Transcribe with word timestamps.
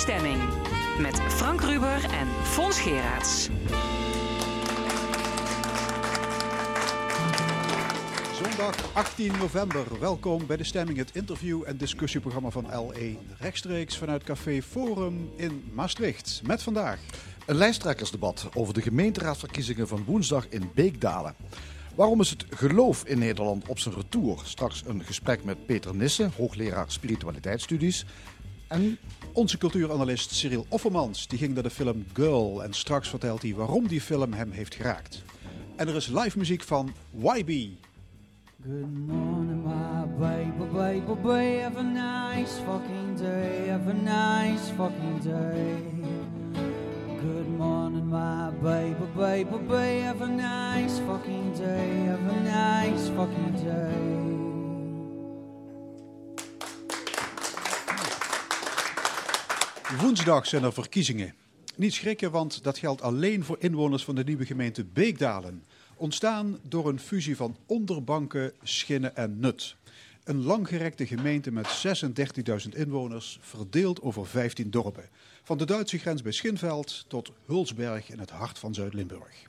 Stemming. 0.00 0.42
Met 0.98 1.20
Frank 1.20 1.60
Ruber 1.60 2.04
en 2.04 2.28
Fons 2.42 2.80
Geraerts. 2.80 3.48
Zondag 8.42 8.94
18 8.94 9.32
november. 9.38 10.00
Welkom 10.00 10.46
bij 10.46 10.56
De 10.56 10.64
Stemming, 10.64 10.98
het 10.98 11.10
interview- 11.14 11.62
en 11.66 11.76
discussieprogramma 11.76 12.50
van 12.50 12.66
L1. 12.66 13.36
Rechtstreeks 13.38 13.96
vanuit 13.96 14.24
Café 14.24 14.62
Forum 14.62 15.30
in 15.36 15.70
Maastricht. 15.72 16.40
Met 16.44 16.62
vandaag... 16.62 16.98
Een 17.46 17.56
lijsttrekkersdebat 17.56 18.48
over 18.54 18.74
de 18.74 18.82
gemeenteraadsverkiezingen 18.82 19.88
van 19.88 20.04
woensdag 20.04 20.48
in 20.48 20.70
Beekdalen. 20.74 21.34
Waarom 21.94 22.20
is 22.20 22.30
het 22.30 22.44
geloof 22.50 23.04
in 23.04 23.18
Nederland 23.18 23.68
op 23.68 23.78
zijn 23.78 23.94
retour? 23.94 24.40
Straks 24.44 24.82
een 24.86 25.04
gesprek 25.04 25.44
met 25.44 25.66
Peter 25.66 25.94
Nissen, 25.94 26.32
hoogleraar 26.36 26.84
spiritualiteitsstudies. 26.90 28.06
En 28.70 28.98
onze 29.32 29.58
cultuuranalist 29.58 30.34
Cyril 30.34 30.66
Offermans, 30.68 31.28
die 31.28 31.38
ging 31.38 31.54
naar 31.54 31.62
de 31.62 31.70
film 31.70 32.04
Girl. 32.12 32.62
En 32.62 32.72
straks 32.72 33.08
vertelt 33.08 33.42
hij 33.42 33.54
waarom 33.54 33.88
die 33.88 34.00
film 34.00 34.32
hem 34.32 34.50
heeft 34.50 34.74
geraakt. 34.74 35.22
En 35.76 35.88
er 35.88 35.94
is 35.94 36.06
live 36.06 36.38
muziek 36.38 36.62
van 36.62 36.92
YB. 37.10 37.68
Good 38.62 39.06
morning, 39.06 39.64
my 39.64 40.06
baby, 40.18 40.64
baby, 40.72 41.14
baby. 41.22 41.60
Have 41.62 41.78
a 41.78 41.82
nice 41.82 42.60
fucking 42.66 43.16
day. 43.16 43.68
Have 43.68 43.88
a 43.88 43.94
nice 43.94 44.70
fucking 44.76 45.22
day. 45.22 45.82
Good 47.20 47.48
morning, 47.56 48.06
my 48.10 48.50
baby, 48.62 49.06
baby, 49.16 49.56
baby. 49.66 50.00
Have 50.00 50.20
a 50.20 50.28
nice 50.28 51.00
fucking 51.06 51.54
day. 51.56 52.04
Have 52.04 52.26
a 52.28 52.40
nice 52.42 53.08
fucking 53.16 53.64
day. 53.64 54.29
Woensdag 59.98 60.46
zijn 60.46 60.62
er 60.62 60.72
verkiezingen. 60.72 61.34
Niet 61.76 61.94
schrikken, 61.94 62.30
want 62.30 62.62
dat 62.62 62.78
geldt 62.78 63.02
alleen 63.02 63.44
voor 63.44 63.56
inwoners 63.60 64.04
van 64.04 64.14
de 64.14 64.24
nieuwe 64.24 64.46
gemeente 64.46 64.84
Beekdalen. 64.84 65.64
Ontstaan 65.96 66.58
door 66.62 66.88
een 66.88 67.00
fusie 67.00 67.36
van 67.36 67.56
Onderbanken, 67.66 68.52
Schinnen 68.62 69.16
en 69.16 69.40
Nut. 69.40 69.76
Een 70.24 70.42
langgerekte 70.42 71.06
gemeente 71.06 71.52
met 71.52 71.86
36.000 72.66 72.68
inwoners, 72.70 73.38
verdeeld 73.40 74.02
over 74.02 74.26
15 74.26 74.70
dorpen. 74.70 75.08
Van 75.42 75.58
de 75.58 75.66
Duitse 75.66 75.98
grens 75.98 76.22
bij 76.22 76.32
Schinveld 76.32 77.04
tot 77.08 77.32
Hulsberg 77.46 78.10
in 78.10 78.18
het 78.18 78.30
hart 78.30 78.58
van 78.58 78.74
Zuid-Limburg. 78.74 79.48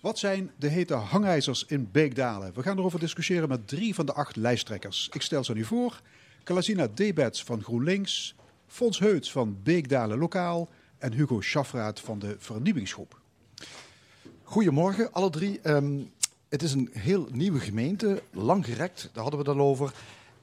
Wat 0.00 0.18
zijn 0.18 0.50
de 0.56 0.68
hete 0.68 0.94
hangijzers 0.94 1.64
in 1.66 1.88
Beekdalen? 1.92 2.54
We 2.54 2.62
gaan 2.62 2.78
erover 2.78 3.00
discussiëren 3.00 3.48
met 3.48 3.68
drie 3.68 3.94
van 3.94 4.06
de 4.06 4.12
acht 4.12 4.36
lijsttrekkers. 4.36 5.08
Ik 5.12 5.22
stel 5.22 5.44
ze 5.44 5.52
nu 5.52 5.64
voor. 5.64 6.00
Kalasina 6.42 6.88
Debets 6.94 7.44
van 7.44 7.62
GroenLinks, 7.62 8.34
Fons 8.68 8.98
Heuts 8.98 9.32
van 9.32 9.56
Beekdalen 9.62 10.18
Lokaal 10.18 10.68
en 10.98 11.12
Hugo 11.12 11.40
Schafraat 11.40 12.00
van 12.00 12.18
de 12.18 12.36
Vernieuwingsgroep. 12.38 13.20
Goedemorgen, 14.42 15.12
alle 15.12 15.30
drie. 15.30 15.60
Ehm, 15.60 15.98
het 16.48 16.62
is 16.62 16.72
een 16.72 16.90
heel 16.92 17.28
nieuwe 17.32 17.60
gemeente, 17.60 18.22
langgerekt, 18.32 19.10
daar 19.12 19.22
hadden 19.22 19.44
we 19.44 19.50
het 19.50 19.58
al 19.58 19.66
over. 19.66 19.92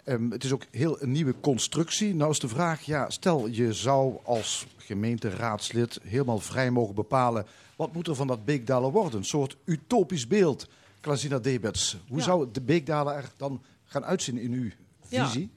Ehm, 0.04 0.30
het 0.32 0.44
is 0.44 0.52
ook 0.52 0.64
heel 0.72 1.02
een 1.02 1.12
nieuwe 1.12 1.36
constructie. 1.42 2.16
Nou 2.16 2.32
is 2.32 2.40
de 2.40 2.48
vraag, 2.48 2.82
ja, 2.82 3.10
stel 3.10 3.48
je 3.48 3.74
zou 3.74 4.18
als 4.24 4.66
gemeenteraadslid 4.78 6.00
helemaal 6.04 6.40
vrij 6.40 6.72
mogen 6.72 6.96
bepalen... 6.96 7.46
wat 7.76 7.94
moet 7.94 8.08
er 8.08 8.16
van 8.16 8.28
dat 8.28 8.46
Beekdalen 8.46 8.92
worden? 8.92 9.20
Een 9.20 9.26
soort 9.26 9.58
utopisch 9.66 10.28
beeld. 10.28 10.68
Klasina 11.00 11.40
Debets, 11.40 11.98
hoe 12.08 12.18
Ja. 12.18 12.24
zou 12.24 12.48
de 12.52 12.62
Beekdalen 12.62 13.16
er 13.16 13.32
dan 13.38 13.62
gaan 13.84 14.06
uitzien 14.06 14.38
in 14.38 14.52
uw 14.52 14.70
visie? 15.02 15.50
Ja. 15.54 15.55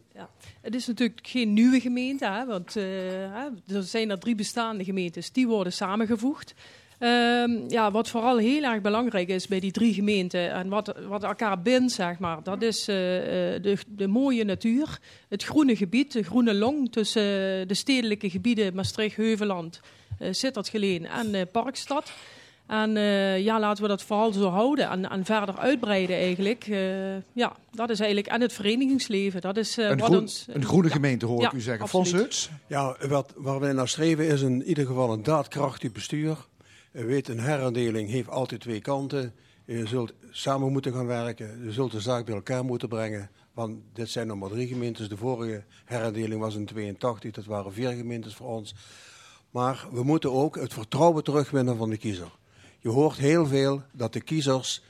Het 0.61 0.75
is 0.75 0.87
natuurlijk 0.87 1.21
geen 1.23 1.53
nieuwe 1.53 1.81
gemeente, 1.81 2.27
hè, 2.27 2.47
want 2.47 2.75
hè, 2.75 3.47
er 3.67 3.83
zijn 3.83 4.11
er 4.11 4.19
drie 4.19 4.35
bestaande 4.35 4.85
gemeentes, 4.85 5.33
die 5.33 5.47
worden 5.47 5.73
samengevoegd. 5.73 6.55
Ehm, 6.99 7.69
ja, 7.69 7.91
wat 7.91 8.09
vooral 8.09 8.37
heel 8.37 8.63
erg 8.63 8.81
belangrijk 8.81 9.29
is 9.29 9.47
bij 9.47 9.61
die 9.61 9.71
drie 9.71 9.95
gemeenten 9.95 10.53
en 10.53 10.69
wat, 10.69 10.95
wat 11.09 11.23
elkaar 11.25 11.63
bindt, 11.63 11.93
zeg 11.93 12.19
maar, 12.19 12.43
dat 12.43 12.63
is 12.63 12.89
eh, 12.89 13.55
eh, 13.55 13.63
de, 13.63 13.77
de 13.89 14.07
mooie 14.07 14.45
natuur, 14.45 14.99
het 15.29 15.45
groene 15.45 15.77
gebied, 15.77 16.13
de 16.13 16.23
groene 16.23 16.55
long 16.55 16.93
tussen 16.93 17.23
de 17.69 17.75
stedelijke 17.75 18.31
gebieden 18.31 18.75
Maastricht, 18.75 19.17
Heuveland, 19.17 19.81
Sittard-Geleen 20.31 21.07
en 21.07 21.49
Parkstad. 21.53 22.13
En 22.69 22.97
eh, 22.97 23.39
ja, 23.45 23.61
laten 23.61 23.83
we 23.83 23.89
dat 23.89 24.03
vooral 24.03 24.33
zo 24.33 24.49
houden 24.49 24.89
en, 24.91 25.11
en 25.11 25.25
verder 25.25 25.57
uitbreiden 25.59 26.17
eigenlijk. 26.17 26.67
Eh, 26.67 27.17
ja, 27.33 27.57
dat 27.71 27.91
is 27.91 27.99
eigenlijk, 28.01 28.29
en 28.29 28.41
het 28.41 28.53
verenigingsleven, 28.53 29.41
dat 29.41 29.57
is 29.57 29.79
eh, 29.79 29.89
Een, 29.89 29.99
wat 29.99 30.07
groen- 30.09 30.21
ons... 30.21 30.47
een 30.51 30.65
groene 30.65 30.89
ja. 30.89 30.95
gemeente 30.95 31.27
hoor 31.27 31.41
Ja, 31.41 31.47
ik 31.47 31.53
u 31.53 31.61
zeggen. 31.61 31.89
Fons? 31.89 32.51
Ja, 32.67 32.97
wat, 33.09 33.33
waar 33.37 33.61
wij 33.61 33.73
naar 33.73 33.89
streven 33.89 34.27
is 34.27 34.43
in 34.43 34.63
ieder 34.63 34.87
geval 34.87 35.13
een 35.13 35.23
daadkrachtig 35.23 35.93
bestuur. 35.93 36.37
U 36.93 37.05
weet, 37.05 37.29
een 37.29 37.41
herindeling 37.41 38.11
heeft 38.11 38.29
altijd 38.29 38.61
twee 38.61 38.81
kanten. 38.81 39.35
Je 39.65 39.87
zult 39.87 40.13
samen 40.31 40.73
moeten 40.73 40.93
gaan 40.93 41.07
werken. 41.07 41.65
Je 41.65 41.73
zult 41.73 41.93
de 41.93 42.01
zaak 42.01 42.25
bij 42.25 42.35
elkaar 42.35 42.65
moeten 42.65 42.89
brengen. 42.89 43.31
Want 43.55 43.77
dit 43.93 44.11
zijn 44.11 44.27
nog 44.27 44.39
maar 44.39 44.49
drie 44.49 44.67
gemeentes. 44.67 45.09
De 45.09 45.17
vorige 45.17 45.65
herindeling 45.85 46.41
was 46.41 46.55
in 46.55 46.67
82. 46.67 47.31
Dat 47.31 47.45
waren 47.45 47.73
vier 47.73 47.91
gemeentes 47.91 48.35
voor 48.35 48.49
ons. 48.49 48.75
Maar 49.51 49.87
we 49.93 50.03
moeten 50.03 50.33
ook 50.33 50.57
het 50.57 50.73
vertrouwen 50.73 51.25
terugwinnen 51.25 51.77
van 51.77 51.91
de 51.91 51.97
kiezer. 51.97 52.31
Je 52.79 52.89
hoort 52.89 53.17
heel 53.17 53.47
veel 53.47 53.83
dat 53.93 54.13
de 54.13 54.21
kiezers 54.21 54.83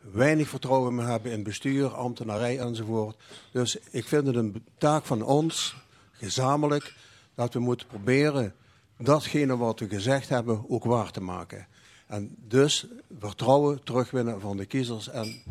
weinig 0.00 0.48
vertrouwen 0.48 0.94
meer 0.94 1.06
hebben 1.06 1.32
in 1.32 1.42
bestuur, 1.42 1.94
ambtenarij 1.94 2.58
enzovoort. 2.58 3.16
Dus 3.52 3.76
ik 3.90 4.06
vind 4.06 4.26
het 4.26 4.36
een 4.36 4.64
taak 4.78 5.04
van 5.04 5.22
ons, 5.22 5.76
gezamenlijk, 6.12 6.94
dat 7.34 7.52
we 7.52 7.58
moeten 7.58 7.86
proberen 7.86 8.54
datgene 8.98 9.56
wat 9.56 9.80
we 9.80 9.88
gezegd 9.88 10.28
hebben 10.28 10.70
ook 10.70 10.84
waar 10.84 11.10
te 11.10 11.20
maken. 11.20 11.66
En 12.06 12.36
dus 12.48 12.86
vertrouwen 13.18 13.84
terugwinnen 13.84 14.40
van 14.40 14.56
de 14.56 14.66
kiezers 14.66 15.08
en 15.08 15.42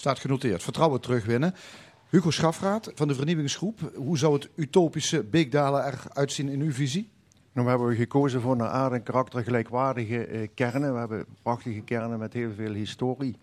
Staat 0.00 0.18
genoteerd. 0.18 0.62
Vertrouwen 0.62 1.00
terugwinnen. 1.00 1.54
Hugo 2.08 2.30
Schafraat 2.30 2.90
van 2.94 3.08
de 3.08 3.14
Vernieuwingsgroep. 3.14 3.92
Hoe 3.94 4.18
zou 4.18 4.34
het 4.34 4.48
utopische 4.54 5.22
Beekdalen 5.22 5.84
eruit 5.84 6.32
zien 6.32 6.48
in 6.48 6.60
uw 6.60 6.72
visie? 6.72 7.10
Nou, 7.52 7.66
we 7.66 7.72
hebben 7.72 7.96
gekozen 7.96 8.40
voor 8.40 8.52
een 8.52 8.62
aard 8.62 8.92
en 8.92 9.02
karakter 9.02 9.42
gelijkwaardige 9.42 10.26
eh, 10.26 10.48
kernen. 10.54 10.92
We 10.92 10.98
hebben 10.98 11.26
prachtige 11.42 11.80
kernen 11.80 12.18
met 12.18 12.32
heel 12.32 12.52
veel 12.52 12.72
historie. 12.72 13.36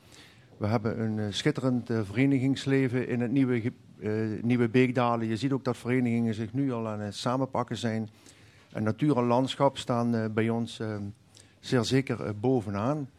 We 0.58 0.68
hebben 0.68 1.02
een 1.02 1.20
eh, 1.20 1.26
schitterend 1.30 1.90
eh, 1.90 2.00
verenigingsleven 2.04 3.08
in 3.08 3.22
het 3.22 3.32
nieuwe, 3.32 3.72
nieuwe 4.42 4.70
Beekdalen. 4.70 5.28
Je 5.28 5.38
ziet 5.38 5.52
ook 5.52 5.64
dat 5.64 5.78
verenigingen 5.78 6.34
zich 6.34 6.54
nu 6.54 6.72
al 6.72 6.88
aan 6.88 7.00
het 7.00 7.16
samenpakken 7.16 7.78
zijn. 7.78 8.10
En 8.72 8.84
natuur 8.84 9.18
en 9.18 9.24
landschap 9.24 9.78
staan 9.78 10.34
bij 10.34 10.50
ons 10.50 10.80
eh, 10.80 10.96
zeer 11.60 11.84
zeker 11.84 12.40
bovenaan. 12.40 13.10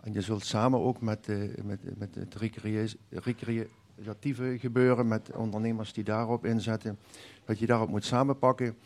En 0.00 0.12
je 0.12 0.20
zult 0.20 0.44
samen 0.44 0.80
ook 0.80 1.00
met, 1.00 1.26
met, 1.64 1.98
met 1.98 2.14
het 2.14 2.34
recrea- 2.34 2.86
recreatieve 3.10 4.56
gebeuren, 4.58 5.08
met 5.08 5.30
ondernemers 5.36 5.92
die 5.92 6.04
daarop 6.04 6.44
inzetten, 6.44 6.98
dat 7.44 7.58
je 7.58 7.66
daarop 7.66 7.88
moet 7.88 8.04
samenpakken. 8.04 8.76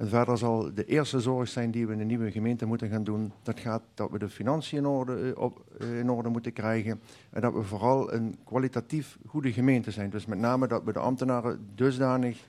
Verder 0.00 0.38
zal 0.38 0.74
de 0.74 0.84
eerste 0.84 1.20
zorg 1.20 1.48
zijn 1.48 1.70
die 1.70 1.86
we 1.86 1.92
in 1.92 1.98
de 1.98 2.04
nieuwe 2.04 2.30
gemeente 2.30 2.66
moeten 2.66 2.88
gaan 2.88 3.04
doen. 3.04 3.32
Dat 3.42 3.60
gaat 3.60 3.82
dat 3.94 4.10
we 4.10 4.18
de 4.18 4.28
financiën 4.28 4.78
in 4.78 4.86
orde, 4.86 5.32
eh, 5.32 5.42
op, 5.42 5.64
eh, 5.78 5.98
in 5.98 6.10
orde 6.10 6.28
moeten 6.28 6.52
krijgen. 6.52 7.00
En 7.30 7.40
dat 7.40 7.52
we 7.52 7.62
vooral 7.62 8.12
een 8.12 8.38
kwalitatief 8.44 9.18
goede 9.26 9.52
gemeente 9.52 9.90
zijn. 9.90 10.10
Dus 10.10 10.26
met 10.26 10.38
name 10.38 10.66
dat 10.66 10.84
we 10.84 10.92
de 10.92 10.98
ambtenaren 10.98 11.66
dusdanig 11.74 12.48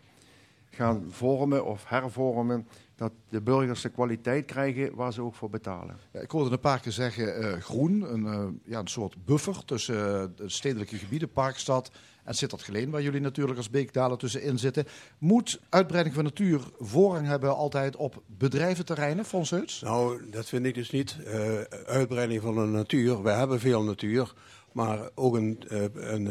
gaan 0.70 1.06
vormen 1.10 1.66
of 1.66 1.90
hervormen. 1.90 2.68
Dat 2.96 3.12
de 3.30 3.42
burgers 3.42 3.82
de 3.82 3.90
kwaliteit 3.90 4.46
krijgen 4.46 4.96
waar 4.96 5.14
ze 5.14 5.22
ook 5.22 5.36
voor 5.36 5.50
betalen. 5.50 5.98
Ja, 6.12 6.20
ik 6.20 6.32
hoorde 6.32 6.52
een 6.52 6.60
paar 6.60 6.80
keer 6.80 6.92
zeggen 6.92 7.36
eh, 7.36 7.62
groen, 7.62 8.14
een, 8.14 8.62
ja, 8.66 8.80
een 8.80 8.88
soort 8.88 9.26
buffer 9.26 9.66
tussen 9.66 10.34
de 10.36 10.50
stedelijke 10.50 10.98
gebieden, 10.98 11.32
Parkstad 11.32 11.92
en 12.24 12.36
Sittard 12.36 12.64
Geleen, 12.64 12.90
waar 12.90 13.02
jullie 13.02 13.22
natuurlijk 13.22 13.58
als 13.58 13.70
Beekdalen 13.70 14.18
tussenin 14.18 14.60
zitten. 14.60 14.86
Moet 15.18 15.60
uitbreiding 15.70 16.16
van 16.16 16.24
natuur 16.24 16.62
voorrang 16.80 17.28
hebben 17.28 17.56
altijd 17.56 17.96
op 17.96 18.22
bedrijventerreinen, 18.26 19.26
Fons 19.26 19.50
Heuts? 19.50 19.82
Nou, 19.82 20.30
dat 20.30 20.50
vind 20.50 20.66
ik 20.66 20.74
dus 20.74 20.92
niet. 20.92 21.18
Eh, 21.26 21.60
uitbreiding 21.86 22.42
van 22.42 22.56
de 22.56 22.62
natuur. 22.62 23.24
We 23.24 23.30
hebben 23.30 23.60
veel 23.60 23.84
natuur. 23.84 24.34
Maar 24.72 25.10
ook 25.16 25.36
een, 25.36 25.64
eh, 25.68 25.84
een 25.94 26.28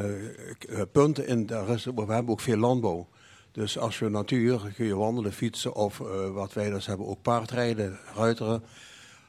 eh, 0.68 0.82
punt 0.92 1.18
in, 1.26 1.46
daar 1.46 1.68
is, 1.68 1.84
we 1.84 1.92
hebben 1.96 2.28
ook 2.28 2.40
veel 2.40 2.56
landbouw. 2.56 3.08
Dus 3.52 3.78
als 3.78 3.98
je 3.98 4.08
natuur, 4.08 4.72
kun 4.76 4.86
je 4.86 4.96
wandelen, 4.96 5.32
fietsen 5.32 5.74
of 5.74 5.98
wat 6.32 6.52
wij 6.52 6.70
dus 6.70 6.86
hebben, 6.86 7.06
ook 7.06 7.22
paardrijden, 7.22 7.98
ruiteren. 8.14 8.62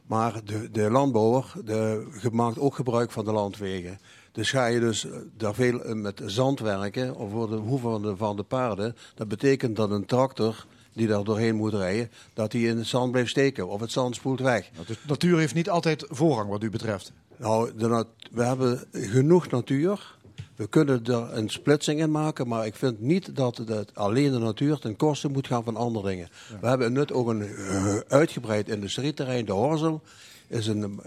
Maar 0.08 0.42
de, 0.46 0.72
de 0.72 0.90
landbouwer 0.90 1.54
de, 1.66 2.30
maakt 2.32 2.60
ook 2.60 2.76
gebruik 2.76 3.12
van 3.12 3.26
de 3.26 3.32
landwegen. 3.32 4.00
Dus 4.40 4.52
ga 4.52 4.66
je 4.66 4.80
dus 4.80 5.06
eh, 5.06 5.12
daar 5.38 5.54
veel 5.54 5.84
eh, 5.84 5.94
met 5.94 6.22
zand 6.26 6.60
werken, 6.60 7.16
of 7.16 7.32
voor 7.32 7.50
de 7.50 7.56
hoeven 7.56 8.18
van 8.18 8.36
de, 8.36 8.44
paarden, 8.44 8.96
dat 9.16 9.28
betekent 9.28 9.76
dat 9.76 9.92
een 9.92 10.06
tractor 10.06 10.66
die 10.94 11.08
daar 11.08 11.24
doorheen 11.24 11.56
moet 11.56 11.74
rijden, 11.74 12.12
dat 12.34 12.52
hij 12.52 12.62
in 12.62 12.78
het 12.78 12.88
zand 12.88 13.12
blijft 13.12 13.30
steken 13.30 13.68
of 13.68 13.80
het 13.80 13.92
zand 13.92 14.16
spoelt 14.16 14.40
weg. 14.40 14.70
Nou, 14.74 14.86
dus 14.86 14.98
natuur 15.08 15.38
heeft 15.38 15.54
niet 15.54 15.70
altijd 15.70 16.06
voorrang 16.10 16.50
wat 16.50 16.64
u 16.64 16.70
betreft. 16.70 17.12
Nou, 17.38 17.72
nat- 17.76 18.08
we 18.32 18.44
hebben 18.44 18.84
genoeg 18.92 19.50
natuur 19.50 20.18
We 20.56 20.68
kunnen 20.68 21.06
er 21.06 21.34
een 21.34 21.50
splitsing 21.50 22.00
in 22.00 22.12
maken, 22.12 22.48
maar 22.48 22.66
ik 22.66 22.76
vind 22.76 23.00
niet 23.00 23.36
dat 23.36 23.58
het 23.58 23.96
alleen 23.96 24.32
de 24.32 24.40
natuur 24.40 24.80
ten 24.80 24.96
koste 24.96 25.28
moet 25.28 25.48
gaan 25.48 25.64
van 25.64 25.76
andere 25.76 26.08
dingen. 26.08 26.30
We 26.62 26.68
hebben 26.68 26.94
Nut 26.94 27.12
ook 27.12 27.28
een 27.28 27.42
eh, 27.42 27.98
uitgebreid 28.08 28.70
industrieterrein, 28.70 29.46
de 29.46 29.52
Horzel. 29.52 30.02
is 30.48 30.68
een 30.68 31.02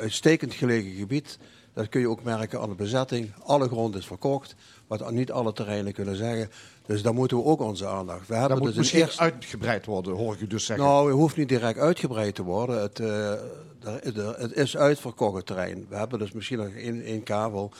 uitstekend 0.00 0.54
gelegen 0.54 0.92
gebied. 0.92 1.38
Dat 1.74 1.88
kun 1.88 2.00
je 2.00 2.08
ook 2.08 2.22
merken 2.22 2.60
aan 2.60 2.68
de 2.68 2.74
bezetting. 2.74 3.32
Alle 3.42 3.68
grond 3.68 3.94
is 3.96 4.06
verkocht, 4.06 4.54
wat 4.86 5.10
niet 5.10 5.32
alle 5.32 5.52
terreinen 5.52 5.92
kunnen 5.92 6.16
zeggen. 6.16 6.50
Dus 6.86 7.02
daar 7.02 7.14
moeten 7.14 7.36
we 7.36 7.44
ook 7.44 7.60
onze 7.60 7.86
aandacht. 7.86 8.20
We 8.26 8.32
Dat 8.32 8.38
hebben 8.38 8.58
moet 8.58 8.66
dus 8.66 8.74
een 8.74 8.80
misschien 8.80 9.00
eerste- 9.00 9.22
uitgebreid 9.22 9.86
worden, 9.86 10.14
hoor 10.16 10.34
ik 10.34 10.40
u 10.40 10.46
dus 10.46 10.64
zeggen. 10.66 10.86
nou, 10.86 11.06
het 11.08 11.16
hoeft 11.16 11.36
niet 11.36 11.48
direct 11.48 11.78
uitgebreid 11.78 12.34
te 12.34 12.42
worden. 12.42 12.80
Het, 12.80 13.00
eh, 13.00 13.30
er- 13.30 14.18
er- 14.18 14.38
het 14.38 14.52
is 14.52 14.76
uitverkocht 14.76 15.46
terrein. 15.46 15.86
We 15.88 15.96
hebben 15.96 16.18
dus 16.18 16.32
misschien 16.32 16.58
nog 16.58 16.68
één, 16.68 17.02
één 17.02 17.22
kavel. 17.22 17.70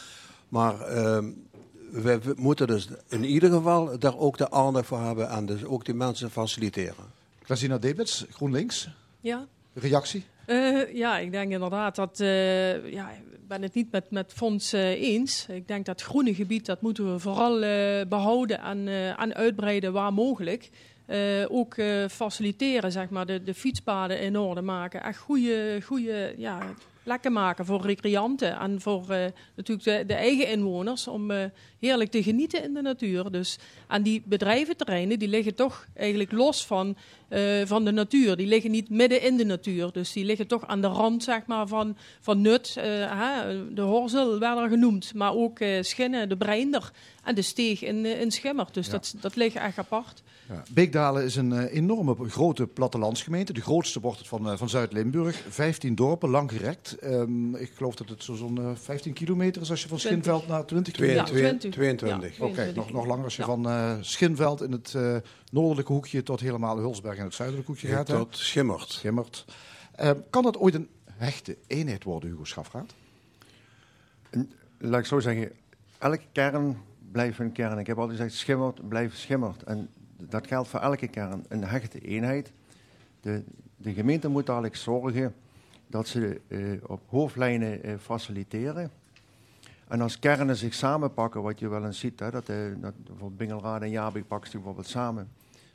Maar 0.48 0.80
ehm, 0.80 1.30
we, 1.90 2.18
we 2.18 2.34
moeten 2.36 2.66
dus 2.66 2.88
in 3.08 3.24
ieder 3.24 3.50
geval 3.50 3.98
daar 3.98 4.18
ook 4.18 4.38
de 4.38 4.50
aandacht 4.50 4.86
voor 4.86 5.00
hebben 5.00 5.28
en 5.28 5.46
dus 5.46 5.64
ook 5.64 5.84
die 5.84 5.94
mensen 5.94 6.30
faciliteren. 6.30 7.04
Klasina 7.42 7.78
Debits, 7.78 8.24
GroenLinks, 8.30 8.88
Ja. 9.20 9.46
reactie? 9.72 10.24
Eh, 10.46 10.94
ja, 10.94 11.18
ik 11.18 11.30
denk 11.30 11.52
inderdaad 11.52 11.96
dat. 11.96 12.20
eh, 12.20 12.92
ja, 12.92 13.10
ik 13.10 13.48
ben 13.48 13.62
het 13.62 13.74
niet 13.74 13.90
met, 13.90 14.10
met 14.10 14.32
Fons 14.32 14.72
eh, 14.72 14.90
eens. 14.90 15.46
Ik 15.48 15.68
denk 15.68 15.86
dat 15.86 16.02
groene 16.02 16.34
gebied, 16.34 16.66
dat 16.66 16.80
moeten 16.80 17.12
we 17.12 17.18
vooral 17.18 17.62
eh, 17.62 18.06
behouden 18.08 18.60
en, 18.60 18.88
en 19.16 19.34
uitbreiden 19.34 19.92
waar 19.92 20.12
mogelijk. 20.12 20.70
Ook 21.48 21.74
faciliteren, 22.10 22.92
zeg 22.92 23.10
maar, 23.10 23.26
de, 23.26 23.42
de 23.42 23.54
fietspaden 23.54 24.20
in 24.20 24.38
orde 24.38 24.60
maken. 24.60 25.02
Echt 25.02 25.18
goede, 25.18 25.80
goede 25.84 26.34
ja, 26.36 26.74
plekken 27.04 27.32
maken 27.32 27.64
voor 27.64 27.82
recreanten 27.82 28.58
en 28.58 28.80
voor 28.80 29.10
eh, 29.10 29.26
natuurlijk 29.56 29.86
de, 29.86 30.04
de 30.06 30.14
eigen 30.14 30.48
inwoners 30.48 31.08
om 31.08 31.30
eh, 31.30 31.44
heerlijk 31.80 32.10
te 32.10 32.22
genieten 32.22 32.62
in 32.64 32.74
de 32.74 32.82
natuur. 32.82 33.30
Dus, 33.30 33.58
en 33.88 34.02
die 34.02 34.22
bedrijventerreinen 34.24 35.18
die 35.18 35.28
liggen 35.28 35.54
toch 35.54 35.86
eigenlijk 35.94 36.32
los 36.32 36.66
van, 36.66 36.96
eh, 37.28 37.42
van 37.64 37.84
de 37.84 37.90
natuur. 37.90 38.36
Die 38.36 38.46
liggen 38.46 38.70
niet 38.70 38.90
midden 38.90 39.22
in 39.22 39.36
de 39.36 39.44
natuur. 39.44 39.92
Dus 39.92 40.12
die 40.12 40.24
liggen 40.24 40.46
toch 40.46 40.66
aan 40.66 40.80
de 40.80 40.86
rand 40.86 41.22
zeg 41.22 41.46
maar, 41.46 41.68
van, 41.68 41.96
van 42.20 42.40
nut. 42.40 42.74
Hè, 42.80 43.74
de 43.74 43.82
Horzel 43.82 44.38
werd 44.38 44.58
er 44.58 44.68
genoemd, 44.68 45.14
maar 45.14 45.34
ook 45.34 45.58
Schinnen, 45.80 46.28
de 46.28 46.36
Breinder 46.36 46.90
en 47.24 47.34
de 47.34 47.42
Steeg 47.42 47.82
in, 47.82 48.06
in 48.06 48.30
Schimmer. 48.30 48.66
Dus 48.72 48.86
Ja. 48.86 48.92
dat, 48.92 49.14
dat 49.20 49.36
ligt 49.36 49.56
echt 49.56 49.78
apart. 49.78 50.22
Ja. 50.48 50.62
Beekdalen 50.70 51.24
is 51.24 51.36
een 51.36 51.52
eh, 51.52 51.74
enorme 51.76 52.28
grote 52.28 52.66
plattelandsgemeente. 52.66 53.52
De 53.52 53.60
grootste 53.60 54.00
wordt 54.00 54.18
het 54.18 54.28
van, 54.28 54.50
eh, 54.50 54.56
van 54.56 54.68
Zuid-Limburg. 54.68 55.44
15 55.48 55.94
dorpen, 55.94 56.28
lang 56.28 56.50
gerekt. 56.50 56.98
Ehm, 56.98 57.54
ik 57.54 57.72
geloof 57.74 57.94
dat 57.94 58.08
het 58.08 58.22
zo- 58.24 58.34
zo'n 58.34 58.58
eh, 58.58 58.70
15 58.74 59.12
kilometer 59.12 59.62
is 59.62 59.70
als 59.70 59.82
je 59.82 59.88
van 59.88 59.98
20. 59.98 60.22
Schinveld 60.24 60.48
naar 60.50 60.64
20 60.66 60.92
Twee- 60.94 61.08
kilometer. 61.08 61.34
Ja, 61.36 61.40
twee- 61.40 61.58
20. 61.58 61.70
22. 61.72 62.36
Ja. 62.36 62.44
Oké, 62.44 62.72
nog, 62.74 62.92
nog 62.92 63.06
langer 63.06 63.24
als 63.24 63.36
je 63.36 63.42
Ja. 63.42 63.48
van 63.48 63.68
eh, 63.68 63.92
Schinveld 64.00 64.62
in 64.62 64.72
het 64.72 64.94
eh, 64.94 65.16
noordelijke 65.50 65.92
hoekje 65.92 66.22
tot 66.22 66.40
helemaal 66.40 66.76
Hulsberg 66.78 67.18
in 67.18 67.24
het 67.24 67.34
zuidelijke 67.34 67.70
hoekje 67.70 67.88
gaat. 67.88 68.08
hè? 68.08 68.16
Tot 68.16 68.36
schimmert. 68.36 68.90
Schimmert. 68.90 69.44
Ehm, 69.96 70.16
kan 70.30 70.42
dat 70.42 70.56
ooit 70.58 70.74
een 70.74 70.88
hechte 71.12 71.56
eenheid 71.66 72.04
worden, 72.04 72.30
Hugo 72.30 72.44
Schafraat? 72.44 72.94
Laat 74.78 75.00
ik 75.00 75.06
zo 75.06 75.20
zeggen, 75.20 75.50
elke 75.98 76.20
kern 76.32 76.76
blijft 77.12 77.38
een 77.38 77.52
kern. 77.52 77.78
Ik 77.78 77.86
heb 77.86 77.98
altijd 77.98 78.18
gezegd, 78.18 78.36
schimmert 78.38 78.88
blijft 78.88 79.18
schimmert. 79.18 79.62
En 79.62 79.88
dat 80.16 80.46
geldt 80.46 80.68
voor 80.68 80.80
elke 80.80 81.08
kern. 81.08 81.44
Een 81.48 81.64
hechte 81.64 82.00
eenheid. 82.00 82.52
De, 83.20 83.42
de 83.76 83.92
gemeente 83.92 84.28
moet 84.28 84.48
eigenlijk 84.48 84.78
zorgen 84.78 85.34
dat 85.86 86.08
ze 86.08 86.40
eh, 86.48 86.60
op 86.86 87.00
hoofdlijnen 87.08 87.82
eh, 87.82 87.94
faciliteren. 88.00 88.90
En 89.88 90.00
als 90.00 90.18
kernen 90.18 90.56
zich 90.56 90.74
samenpakken, 90.74 91.42
wat 91.42 91.58
je 91.58 91.68
wel 91.68 91.84
eens 91.84 91.98
ziet, 91.98 92.20
hè, 92.20 92.30
dat, 92.30 92.48
eh, 92.48 92.56
dat 92.80 92.94
bijvoorbeeld 93.04 93.36
Bingelraad 93.36 93.82
en 93.82 93.90
Jabik 93.90 94.26
pakken 94.26 94.50
zich 94.50 94.58
bijvoorbeeld 94.58 94.88
samen. 94.88 95.28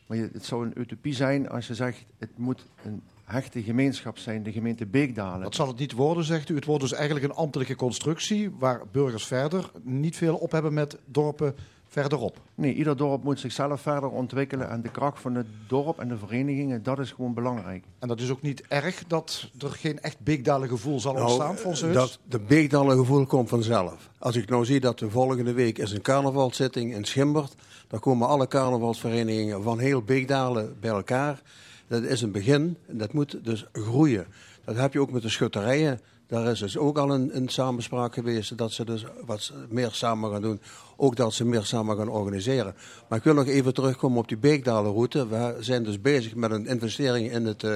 Maar 0.08 0.18
je, 0.18 0.30
het 0.34 0.46
zou 0.46 0.66
een 0.66 0.80
utopie 0.80 1.14
zijn 1.14 1.50
als 1.50 1.68
je 1.68 1.76
zegt, 1.76 2.06
het 2.18 2.38
moet 2.38 2.66
een 2.84 3.02
hechte 3.24 3.64
gemeenschap 3.64 4.18
zijn, 4.18 4.44
de 4.44 4.52
gemeente 4.52 4.86
Beekdalen. 4.86 5.42
Dat 5.42 5.56
zal 5.56 5.68
het 5.68 5.78
niet 5.78 5.92
worden, 5.92 6.24
zegt 6.24 6.50
u. 6.50 6.56
Het 6.56 6.66
wordt 6.66 6.82
dus 6.82 6.94
eigenlijk 6.94 7.26
een 7.26 7.38
ambtelijke 7.38 7.76
constructie 7.76 8.52
waar 8.52 8.82
burgers 8.92 9.26
verder 9.26 9.72
niet 9.82 10.18
veel 10.18 10.36
op 10.36 10.52
hebben 10.52 10.74
met 10.74 10.98
dorpen 11.06 11.56
verderop. 11.90 12.42
Nee, 12.56 12.74
ieder 12.74 12.98
dorp 12.98 13.24
moet 13.24 13.40
zichzelf 13.40 13.82
verder 13.82 14.10
ontwikkelen. 14.10 14.70
En 14.70 14.82
de 14.82 14.92
kracht 14.92 15.20
van 15.20 15.36
het 15.36 15.48
dorp 15.68 16.00
en 16.00 16.08
de 16.08 16.18
verenigingen, 16.18 16.84
dat 16.84 17.00
is 17.00 17.12
gewoon 17.12 17.34
belangrijk. 17.34 17.84
En 18.00 18.08
dat 18.08 18.20
is 18.20 18.30
ook 18.30 18.42
niet 18.42 18.64
erg 18.68 19.04
dat 19.08 19.50
er 19.60 19.70
geen 19.70 20.00
echt 20.00 20.20
Beekdalen 20.20 20.70
gevoel 20.70 21.00
zal 21.00 21.16
ontstaan, 21.16 21.56
volgens? 21.56 21.82
Nou, 21.82 21.94
dat, 21.94 22.20
de 22.28 22.40
Beekdalen 22.40 22.98
gevoel 22.98 23.26
komt 23.26 23.50
vanzelf. 23.50 24.10
Als 24.18 24.36
ik 24.36 24.50
nou 24.50 24.66
zie 24.66 24.80
dat 24.80 25.00
de 25.00 25.10
volgende 25.10 25.54
week 25.54 25.78
is 25.78 25.92
een 25.92 26.02
carnavalzitting 26.02 26.94
in 26.94 27.06
Schimbert. 27.06 27.56
Dan 27.88 28.00
komen 28.00 28.28
alle 28.28 28.48
carnavalsverenigingen 28.48 29.64
van 29.64 29.80
heel 29.80 30.02
Beekdalen 30.02 30.78
bij 30.80 30.90
elkaar. 30.90 31.42
Dat 31.88 32.04
is 32.04 32.22
een 32.22 32.32
begin 32.32 32.78
en 32.88 32.98
dat 32.98 33.14
moet 33.14 33.40
dus 33.44 33.66
groeien. 33.72 34.28
Dat 34.66 34.76
heb 34.76 34.94
je 34.94 35.00
ook 35.00 35.12
met 35.12 35.22
de 35.22 35.30
schutterijen. 35.30 36.00
Daar 36.30 36.48
is 36.52 36.60
dus 36.60 36.78
ook 36.78 36.98
al 36.98 37.12
een, 37.14 37.36
een 37.36 37.50
samenspraak 37.50 38.14
geweest 38.14 38.58
dat 38.58 38.72
ze 38.72 38.86
dus 38.86 39.06
wat 39.26 39.52
meer 39.70 39.90
samen 39.92 40.32
gaan 40.32 40.42
doen. 40.42 40.60
Ook 40.98 41.16
dat 41.16 41.34
ze 41.34 41.46
meer 41.46 41.64
samen 41.64 41.98
gaan 41.98 42.10
organiseren. 42.10 42.76
Maar 43.08 43.18
ik 43.18 43.24
wil 43.24 43.34
nog 43.34 43.46
even 43.48 43.74
terugkomen 43.74 44.18
op 44.18 44.28
die 44.28 44.38
Beekdalenroute. 44.38 45.28
We 45.28 45.56
zijn 45.60 45.84
dus 45.84 46.02
bezig 46.02 46.36
met 46.36 46.52
een 46.52 46.68
investering 46.68 47.32
in 47.32 47.46
het, 47.46 47.64
eh, 47.64 47.76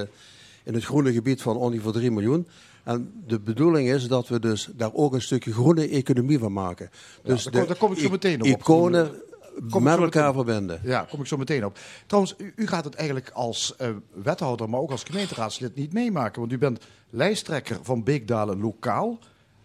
in 0.64 0.74
het 0.74 0.84
groene 0.84 1.12
gebied 1.12 1.42
van 1.42 1.56
ongeveer 1.56 1.92
3 1.92 2.10
miljoen. 2.10 2.46
En 2.84 3.12
de 3.26 3.40
bedoeling 3.40 3.88
is 3.88 4.06
dat 4.08 4.28
we 4.28 4.40
dus 4.40 4.68
daar 4.76 4.90
ook 4.94 5.12
een 5.14 5.22
stukje 5.22 5.52
groene 5.52 5.88
economie 5.88 6.38
van 6.38 6.52
maken. 6.52 6.90
Dus 7.22 7.44
daar 7.44 7.52
kom- 7.52 7.66
daar 7.66 7.76
kom 7.76 7.92
ik 7.92 7.98
zo 7.98 8.10
meteen 8.10 8.40
op. 8.40 8.46
Iconen 8.46 9.10
Kom 9.70 9.82
met 9.82 9.98
elkaar 9.98 10.34
meteen. 10.34 10.44
verbinden. 10.44 10.80
Ja, 10.84 11.06
kom 11.10 11.20
ik 11.20 11.26
zo 11.26 11.36
meteen 11.36 11.64
op. 11.64 11.78
Trouwens, 12.06 12.34
u, 12.38 12.52
u 12.56 12.66
gaat 12.66 12.84
het 12.84 12.94
eigenlijk 12.94 13.30
als 13.30 13.76
eh, 13.76 13.88
wethouder, 14.22 14.70
maar 14.70 14.80
ook 14.80 14.90
als 14.90 15.02
gemeenteraadslid 15.02 15.74
niet 15.74 15.92
meemaken. 15.92 16.40
Want 16.40 16.52
u 16.52 16.58
bent 16.58 16.84
lijsttrekker 17.10 17.78
van 17.82 18.02
Beekdalen 18.02 18.60
lokaal. 18.60 19.18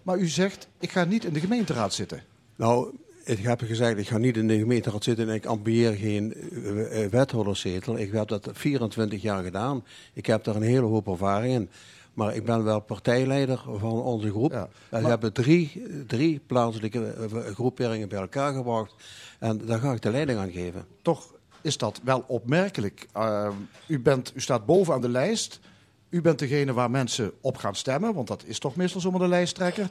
Maar 0.03 0.17
u 0.17 0.27
zegt, 0.27 0.67
ik 0.79 0.91
ga 0.91 1.03
niet 1.03 1.25
in 1.25 1.33
de 1.33 1.39
gemeenteraad 1.39 1.93
zitten. 1.93 2.23
Nou, 2.55 2.95
ik 3.23 3.39
heb 3.39 3.61
gezegd, 3.61 3.97
ik 3.97 4.07
ga 4.07 4.17
niet 4.17 4.37
in 4.37 4.47
de 4.47 4.57
gemeenteraad 4.57 5.03
zitten 5.03 5.29
en 5.29 5.35
ik 5.35 5.45
ambieer 5.45 5.93
geen 5.93 6.33
eh, 6.33 7.03
eh, 7.03 7.11
wethouderszetel. 7.11 7.97
Ik 7.97 8.11
heb 8.11 8.27
dat 8.27 8.49
24 8.51 9.21
jaar 9.21 9.43
gedaan. 9.43 9.83
Ik 10.13 10.25
heb 10.25 10.43
daar 10.43 10.55
een 10.55 10.61
hele 10.61 10.85
hoop 10.85 11.07
ervaring 11.07 11.53
in. 11.53 11.69
Maar 12.13 12.35
ik 12.35 12.45
ben 12.45 12.63
wel 12.63 12.79
partijleider 12.79 13.61
van 13.77 13.91
onze 13.91 14.29
groep. 14.29 14.51
Ja, 14.51 14.67
We 14.89 15.07
hebben 15.07 15.33
drie, 15.33 15.83
drie 16.07 16.41
plaatselijke 16.47 17.05
eh, 17.05 17.39
groeperingen 17.53 18.09
bij 18.09 18.19
elkaar 18.19 18.53
gebracht. 18.53 18.93
En 19.39 19.65
daar 19.65 19.79
ga 19.79 19.91
ik 19.93 20.01
de 20.01 20.11
leiding 20.11 20.39
aan 20.39 20.51
geven. 20.51 20.85
Toch 21.01 21.33
is 21.61 21.77
dat 21.77 21.99
wel 22.03 22.23
opmerkelijk. 22.27 23.07
Uh, 23.17 23.49
u, 23.87 23.99
bent, 23.99 24.31
u 24.35 24.41
staat 24.41 24.65
bovenaan 24.65 25.01
de 25.01 25.09
lijst. 25.09 25.59
U 26.09 26.21
bent 26.21 26.39
degene 26.39 26.73
waar 26.73 26.91
mensen 26.91 27.31
op 27.41 27.57
gaan 27.57 27.75
stemmen, 27.75 28.13
want 28.13 28.27
dat 28.27 28.43
is 28.45 28.59
toch 28.59 28.75
meestal 28.75 29.01
zomaar 29.01 29.19
de 29.19 29.27
lijsttrekker. 29.27 29.89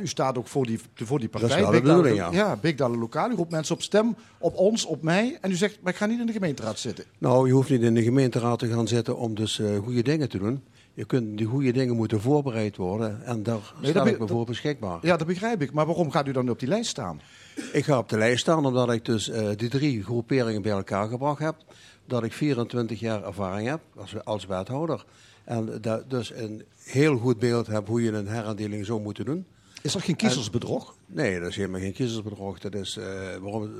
U 0.00 0.06
staat 0.06 0.38
ook 0.38 0.48
voor 0.48 0.66
die, 0.66 0.80
voor 0.94 1.18
die 1.18 1.28
partij. 1.28 1.48
Dat 1.48 1.58
is 1.58 1.80
de 1.80 1.86
bedoeling, 1.86 2.16
ja. 2.16 2.32
Ja, 2.32 2.56
Beekdalen 2.56 2.98
Lokaal. 2.98 3.30
U 3.30 3.34
roept 3.34 3.50
mensen 3.50 3.74
op 3.74 3.82
stem, 3.82 4.16
op 4.38 4.56
ons, 4.56 4.84
op 4.84 5.02
mij. 5.02 5.38
En 5.40 5.50
u 5.50 5.54
zegt, 5.54 5.78
maar 5.82 5.92
ik 5.92 5.98
ga 5.98 6.06
niet 6.06 6.20
in 6.20 6.26
de 6.26 6.32
gemeenteraad 6.32 6.78
zitten. 6.78 7.04
Nou, 7.18 7.46
je 7.46 7.52
hoeft 7.52 7.70
niet 7.70 7.82
in 7.82 7.94
de 7.94 8.02
gemeenteraad 8.02 8.58
te 8.58 8.68
gaan 8.68 8.88
zitten 8.88 9.16
om 9.16 9.34
dus 9.34 9.58
eh, 9.58 9.76
goede 9.76 10.02
dingen 10.02 10.28
te 10.28 10.38
doen. 10.38 10.62
Je 10.94 11.04
kunt, 11.04 11.38
die 11.38 11.46
goede 11.46 11.72
dingen 11.72 11.96
moeten 11.96 12.20
voorbereid 12.20 12.76
worden 12.76 13.24
en 13.24 13.42
daar 13.42 13.72
Nee, 13.80 13.92
ik 13.92 14.18
me 14.18 14.26
voor 14.26 14.46
beschikbaar. 14.46 14.98
Ja, 15.02 15.16
dat 15.16 15.26
begrijp 15.26 15.62
ik. 15.62 15.72
Maar 15.72 15.86
waarom 15.86 16.10
gaat 16.10 16.28
u 16.28 16.32
dan 16.32 16.50
op 16.50 16.58
die 16.58 16.68
lijst 16.68 16.90
staan? 16.90 17.20
Ik 17.72 17.84
ga 17.84 17.98
op 17.98 18.08
de 18.08 18.18
lijst 18.18 18.40
staan 18.40 18.66
omdat 18.66 18.92
ik 18.92 19.04
dus 19.04 19.28
eh, 19.28 19.48
die 19.56 19.68
drie 19.68 20.02
groeperingen 20.02 20.62
bij 20.62 20.72
elkaar 20.72 21.08
gebracht 21.08 21.38
heb. 21.38 21.56
Dat 22.06 22.24
ik 22.24 22.32
24 22.32 23.00
jaar 23.00 23.24
ervaring 23.24 23.68
heb 23.68 23.80
als, 23.96 24.24
als 24.24 24.46
wethouder. 24.46 25.04
En 25.44 25.78
dat 25.80 26.10
dus 26.10 26.32
een 26.34 26.64
heel 26.84 27.16
goed 27.16 27.38
beeld 27.38 27.66
heb 27.66 27.86
hoe 27.86 28.02
je 28.02 28.12
een 28.12 28.28
herindeling 28.28 28.86
zou 28.86 29.00
moeten 29.00 29.24
doen. 29.24 29.46
Is 29.82 29.94
er 29.94 30.00
geen 30.00 30.16
kiezersbedrog? 30.16 30.94
Nee, 31.06 31.40
dat 31.40 31.48
is 31.48 31.56
helemaal 31.56 31.80
geen 31.80 31.92
kiezersbedrog. 31.92 32.58
Dat 32.58 32.74
is, 32.74 32.96
eh, 32.96 33.04
waarom, 33.40 33.70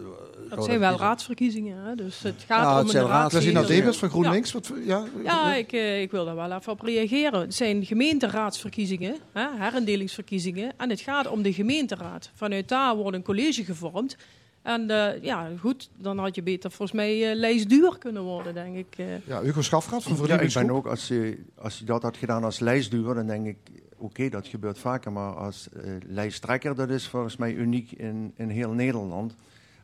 Dat 0.50 0.64
zijn 0.64 0.78
wel 0.80 0.96
raadsverkiezingen, 0.96 1.84
hè? 1.84 1.94
dus 1.94 2.22
het 2.22 2.44
gaat 2.46 2.62
Ja, 2.62 2.74
het 2.76 2.84
om 2.84 2.90
zijn 2.90 3.02
een 3.04 3.08
raad- 3.08 3.28
Klasina 3.30 3.52
raadsverkiezing. 3.52 3.78
Debers 3.80 3.96
van 3.98 4.08
GroenLinks? 4.10 4.52
Wat, 4.52 4.66
voor- 4.66 4.78
ja, 4.84 5.04
Ja, 5.24 5.54
ik, 5.54 5.72
eh, 5.72 6.00
ik 6.02 6.10
wil 6.10 6.24
daar 6.24 6.34
wel 6.34 6.52
even 6.52 6.72
op 6.72 6.80
reageren. 6.80 7.40
Het 7.40 7.54
zijn 7.54 7.84
gemeenteraadsverkiezingen, 7.84 9.16
hè, 9.32 9.46
herendelingsverkiezingen. 9.58 10.72
En 10.76 10.90
het 10.90 11.00
gaat 11.00 11.28
om 11.28 11.42
de 11.42 11.52
gemeenteraad. 11.52 12.30
Vanuit 12.34 12.68
daar 12.68 12.96
wordt 12.96 13.16
een 13.16 13.22
college 13.22 13.64
gevormd. 13.64 14.16
En 14.62 14.90
eh, 14.90 15.22
ja, 15.22 15.48
goed, 15.60 15.90
dan 15.98 16.18
had 16.18 16.34
je 16.34 16.42
beter 16.42 16.70
volgens 16.70 16.92
mij 16.98 17.30
eh 17.30 17.36
lijstduur 17.36 17.98
kunnen 17.98 18.22
worden, 18.22 18.54
denk 18.54 18.76
ik. 18.76 18.94
eh. 18.96 19.06
ja, 19.26 19.42
Hugo 19.42 19.62
Schafraat 19.62 20.02
van 20.02 20.26
Ja, 20.26 20.40
ik 20.40 20.52
ben 20.52 20.70
ook, 20.70 20.86
als 20.86 21.08
je, 21.08 21.38
als 21.58 21.78
je 21.78 21.84
dat 21.84 22.02
had 22.02 22.16
gedaan 22.16 22.44
als 22.44 22.58
lijstduur, 22.58 23.14
dan 23.14 23.26
denk 23.26 23.46
ik, 23.46 23.56
oké, 24.02 24.28
dat 24.28 24.46
gebeurt 24.46 24.78
vaker. 24.78 25.12
Maar 25.12 25.34
als 25.34 25.68
eh, 25.68 25.92
lijsttrekker, 26.06 26.74
dat 26.74 26.90
is 26.90 27.08
volgens 27.08 27.36
mij 27.36 27.54
uniek 27.54 27.92
in, 27.92 28.32
in 28.36 28.48
heel 28.48 28.72
Nederland. 28.72 29.34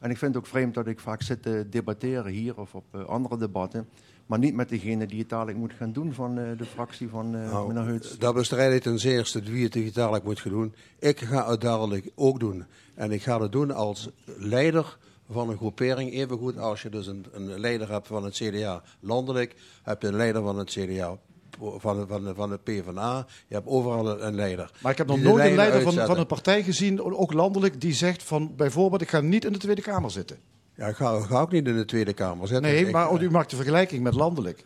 En 0.00 0.10
ik 0.10 0.18
vind 0.18 0.34
het 0.34 0.42
ook 0.42 0.48
vreemd 0.48 0.74
dat 0.74 0.86
ik 0.86 1.00
vaak 1.00 1.22
zit 1.22 1.42
te 1.42 1.66
debatteren 1.70 2.32
hier 2.32 2.60
of 2.60 2.74
op 2.74 2.84
eh, 2.90 3.04
andere 3.04 3.36
debatten. 3.36 3.88
Maar 4.26 4.38
niet 4.38 4.54
met 4.54 4.68
degene 4.68 5.06
die 5.06 5.18
het 5.18 5.28
dadelijk 5.28 5.58
moet 5.58 5.72
gaan 5.72 5.92
doen 5.92 6.12
van 6.14 6.38
eh, 6.38 6.58
de 6.58 6.64
fractie 6.64 7.08
van 7.08 7.30
Nou, 7.30 7.68
meneer 7.68 7.84
Heuts. 7.84 8.18
Dat 8.18 8.34
bestrijd 8.34 8.74
ik 8.74 8.82
ten 8.82 8.98
zeerste 8.98 9.42
wie 9.42 9.64
het 9.64 9.72
digitaal 9.72 10.20
moet 10.24 10.40
gaan 10.40 10.52
doen. 10.52 10.74
Ik 10.98 11.20
ga 11.20 11.50
het 11.50 11.60
dadelijk 11.60 12.10
ook 12.14 12.40
doen. 12.40 12.64
En 12.94 13.12
ik 13.12 13.22
ga 13.22 13.40
het 13.40 13.52
doen 13.52 13.70
als 13.70 14.10
leider 14.24 14.98
van 15.30 15.50
een 15.50 15.56
groepering. 15.56 16.12
Evengoed 16.12 16.58
als 16.58 16.82
je 16.82 16.88
dus 16.88 17.06
een, 17.06 17.26
een 17.32 17.60
leider 17.60 17.90
hebt 17.90 18.06
van 18.06 18.24
het 18.24 18.34
CDA 18.34 18.82
landelijk, 19.00 19.54
heb 19.82 20.02
je 20.02 20.08
een 20.08 20.16
leider 20.16 20.42
van 20.42 20.58
het 20.58 20.70
CDA 20.70 21.18
van 21.60 21.98
de, 22.00 22.06
van 22.06 22.34
van 22.34 22.50
de 22.50 22.58
PvdA. 22.58 23.26
Je 23.48 23.54
hebt 23.54 23.66
overal 23.66 24.22
een, 24.22 24.34
leider. 24.34 24.70
Maar 24.80 24.92
ik 24.92 24.98
heb 24.98 25.06
nog 25.06 25.20
nooit 25.20 25.44
een 25.44 25.54
leider 25.54 25.82
van, 25.82 25.94
van 26.06 26.18
een 26.18 26.26
partij 26.26 26.62
gezien, 26.62 27.02
ook 27.02 27.32
landelijk, 27.32 27.80
die 27.80 27.94
zegt 27.94 28.22
van 28.22 28.52
bijvoorbeeld 28.56 29.02
ik 29.02 29.08
ga 29.08 29.20
niet 29.20 29.44
in 29.44 29.52
de 29.52 29.58
Tweede 29.58 29.82
Kamer 29.82 30.10
zitten. 30.10 30.38
Ja, 30.74 30.86
ik 30.86 30.96
ga, 30.96 31.20
ga 31.20 31.40
ook 31.40 31.52
niet 31.52 31.66
in 31.66 31.76
de 31.76 31.84
Tweede 31.84 32.12
Kamer 32.12 32.46
zitten. 32.48 32.70
Nee, 32.70 32.86
Ik- 32.86 32.92
maar 32.92 33.10
oh, 33.10 33.22
u 33.22 33.30
maakt 33.30 33.50
de 33.50 33.56
vergelijking 33.56 34.02
met 34.02 34.14
landelijk. 34.14 34.64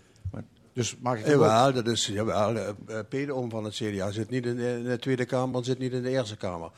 Dus 0.74 0.96
maak 1.00 1.18
ik. 1.18 1.26
Jawel, 1.26 1.72
dat 1.72 1.86
is, 1.86 2.06
jawel, 2.06 2.56
eh, 2.56 2.68
eh, 2.68 2.74
Peter 3.08 3.34
Oom 3.34 3.50
van 3.50 3.64
het 3.64 3.74
CDA 3.74 4.10
zit 4.10 4.30
niet 4.30 4.46
in 4.46 4.56
de, 4.56 4.68
in 4.78 4.84
de 4.84 4.98
Tweede 4.98 5.24
Kamer, 5.24 5.64
zit 5.64 5.78
niet 5.78 5.92
in 5.92 6.02
de 6.02 6.08
Eerste 6.10 6.36
Kamer. 6.36 6.70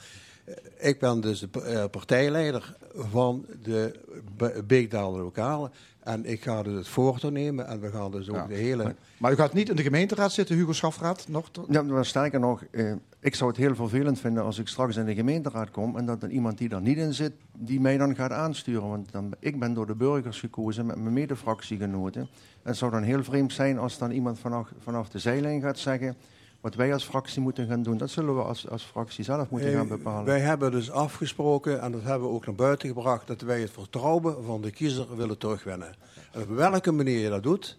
Ik 0.79 0.99
ben 0.99 1.21
dus 1.21 1.41
de 1.41 1.61
eh, 1.63 1.85
partijleider 1.91 2.77
van 2.95 3.47
de 3.63 4.01
Be- 4.37 4.63
Beekdalen 4.67 5.23
Lokale. 5.23 5.71
En 6.03 6.25
ik 6.25 6.43
ga 6.43 6.63
dus 6.63 6.75
het 6.75 6.89
voortouw 6.89 7.31
nemen 7.31 7.67
en 7.67 7.81
we 7.81 7.91
gaan 7.91 8.11
dus 8.11 8.29
ook 8.29 8.35
Ja. 8.37 8.47
de 8.47 8.55
hele... 8.55 8.95
Maar 9.19 9.33
u 9.33 9.35
gaat 9.35 9.53
niet 9.53 9.69
in 9.69 9.77
de 9.77 9.83
gemeenteraad 9.83 10.33
zitten, 10.33 10.57
Hugo 10.57 10.73
Schafraad? 10.73 11.27
Nog 11.29 11.51
Ja, 11.69 11.83
maar 11.83 12.05
sterker 12.07 12.41
nog, 12.41 12.63
eh, 12.71 12.93
ik 13.21 13.35
zou 13.35 13.51
het 13.51 13.59
heel 13.59 13.75
vervelend 13.75 14.19
vinden 14.21 14.43
als 14.43 14.59
ik 14.59 14.69
straks 14.69 14.97
in 14.97 15.05
de 15.07 15.15
gemeenteraad 15.15 15.71
kom 15.71 15.97
en 15.97 16.07
dat 16.07 16.23
er 16.23 16.31
iemand 16.31 16.59
die 16.59 16.69
er 16.71 16.81
niet 16.81 16.97
in 16.99 17.15
zit, 17.15 17.33
die 17.59 17.81
mij 17.81 17.97
dan 17.97 18.15
gaat 18.15 18.31
aansturen. 18.33 18.89
Want 18.89 19.13
dan, 19.13 19.35
ik 19.39 19.59
ben 19.59 19.75
door 19.75 19.87
de 19.87 19.95
burgers 19.95 20.41
gekozen 20.41 20.87
met 20.87 20.97
mijn 20.97 21.13
medefractiegenoten. 21.15 22.21
En 22.21 22.29
het 22.71 22.77
zou 22.77 22.91
dan 22.91 23.03
heel 23.03 23.25
vreemd 23.25 23.53
zijn 23.53 23.79
als 23.79 23.99
dan 23.99 24.11
iemand 24.11 24.39
vanaf, 24.39 24.69
vanaf 24.79 25.09
de 25.09 25.19
zijlijn 25.19 25.61
gaat 25.61 25.79
zeggen 25.79 26.17
wat 26.65 26.75
wij 26.75 26.93
als 26.93 27.05
fractie 27.05 27.41
moeten 27.41 27.67
gaan 27.67 27.83
doen. 27.83 27.97
Dat 27.97 28.11
zullen 28.11 28.37
we 28.37 28.43
als, 28.43 28.69
als 28.69 28.83
fractie 28.83 29.25
zelf 29.25 29.51
moeten 29.51 29.69
Eh, 29.69 29.77
gaan 29.77 29.89
bepalen. 29.89 30.25
Wij 30.25 30.41
hebben 30.41 30.71
dus 30.71 30.91
afgesproken, 30.91 31.81
en 31.81 31.93
dat 31.93 32.03
hebben 32.03 32.29
we 32.29 32.35
ook 32.35 32.47
naar 32.47 32.55
buiten 32.55 32.89
gebracht, 32.89 33.27
dat 33.27 33.41
wij 33.41 33.61
het 33.61 33.71
vertrouwen 33.71 34.45
van 34.45 34.63
de 34.63 34.71
kiezer 34.71 35.17
willen 35.17 35.39
terugwinnen. 35.39 35.95
En 36.33 36.43
op 36.43 36.49
welke 36.49 36.93
manier 36.93 37.19
je 37.19 37.29
dat 37.29 37.43
doet, 37.43 37.79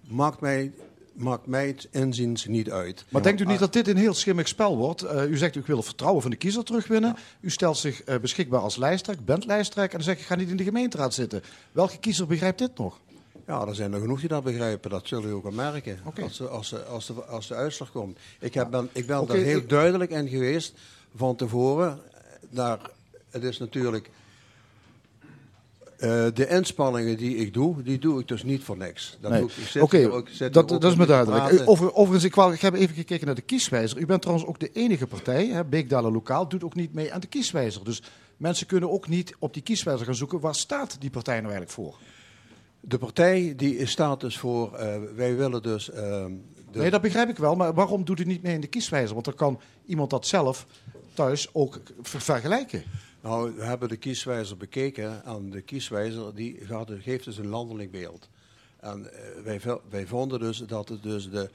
maakt 0.00 0.40
mij, 0.40 0.72
maakt 1.12 1.46
mij 1.46 1.66
het 1.66 1.88
inziens 1.90 2.46
niet 2.46 2.70
uit. 2.70 3.04
Maar 3.08 3.22
denkt 3.22 3.40
u 3.40 3.44
niet 3.44 3.58
dat 3.58 3.72
dit 3.72 3.88
een 3.88 3.96
heel 3.96 4.14
schimmig 4.14 4.48
spel 4.48 4.76
wordt? 4.76 5.02
Eh, 5.02 5.30
u 5.30 5.36
zegt 5.36 5.56
u 5.56 5.62
wil 5.66 5.76
het 5.76 5.86
vertrouwen 5.86 6.22
van 6.22 6.30
de 6.30 6.36
kiezer 6.36 6.64
terugwinnen. 6.64 7.16
U 7.40 7.50
stelt 7.50 7.76
zich 7.76 8.02
eh, 8.02 8.18
beschikbaar 8.18 8.60
als 8.60 8.76
lijsttrekker, 8.76 9.24
bent 9.24 9.46
lijsttrekker 9.46 9.98
en 9.98 10.04
dan 10.04 10.14
zegt 10.14 10.20
ik 10.20 10.26
ga 10.26 10.34
niet 10.34 10.50
in 10.50 10.56
de 10.56 10.64
gemeenteraad 10.64 11.14
zitten. 11.14 11.42
Welke 11.72 11.98
kiezer 11.98 12.26
begrijpt 12.26 12.58
dit 12.58 12.78
nog? 12.78 13.00
Ja, 13.46 13.66
er 13.66 13.74
zijn 13.74 13.92
er 13.92 14.00
genoeg 14.00 14.20
die 14.20 14.28
dat 14.28 14.44
begrijpen. 14.44 14.90
Dat 14.90 15.08
zullen 15.08 15.28
we 15.28 15.34
ook 15.34 15.42
wel 15.42 15.52
merken 15.52 15.98
als, 16.22 16.36
de, 16.36 16.48
als, 16.48 16.68
de, 16.70 16.82
als, 16.84 17.06
de, 17.06 17.12
als 17.24 17.46
de 17.48 17.54
uitslag 17.54 17.90
komt. 17.92 18.18
Ik, 18.40 18.54
heb, 18.54 18.70
ben, 18.70 18.88
ik 18.92 19.06
ben 19.06 19.26
daar 19.26 19.36
heel 19.36 19.66
duidelijk 19.66 20.10
in 20.10 20.28
geweest 20.28 20.72
van 21.16 21.36
tevoren. 21.36 21.98
Daar, 22.50 22.78
het 23.30 23.42
is 23.44 23.58
natuurlijk... 23.58 24.10
eh, 25.96 26.26
de 26.34 26.46
inspanningen 26.48 27.16
die 27.16 27.36
ik 27.36 27.54
doe, 27.54 27.82
die 27.82 27.98
doe 27.98 28.20
ik 28.20 28.28
dus 28.28 28.42
niet 28.42 28.62
voor 28.64 28.76
niks. 28.76 29.18
Dat 29.20 29.30
Nee. 29.30 29.40
doe 29.40 29.50
ik, 29.74 29.82
Oké, 29.82 30.50
dat, 30.50 30.68
dat 30.68 30.84
is 30.84 30.94
me 30.96 31.06
duidelijk. 31.06 31.62
Over, 31.68 31.94
overigens, 31.94 32.24
ik, 32.24 32.34
wou, 32.34 32.54
ik 32.54 32.60
heb 32.60 32.74
even 32.74 32.94
gekeken 32.94 33.26
naar 33.26 33.34
de 33.34 33.40
kieswijzer. 33.42 33.98
U 33.98 34.06
bent 34.06 34.20
trouwens 34.22 34.48
ook 34.48 34.60
de 34.60 34.70
enige 34.72 35.06
partij, 35.06 35.46
hè, 35.46 35.64
Beekdalen 35.64 36.12
Lokaal, 36.12 36.48
doet 36.48 36.64
ook 36.64 36.74
niet 36.74 36.94
mee 36.94 37.12
aan 37.12 37.20
de 37.20 37.26
kieswijzer. 37.26 37.84
Dus 37.84 38.02
mensen 38.36 38.66
kunnen 38.66 38.90
ook 38.90 39.08
niet 39.08 39.34
op 39.38 39.54
die 39.54 39.62
kieswijzer 39.62 40.06
gaan 40.06 40.14
zoeken. 40.14 40.40
Waar 40.40 40.54
staat 40.54 40.96
die 41.00 41.10
partij 41.10 41.40
nou 41.40 41.52
eigenlijk 41.52 41.74
voor? 41.74 41.96
De 42.86 42.98
partij 42.98 43.52
die 43.56 43.86
staat 43.86 44.20
dus 44.20 44.38
voor... 44.38 44.74
eh, 44.74 44.96
wij 45.16 45.36
willen 45.36 45.62
dus... 45.62 45.90
ehm, 45.90 46.32
de, 46.70 46.78
Nee, 46.78 46.90
dat 46.90 47.00
begrijp 47.00 47.28
ik 47.28 47.36
wel. 47.36 47.54
Maar 47.56 47.74
waarom 47.74 48.04
doet 48.04 48.20
u 48.20 48.24
niet 48.24 48.42
mee 48.42 48.54
in 48.54 48.60
de 48.60 48.66
kieswijzer? 48.66 49.12
Want 49.12 49.24
dan 49.24 49.34
kan 49.34 49.60
iemand 49.86 50.10
dat 50.10 50.26
zelf 50.26 50.66
thuis 51.14 51.48
ook 51.54 51.80
ver- 52.02 52.20
vergelijken. 52.20 52.82
Nou, 53.22 53.54
we 53.56 53.64
hebben 53.64 53.88
de 53.88 53.96
kieswijzer 53.96 54.56
bekeken 54.56 55.24
en 55.24 55.50
de 55.50 55.60
kieswijzer 55.60 56.34
die 56.34 56.58
gaat, 56.62 56.90
geeft 57.00 57.24
dus 57.24 57.36
een 57.38 57.48
landelijk 57.48 57.90
beeld. 57.90 58.28
En 58.80 59.12
eh, 59.12 59.42
wij, 59.44 59.60
wij 59.90 60.06
vonden 60.06 60.38
dus 60.40 60.58
dat 60.58 60.88
het 60.88 61.02
dus 61.02 61.30
de 61.30 61.50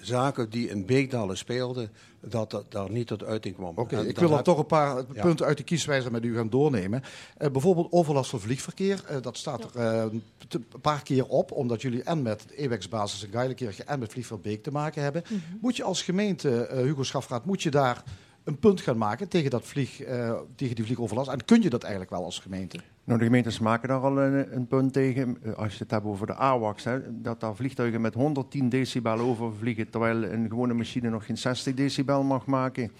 zaken 0.00 0.50
die 0.50 0.68
in 0.68 0.86
Beekdalen 0.86 1.36
speelden, 1.36 1.90
dat 2.20 2.50
dat 2.50 2.64
daar 2.72 2.90
niet 2.90 3.06
tot 3.06 3.24
uiting 3.24 3.54
kwam. 3.54 3.76
Oké, 3.76 3.96
En 3.96 4.08
ik 4.08 4.18
wil 4.18 4.28
dan 4.28 4.36
heb- 4.36 4.44
toch 4.44 4.58
een 4.58 4.66
paar 4.66 5.04
Ja. 5.12 5.22
punten 5.22 5.46
uit 5.46 5.56
de 5.56 5.62
kieswijzer 5.62 6.10
met 6.12 6.24
u 6.24 6.34
gaan 6.34 6.50
doornemen. 6.50 7.02
Eh, 7.36 7.50
bijvoorbeeld 7.50 7.92
overlast 7.92 8.30
van 8.30 8.40
vliegverkeer. 8.40 9.04
Eh, 9.08 9.16
dat 9.22 9.36
staat 9.36 9.74
er 9.74 9.80
eh, 9.80 10.04
een 10.48 10.64
paar 10.80 11.02
keer 11.02 11.26
op, 11.26 11.52
omdat 11.52 11.82
jullie 11.82 12.02
en 12.02 12.22
met 12.22 12.44
EWEX-basis 12.56 13.22
in 13.24 13.30
Geilenkirchen 13.30 13.86
en 13.86 13.98
met 13.98 14.12
Vliegveld 14.12 14.42
Beek 14.42 14.62
te 14.62 14.70
maken 14.70 15.02
hebben. 15.02 15.22
Moet 15.60 15.76
je 15.76 15.82
als 15.82 16.02
gemeente, 16.02 16.66
eh, 16.66 16.82
Hugo 16.82 17.02
Schafraad, 17.02 17.44
moet 17.44 17.62
je 17.62 17.70
daar 17.70 18.02
een 18.44 18.58
punt 18.58 18.80
gaan 18.80 18.98
maken 18.98 19.28
tegen, 19.28 19.50
dat 19.50 19.64
vlieg, 19.64 20.00
eh, 20.00 20.32
tegen 20.56 20.74
die 20.74 20.84
vliegoverlast? 20.84 21.30
En 21.30 21.44
kun 21.44 21.62
je 21.62 21.70
dat 21.70 21.82
eigenlijk 21.82 22.12
wel 22.12 22.24
als 22.24 22.38
gemeente? 22.38 22.78
Nou, 23.06 23.18
de 23.18 23.24
gemeentes 23.24 23.58
maken 23.58 23.88
daar 23.88 24.00
al 24.00 24.20
een, 24.22 24.56
een 24.56 24.66
punt 24.66 24.92
tegen. 24.92 25.36
Eh, 25.42 25.52
Als 25.52 25.72
je 25.72 25.78
het 25.78 25.90
hebt 25.90 26.04
over 26.04 26.26
de 26.26 26.34
AWACS, 26.34 26.84
hè, 26.84 27.20
dat 27.22 27.40
daar 27.40 27.56
vliegtuigen 27.56 28.00
met 28.00 28.14
110 28.14 28.68
decibel 28.68 29.18
overvliegen, 29.18 29.90
terwijl 29.90 30.24
een 30.24 30.48
gewone 30.48 30.74
machine 30.74 31.10
nog 31.10 31.26
geen 31.26 31.38
60 31.38 31.74
decibel 31.74 32.22
mag 32.22 32.46
maken. 32.46 32.92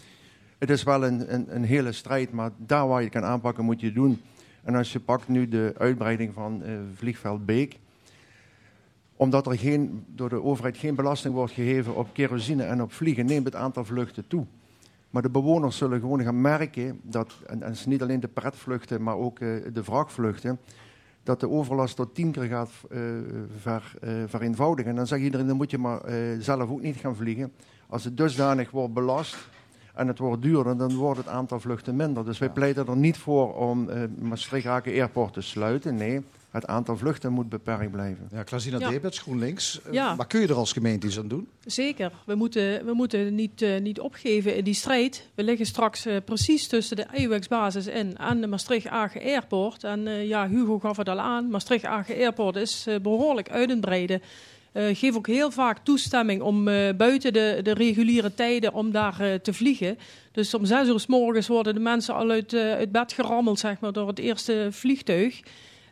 Het 0.59 0.71
is 0.71 0.83
wel 0.83 1.05
een, 1.05 1.35
een, 1.35 1.55
een 1.55 1.65
hele 1.65 1.93
strijd, 1.93 2.33
maar 2.33 2.51
daar 2.57 2.89
waar 2.89 3.03
je 3.03 3.09
kan 3.09 3.25
aanpakken, 3.25 3.65
moet 3.65 3.81
je 3.81 3.93
doen. 3.93 4.21
En 4.63 4.75
als 4.75 4.93
je 4.93 5.01
pakt 5.01 5.29
nu 5.29 5.49
de 5.49 5.75
uitbreiding 5.79 6.35
van 6.35 6.63
eh, 6.63 6.73
vliegveld 6.95 7.47
Beek, 7.47 7.79
omdat 9.17 9.47
er 9.47 9.59
geen, 9.59 10.05
door 10.15 10.29
de 10.29 10.43
overheid 10.43 10.77
geen 10.77 10.95
belasting 10.95 11.35
wordt 11.35 11.53
gegeven 11.53 11.97
op 11.97 12.09
kerosine 12.13 12.63
en 12.63 12.83
op 12.83 12.93
vliegen, 12.93 13.27
neemt 13.27 13.45
het 13.45 13.55
aantal 13.55 13.85
vluchten 13.85 14.27
toe. 14.27 14.47
Maar 15.17 15.25
de 15.25 15.31
bewoners 15.31 15.77
zullen 15.77 16.01
gewoon 16.01 16.23
gaan 16.23 16.41
merken 16.41 17.01
dat, 17.03 17.35
en, 17.47 17.63
en 17.63 17.69
het 17.69 17.77
is 17.77 17.87
niet 17.87 18.03
alleen 18.03 18.21
de 18.21 18.29
pretvluchten, 18.29 19.03
maar 19.03 19.17
ook 19.17 19.41
eh, 19.41 19.49
de 19.73 19.83
wrakvluchten, 19.83 20.59
dat 21.23 21.41
de 21.41 21.49
overlast 21.49 21.97
tot 21.97 22.15
tien 22.15 22.31
keer 22.31 22.43
gaat 22.43 22.71
eh, 22.91 23.01
ver, 23.59 23.95
eh, 24.01 24.11
vereenvoudigen. 24.27 24.91
En 24.91 24.97
dan 24.97 25.07
zegt 25.07 25.23
iedereen, 25.23 25.47
dan 25.47 25.57
moet 25.57 25.71
je 25.71 25.79
maar 25.79 26.01
zelf 26.39 26.71
ook 26.71 26.83
niet 26.83 26.97
gaan 26.97 27.17
vliegen. 27.17 27.53
Als 27.87 28.05
het 28.05 28.17
dusdanig 28.17 28.71
wordt 28.71 28.95
belast 28.95 29.49
en 29.95 30.09
het 30.09 30.19
wordt 30.19 30.43
duurder, 30.43 30.77
dan 30.77 30.95
wordt 30.95 31.19
het 31.19 31.29
aantal 31.29 31.61
vluchten 31.61 31.97
minder. 31.97 32.25
Dus 32.25 32.39
wij 32.39 32.51
pleiten 32.51 32.87
er 32.87 32.97
niet 32.97 33.19
voor 33.19 33.55
om 33.55 33.89
Maastricht-Aken 34.19 34.93
Airport 34.93 35.33
te 35.33 35.41
sluiten. 35.41 35.95
Nee, 35.95 36.25
het 36.57 36.67
aantal 36.67 36.97
vluchten 36.97 37.33
moet 37.33 37.49
beperkt 37.49 37.91
blijven. 37.91 38.29
Ja, 38.33 38.43
Klaasina 38.43 38.79
Ja. 38.79 38.89
Debets, 38.91 39.19
GroenLinks. 39.19 39.81
Eh, 39.87 39.93
Ja. 39.93 40.15
Maar 40.15 40.27
kun 40.27 40.41
je 40.41 40.47
er 40.47 40.55
als 40.55 40.73
gemeente 40.73 41.07
iets 41.07 41.19
aan 41.19 41.29
doen? 41.29 41.49
Zeker. 41.65 42.13
We 42.27 42.35
moeten, 42.35 42.85
we 42.85 42.93
moeten 42.93 43.35
niet, 43.35 43.63
eh, 43.63 43.81
niet 43.81 44.01
opgeven 44.01 44.57
in 44.57 44.65
die 44.65 44.75
strijd. 44.75 45.29
We 45.35 45.43
liggen 45.43 45.67
straks 45.67 46.07
eh, 46.07 46.17
precies 46.25 46.67
tussen 46.69 46.97
de 46.97 47.07
IWEX-basis 47.15 47.87
in 47.87 48.17
en 48.17 48.41
de 48.41 48.47
Maastricht-Agen 48.47 49.23
Airport. 49.23 49.85
En 49.85 50.07
eh, 50.07 50.29
ja, 50.29 50.49
Hugo 50.49 50.79
gaf 50.79 50.97
het 50.97 51.09
al 51.09 51.19
aan. 51.21 51.51
Maastricht-Agen 51.51 52.17
Airport 52.17 52.57
is 52.57 52.85
eh, 52.87 52.95
behoorlijk 53.03 53.51
uit 53.51 53.71
en 53.71 53.81
breiden. 53.81 54.23
Eh 54.73 54.85
geef 54.97 55.17
ook 55.17 55.27
heel 55.27 55.51
vaak 55.51 55.79
toestemming 55.85 56.43
om 56.43 56.69
eh, 56.69 56.95
buiten 56.97 57.33
de, 57.33 57.61
de 57.63 57.75
reguliere 57.75 58.35
tijden 58.35 58.73
om 58.75 58.91
daar 58.91 59.21
eh, 59.21 59.35
te 59.35 59.53
vliegen. 59.53 59.99
Dus 60.33 60.55
om 60.55 60.65
zes 60.65 60.89
uur 60.89 61.01
s 61.01 61.07
morgens 61.07 61.47
worden 61.49 61.75
de 61.75 61.81
mensen 61.81 62.15
al 62.15 62.31
uit, 62.31 62.53
eh, 62.53 62.73
uit 62.73 62.93
bed 62.93 63.13
gerammeld 63.13 63.59
zeg 63.59 63.81
maar, 63.81 63.93
door 63.93 64.09
het 64.09 64.19
eerste 64.19 64.69
vliegtuig. 64.71 65.41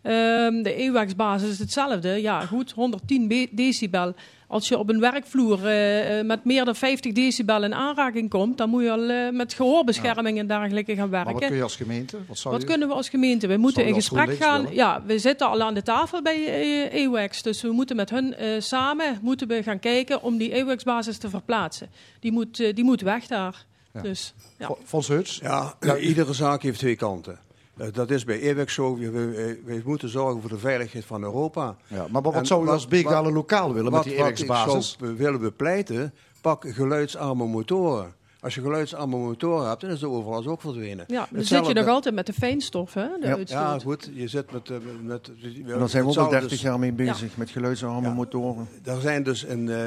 Ehm, 0.05 0.63
de 0.63 0.75
EWAX-basis 0.75 1.51
is 1.51 1.59
hetzelfde. 1.59 2.09
Ja, 2.09 2.41
goed, 2.47 2.73
110 2.73 3.29
be- 3.29 3.49
decibel. 3.51 4.15
Als 4.47 4.69
je 4.69 4.79
op 4.79 4.89
een 4.89 5.01
werkvloer 5.01 5.67
eh, 5.67 6.19
eh, 6.19 6.27
met 6.27 6.45
meer 6.45 6.65
dan 6.65 6.75
50 6.75 7.13
decibel 7.13 7.65
in 7.65 7.75
aanraking 7.75 8.31
komt, 8.31 8.59
dan 8.59 8.69
moet 8.71 8.83
je 8.83 8.91
al 8.91 9.09
eh, 9.09 9.31
met 9.33 9.55
gehoorbescherming 9.55 10.39
en 10.39 10.47
dergelijke 10.47 10.95
gaan 10.95 11.09
Maar 11.11 11.25
werken. 11.25 11.33
wat 11.33 11.45
kun 11.45 11.57
je 11.57 11.63
als 11.63 11.77
gemeente? 11.77 12.19
Wat 12.27 12.39
zou 12.39 12.55
Wat 12.55 12.63
je... 12.63 12.69
kunnen 12.69 12.89
we 12.89 12.95
als 12.95 13.09
gemeente? 13.09 13.47
We 13.47 13.57
moeten 13.57 13.87
in 13.87 13.95
gesprek 13.95 14.37
gaan. 14.37 14.61
willen? 14.61 14.75
Ja, 14.77 15.03
we 15.07 15.19
zitten 15.19 15.49
al 15.49 15.63
aan 15.63 15.75
de 15.75 15.83
tafel 15.83 16.23
bij 16.23 16.91
EWAX. 16.91 17.43
Dus 17.43 17.63
we 17.63 17.73
moeten 17.73 17.97
met 17.97 18.11
hun 18.11 18.35
eh, 18.35 18.61
samen 18.61 19.19
moeten 19.23 19.49
we 19.49 19.63
gaan 19.63 19.79
kijken 19.79 20.23
om 20.23 20.37
die 20.37 20.53
EWAX-basis 20.53 21.19
te 21.19 21.29
verplaatsen. 21.29 21.89
Die 22.21 22.33
moet, 22.33 22.57
die 22.57 22.85
moet 22.85 23.01
weg 23.01 23.27
daar. 23.27 23.65
Ja. 23.93 24.01
Dus, 24.03 24.35
ja. 24.59 24.71
Fons 24.85 25.09
Heuts? 25.09 25.39
Ja, 25.43 25.75
iedere 26.01 26.33
zaak 26.33 26.63
heeft 26.63 26.79
twee 26.79 26.97
kanten. 26.97 27.39
Eh, 27.77 27.87
dat 27.93 28.11
is 28.11 28.25
bij 28.25 28.41
EWEX 28.41 28.75
zo. 28.75 28.97
We, 28.97 29.11
we- 29.11 29.61
we 29.65 29.83
moeten 29.85 30.09
zorgen 30.09 30.41
voor 30.41 30.51
de 30.51 30.59
veiligheid 30.59 31.05
van 31.05 31.23
Europa. 31.23 31.77
Ja, 31.87 32.07
maar 32.11 32.23
wat 32.23 32.35
En 32.35 32.47
zou 32.47 32.67
u 32.67 32.69
als 32.69 32.87
Beekdalen 32.89 33.33
lokaal 33.33 33.75
willen 33.75 33.93
met 33.93 34.03
die 34.03 34.17
wat 34.17 34.21
ik 34.29 34.39
EWEX-basis? 34.39 34.97
zou 35.01 35.17
willen 35.17 35.41
bepleiten, 35.41 36.13
pak 36.41 36.65
geluidsarme 36.69 37.47
motoren. 37.47 38.13
Als 38.41 38.55
je 38.55 38.61
geluidsarme 38.61 39.17
motoren 39.17 39.69
hebt, 39.69 39.81
dan 39.81 39.91
is 39.91 39.99
de 40.01 40.09
overlast 40.09 40.47
ook 40.47 40.61
verdwenen. 40.61 41.05
ja, 41.09 41.29
dan 41.31 41.45
zit 41.45 41.67
je 41.67 41.73
nog 41.75 41.87
altijd 41.87 42.15
met 42.15 42.27
de 42.27 42.33
fijnstof, 42.33 42.95
hè? 42.95 43.07
De 43.21 43.27
Ja. 43.27 43.37
uitstoot. 43.37 43.61
Ja, 43.61 43.79
goed, 43.79 44.11
je 44.15 44.29
zit 44.29 44.53
met... 44.53 44.71
eh, 44.71 44.77
met 45.03 45.31
En 45.67 45.79
daar 45.79 45.89
zijn 45.89 46.05
we 46.05 46.11
ook 46.11 46.17
al 46.17 46.23
hetzelfde 46.23 46.31
30 46.31 46.49
dus- 46.51 46.61
jaar 46.61 46.79
mee 46.79 46.93
bezig, 46.93 47.37
met 47.37 47.51
geluidsarme 47.51 48.09
Ja. 48.09 48.13
motoren. 48.15 48.69
Er 48.85 49.01
zijn 49.01 49.23
dus 49.23 49.43
een, 49.49 49.69
eh, 49.69 49.79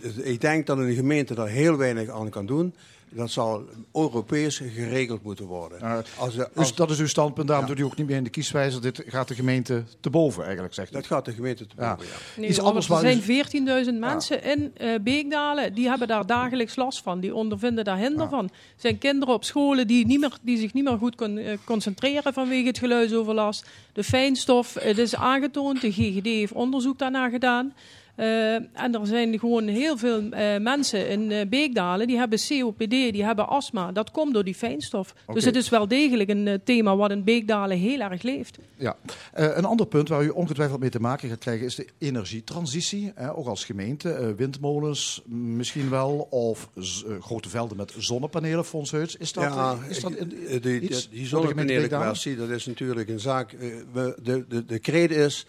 Dus 0.00 0.14
ik 0.16 0.40
denk 0.40 0.66
dat 0.66 0.78
een 0.78 0.94
gemeente 0.94 1.34
daar 1.34 1.48
heel 1.48 1.76
weinig 1.76 2.08
aan 2.10 2.28
kan 2.30 2.46
doen. 2.46 2.74
Dat 3.10 3.30
zal 3.30 3.64
Europees 3.92 4.58
geregeld 4.58 5.22
moeten 5.22 5.44
worden. 5.46 5.78
Uh, 5.82 5.98
als, 6.18 6.34
dus 6.34 6.44
als, 6.54 6.74
dat 6.74 6.90
is 6.90 6.98
uw 6.98 7.06
standpunt, 7.06 7.48
daarom 7.48 7.66
Ja. 7.66 7.72
doet 7.74 7.82
u 7.82 7.84
ook 7.86 7.96
niet 7.96 8.06
meer 8.06 8.16
in 8.16 8.24
de 8.24 8.30
kieswijzer. 8.30 8.82
Dit 8.82 9.02
gaat 9.06 9.28
de 9.28 9.34
gemeente 9.34 9.84
te 10.00 10.10
boven 10.10 10.44
eigenlijk, 10.44 10.74
zegt 10.74 10.90
u. 10.90 10.94
dat 10.94 11.06
gaat 11.06 11.24
de 11.24 11.32
gemeente 11.32 11.66
te 11.66 11.74
boven, 11.76 12.06
ja. 12.06 12.40
Nee, 12.40 12.48
Iets 12.48 12.60
anders 12.60 12.88
er 12.88 12.98
zijn 12.98 13.84
14.000 13.86 13.98
mensen 13.98 14.42
in 14.44 14.70
eh, 14.76 14.94
Beekdalen, 15.00 15.74
die 15.74 15.88
hebben 15.88 16.08
daar 16.08 16.26
dagelijks 16.26 16.76
last 16.76 17.02
van. 17.02 17.20
Die 17.20 17.34
ondervinden 17.34 17.84
daar 17.84 17.98
hinder 17.98 18.28
van. 18.28 18.44
Er 18.44 18.50
zijn 18.76 18.98
kinderen 18.98 19.34
op 19.34 19.44
scholen 19.44 19.86
die, 19.86 20.06
niet 20.06 20.20
meer, 20.20 20.32
die 20.42 20.58
zich 20.58 20.72
niet 20.72 20.84
meer 20.84 20.98
goed 20.98 21.14
kon, 21.14 21.38
eh, 21.38 21.56
concentreren 21.64 22.32
vanwege 22.32 22.66
het 22.66 22.78
geluidsoverlast. 22.78 23.66
De 23.92 24.04
fijnstof, 24.04 24.74
het 24.74 24.98
is 24.98 25.14
aangetoond, 25.14 25.80
de 25.80 25.92
GGD 25.92 26.24
heeft 26.24 26.52
onderzoek 26.52 26.98
daarna 26.98 27.28
gedaan. 27.28 27.74
Eh, 28.16 28.54
en 28.54 28.94
er 28.94 29.06
zijn 29.06 29.38
gewoon 29.38 29.66
heel 29.66 29.96
veel 29.96 30.22
eh, 30.30 30.56
mensen 30.60 31.08
in 31.08 31.30
eh, 31.32 31.46
Beekdalen 31.48 32.06
die 32.06 32.16
hebben 32.16 32.38
COPD, 32.48 32.90
die 32.90 33.24
hebben 33.24 33.48
astma. 33.48 33.92
Dat 33.92 34.10
komt 34.10 34.34
door 34.34 34.44
die 34.44 34.54
fijnstof. 34.54 35.14
Dus 35.32 35.44
het 35.44 35.56
is 35.56 35.68
wel 35.68 35.88
degelijk 35.88 36.28
een 36.28 36.60
thema 36.64 36.96
wat 36.96 37.10
in 37.10 37.24
Beekdalen 37.24 37.78
heel 37.78 38.00
erg 38.00 38.22
leeft. 38.22 38.58
Ja. 38.76 38.96
Eh, 39.32 39.56
een 39.56 39.64
ander 39.64 39.86
punt 39.86 40.08
waar 40.08 40.24
u 40.24 40.28
ongetwijfeld 40.28 40.80
mee 40.80 40.90
te 40.90 41.00
maken 41.00 41.28
gaat 41.28 41.38
krijgen 41.38 41.66
is 41.66 41.74
de 41.74 41.86
energietransitie. 41.98 43.12
Hè, 43.14 43.34
ook 43.36 43.46
als 43.46 43.64
gemeente, 43.64 44.10
eh, 44.12 44.28
windmolens 44.36 45.22
misschien 45.26 45.90
wel, 45.90 46.26
of 46.30 46.68
z- 46.78 47.04
grote 47.20 47.48
velden 47.48 47.76
met 47.76 47.94
zonnepanelen, 47.98 48.64
Fons 48.64 48.90
Heuts. 48.90 49.16
Is 49.16 49.32
dat, 49.32 49.44
Ja, 49.44 49.78
is 49.88 50.00
dat 50.00 50.12
in- 50.12 50.28
die, 50.28 50.60
die, 50.60 50.80
iets 50.80 51.08
die 51.10 51.20
de 51.20 51.26
zonnepanelen 51.26 51.88
dat 52.36 52.50
is 52.50 52.66
natuurlijk 52.66 53.08
een 53.08 53.20
zaak. 53.20 53.52
eh, 53.52 53.68
we- 53.92 54.16
de, 54.22 54.44
de, 54.48 54.64
de 54.64 54.80
crede 54.80 55.14
is 55.14 55.46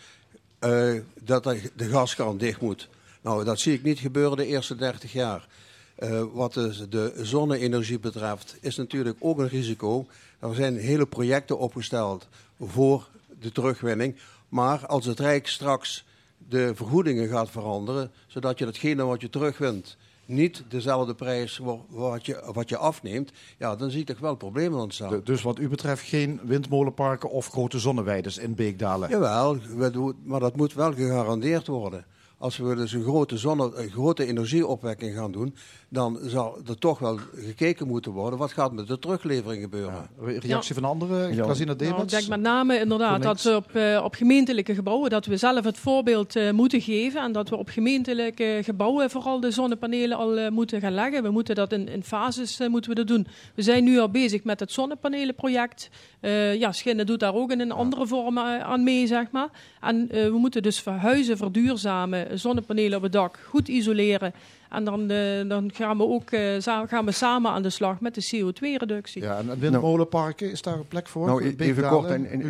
eh, 0.60 0.94
dat 1.24 1.44
de, 1.44 1.72
de 1.76 1.90
gaskraan 1.90 2.38
dicht 2.38 2.62
moet. 2.62 2.90
Nou, 3.22 3.44
dat 3.44 3.60
zie 3.60 3.74
ik 3.74 3.84
niet 3.84 4.00
gebeuren 4.00 4.38
de 4.38 4.46
eerste 4.46 4.76
30 4.76 5.14
jaar. 5.14 5.48
Eh, 5.96 6.24
wat 6.34 6.54
dus 6.54 6.90
de 6.90 7.14
zonne-energie 7.22 8.00
betreft, 8.00 8.58
is 8.62 8.76
natuurlijk 8.76 9.18
ook 9.20 9.40
een 9.40 9.48
risico. 9.48 10.08
Er 10.40 10.56
zijn 10.56 10.78
hele 10.78 11.06
projecten 11.06 11.60
opgesteld 11.60 12.28
voor 12.60 13.08
de 13.40 13.52
terugwinning. 13.52 14.16
Maar 14.50 14.86
als 14.86 15.06
het 15.06 15.20
Rijk 15.20 15.48
straks 15.48 16.06
de 16.50 16.72
vergoedingen 16.76 17.28
gaat 17.28 17.50
veranderen, 17.50 18.12
zodat 18.28 18.60
je 18.60 18.66
datgene 18.66 19.04
wat 19.04 19.22
je 19.22 19.30
terugwint 19.30 19.98
niet 20.28 20.64
dezelfde 20.70 21.16
prijs 21.16 21.60
wat 21.90 22.26
je, 22.26 22.44
wat 22.54 22.70
je 22.70 22.78
afneemt, 22.78 23.32
ja, 23.58 23.76
dan 23.76 23.90
zie 23.92 24.00
ik 24.00 24.06
toch 24.06 24.20
wel 24.20 24.36
problemen 24.36 24.80
ontstaan. 24.80 25.10
De- 25.10 25.24
dus 25.24 25.42
wat 25.42 25.60
u 25.60 25.68
betreft 25.70 26.04
geen 26.08 26.40
windmolenparken 26.44 27.30
of 27.30 27.48
grote 27.48 27.80
zonneweiden 27.80 28.42
in 28.42 28.56
Beekdalen. 28.56 29.10
Jawel, 29.10 29.58
we 29.76 29.92
doen- 29.92 30.16
maar 30.24 30.40
dat 30.40 30.56
moet 30.56 30.74
wel 30.74 30.94
gegarandeerd 30.94 31.68
worden. 31.68 32.06
Als 32.40 32.58
we 32.58 32.76
dus 32.76 32.92
een 32.94 33.04
grote, 33.04 33.38
zonne, 33.38 33.72
een 33.76 33.90
grote 33.90 34.26
energieopwekking 34.26 35.16
gaan 35.16 35.32
doen, 35.32 35.56
dan 35.90 36.20
zal 36.24 36.58
er 36.68 36.78
toch 36.78 37.00
wel 37.00 37.20
gekeken 37.36 37.88
moeten 37.88 38.12
worden 38.12 38.40
wat 38.40 38.52
gaat 38.52 38.72
met 38.72 38.88
de 38.88 39.00
teruglevering 39.00 39.62
gebeuren. 39.62 40.10
Re- 40.20 40.38
Reactie 40.38 40.76
van 40.76 40.84
anderen? 40.84 41.36
Ja. 41.36 41.46
Casina 41.46 41.74
Nou, 41.78 42.02
ik 42.02 42.10
denk 42.10 42.28
met 42.28 42.40
name 42.40 42.80
inderdaad 42.80 43.24
dat 43.24 43.42
we 43.42 43.56
op, 43.56 43.76
eh, 43.76 44.02
op 44.04 44.16
gemeentelijke 44.16 44.74
gebouwen, 44.76 45.10
dat 45.10 45.26
we 45.26 45.38
zelf 45.38 45.64
het 45.64 45.78
voorbeeld 45.78 46.36
eh, 46.36 46.52
moeten 46.52 46.82
geven. 46.82 47.22
En 47.22 47.32
dat 47.32 47.50
we 47.50 47.56
op 47.56 47.70
gemeentelijke 47.70 48.60
gebouwen 48.64 49.10
vooral 49.10 49.40
de 49.40 49.52
zonnepanelen 49.52 50.18
al 50.18 50.38
eh, 50.38 50.52
moeten 50.52 50.82
gaan 50.82 50.94
leggen. 50.94 51.24
We 51.24 51.30
moeten 51.30 51.56
dat 51.56 51.72
in, 51.72 51.88
in 51.88 52.04
fases 52.04 52.60
moeten 52.68 52.90
we 52.90 52.96
dat 52.96 53.08
doen. 53.08 53.28
We 53.56 53.62
zijn 53.62 53.84
nu 53.84 54.00
al 54.00 54.10
bezig 54.10 54.44
met 54.44 54.60
het 54.60 54.72
zonnepanelenproject. 54.72 55.90
Eh 56.20 56.56
ja, 56.56 56.72
Schinnen 56.72 57.06
doet 57.06 57.20
daar 57.20 57.34
ook 57.34 57.52
in 57.52 57.60
een 57.60 57.72
andere 57.72 58.08
vorm 58.08 58.40
aan 58.40 58.84
mee, 58.84 59.08
zeg 59.08 59.32
maar. 59.32 59.50
En 59.82 60.10
eh, 60.10 60.24
we 60.24 60.38
moeten 60.38 60.62
dus 60.64 60.80
verhuizen, 60.80 61.38
verduurzamen, 61.38 62.27
zonnepanelen 62.34 62.98
op 62.98 63.04
het 63.04 63.12
dak, 63.12 63.40
goed 63.50 63.68
isoleren. 63.68 64.34
En 64.70 64.84
dan, 64.84 65.10
eh, 65.10 65.48
dan 65.48 65.72
gaan, 65.74 65.98
we 65.98 66.04
ook, 66.04 66.32
eh, 66.32 66.62
gaan 66.88 67.06
we 67.06 67.12
samen 67.12 67.52
aan 67.52 67.62
de 67.62 67.70
slag 67.70 68.02
met 68.02 68.16
de 68.16 68.22
CO2-reductie. 68.22 69.22
Ja, 69.22 69.38
en 69.38 69.60
windmolenparken, 69.60 70.52
is 70.52 70.62
daar 70.62 70.78
een 70.78 70.88
plek 70.88 71.08
voor? 71.08 71.26
Nou, 71.26 71.42
e- 71.42 71.46
even 71.46 71.58
Beekdalen, 71.58 71.90
kort. 71.90 72.10
In, 72.10 72.32
in, 72.32 72.42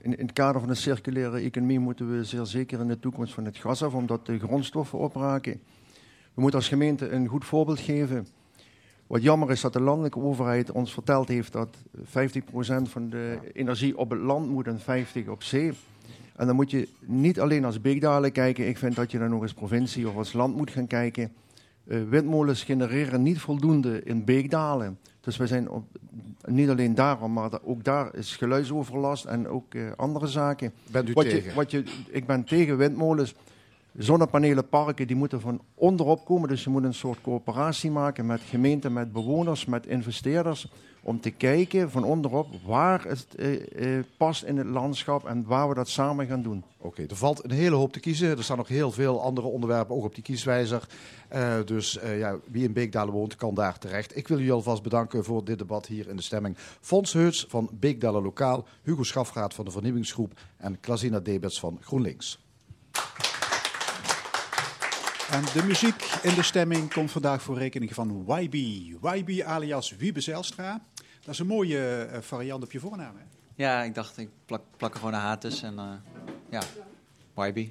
in 0.00 0.24
het 0.24 0.32
kader 0.32 0.60
van 0.60 0.68
de 0.68 0.74
circulaire 0.74 1.38
economie 1.38 1.78
moeten 1.78 2.16
we 2.16 2.24
zeer 2.24 2.46
zeker 2.46 2.80
in 2.80 2.88
de 2.88 2.98
toekomst 2.98 3.34
van 3.34 3.44
het 3.44 3.56
gas 3.56 3.82
af, 3.82 3.94
omdat 3.94 4.26
de 4.26 4.38
grondstoffen 4.38 4.98
opraken. 4.98 5.60
We 6.34 6.40
moeten 6.40 6.58
als 6.58 6.68
gemeente 6.68 7.08
een 7.08 7.26
goed 7.26 7.44
voorbeeld 7.44 7.80
geven. 7.80 8.26
Wat 9.06 9.22
jammer 9.22 9.50
is 9.50 9.60
dat 9.60 9.72
de 9.72 9.80
landelijke 9.80 10.20
overheid 10.20 10.70
ons 10.70 10.92
verteld 10.92 11.28
heeft 11.28 11.52
dat 11.52 11.76
50% 12.04 12.88
van 12.88 13.08
de 13.08 13.38
energie 13.52 13.98
op 13.98 14.10
het 14.10 14.20
land 14.20 14.48
moet 14.48 14.66
en 14.66 14.80
50% 14.80 15.28
op 15.28 15.42
zee. 15.42 15.72
En 16.42 16.48
dan 16.48 16.56
moet 16.56 16.70
je 16.70 16.88
niet 17.00 17.40
alleen 17.40 17.64
als 17.64 17.80
Beekdalen 17.80 18.32
kijken. 18.32 18.68
Ik 18.68 18.78
vind 18.78 18.96
dat 18.96 19.10
je 19.10 19.18
dan 19.18 19.30
nog 19.30 19.42
als 19.42 19.52
provincie 19.52 20.08
of 20.08 20.16
als 20.16 20.32
land 20.32 20.56
moet 20.56 20.70
gaan 20.70 20.86
kijken. 20.86 21.32
Eh, 21.86 21.98
windmolens 22.08 22.62
genereren 22.62 23.22
niet 23.22 23.38
voldoende 23.38 24.02
in 24.04 24.24
Beekdalen. 24.24 24.98
Dus 25.20 25.36
we 25.36 25.46
zijn 25.46 25.70
op, 25.70 25.84
niet 26.44 26.68
alleen 26.68 26.94
daarom, 26.94 27.32
maar 27.32 27.50
ook 27.64 27.84
daar 27.84 28.14
is 28.14 28.36
geluidsoverlast 28.36 29.24
en 29.24 29.48
ook 29.48 29.74
eh, 29.74 29.82
andere 29.96 30.26
zaken. 30.26 30.72
Bent 30.90 31.08
u 31.08 31.12
Wat 31.12 31.24
je, 31.24 31.30
tegen? 31.30 31.54
wat 31.54 31.70
je, 31.70 31.84
ik 32.10 32.26
ben 32.26 32.44
tegen 32.44 32.76
windmolens. 32.76 33.34
Zonnepanelenparken 33.96 35.06
die 35.06 35.16
moeten 35.16 35.40
van 35.40 35.60
onderop 35.74 36.24
komen. 36.24 36.48
Dus 36.48 36.64
je 36.64 36.70
moet 36.70 36.84
een 36.84 36.94
soort 36.94 37.20
coöperatie 37.20 37.90
maken 37.90 38.26
met 38.26 38.40
gemeenten, 38.40 38.92
met 38.92 39.12
bewoners, 39.12 39.64
met 39.64 39.86
investeerders. 39.86 40.68
Om 41.04 41.20
te 41.20 41.30
kijken 41.30 41.90
van 41.90 42.04
onderop 42.04 42.46
waar 42.66 43.04
het 43.04 43.34
eh, 43.34 43.96
eh, 43.98 44.04
past 44.16 44.42
in 44.42 44.56
het 44.56 44.66
landschap 44.66 45.24
en 45.24 45.44
waar 45.46 45.68
we 45.68 45.74
dat 45.74 45.88
samen 45.88 46.26
gaan 46.26 46.42
doen. 46.42 46.64
Oké, 46.78 47.02
er 47.02 47.16
valt 47.16 47.44
een 47.44 47.50
hele 47.50 47.76
hoop 47.76 47.92
te 47.92 48.00
kiezen. 48.00 48.36
Er 48.36 48.44
staan 48.44 48.56
nog 48.56 48.68
heel 48.68 48.90
veel 48.90 49.22
andere 49.22 49.46
onderwerpen 49.46 49.96
ook 49.96 50.04
op 50.04 50.14
die 50.14 50.22
kieswijzer. 50.22 50.86
Eh, 51.28 51.54
dus 51.64 51.98
eh, 51.98 52.18
ja, 52.18 52.36
wie 52.50 52.64
in 52.64 52.72
Beekdalen 52.72 53.14
woont, 53.14 53.36
kan 53.36 53.54
daar 53.54 53.78
terecht. 53.78 54.16
Ik 54.16 54.28
wil 54.28 54.36
jullie 54.36 54.52
alvast 54.52 54.82
bedanken 54.82 55.24
voor 55.24 55.44
dit 55.44 55.58
debat 55.58 55.86
hier 55.86 56.08
in 56.08 56.16
de 56.16 56.22
stemming. 56.22 56.56
Fons 56.80 57.12
Heuts 57.12 57.46
van 57.48 57.70
Beekdalen 57.72 58.22
Lokaal, 58.22 58.66
Hugo 58.82 59.02
Schafraat 59.02 59.54
van 59.54 59.64
de 59.64 59.70
Vernieuwingsgroep 59.70 60.40
en 60.56 60.80
Klasina 60.80 61.20
Debets 61.20 61.60
van 61.60 61.78
GroenLinks. 61.80 62.40
En 65.32 65.42
de 65.42 65.62
muziek 65.66 66.18
in 66.22 66.34
de 66.34 66.42
stemming 66.42 66.92
komt 66.92 67.10
vandaag 67.10 67.42
voor 67.42 67.58
rekening 67.58 67.94
van 67.94 68.24
YB. 68.26 68.54
YB 69.14 69.42
alias 69.42 69.96
Wiebe 69.96 70.20
Zijlstra. 70.20 70.80
Dat 71.20 71.34
is 71.34 71.38
een 71.38 71.46
mooie 71.46 72.02
eh, 72.02 72.20
variant 72.20 72.64
op 72.64 72.72
je 72.72 72.80
voornaam. 72.80 73.16
Hè? 73.16 73.22
Ja, 73.54 73.82
ik 73.82 73.94
dacht, 73.94 74.18
ik 74.18 74.28
plak, 74.46 74.62
plak 74.76 74.92
er 74.92 74.98
gewoon 74.98 75.14
een 75.14 75.20
haat 75.20 75.40
tussen. 75.40 75.78
En 75.78 76.02
uh, 76.50 76.60
ja, 76.60 76.62
YB. 77.44 77.68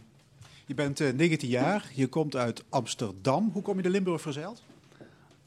Je 0.65 0.73
bent 0.73 0.99
uh, 0.99 1.13
19 1.13 1.49
jaar, 1.49 1.91
je 1.93 2.07
komt 2.07 2.35
uit 2.35 2.63
Amsterdam. 2.69 3.49
Hoe 3.53 3.61
kom 3.61 3.75
je 3.75 3.81
de 3.81 3.89
Limburg 3.89 4.21
verzeild? 4.21 4.63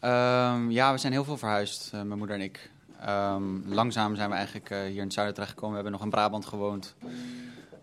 Um, 0.01 0.71
ja, 0.71 0.93
we 0.93 0.99
zijn 0.99 1.13
heel 1.13 1.25
veel 1.25 1.39
verhuisd, 1.39 1.87
uh, 1.87 2.03
mijn 2.03 2.19
moeder 2.19 2.37
en 2.37 2.43
ik. 2.43 2.71
Um, 3.09 3.65
langzaam 3.67 4.15
zijn 4.15 4.29
we 4.29 4.35
eigenlijk 4.35 4.69
hier 4.69 4.89
in 4.89 4.99
het 4.99 5.13
zuiden 5.13 5.35
terechtgekomen. 5.35 5.77
We 5.77 5.83
hebben 5.83 5.93
nog 5.93 6.03
in 6.03 6.11
Brabant 6.11 6.47
gewoond. 6.47 6.95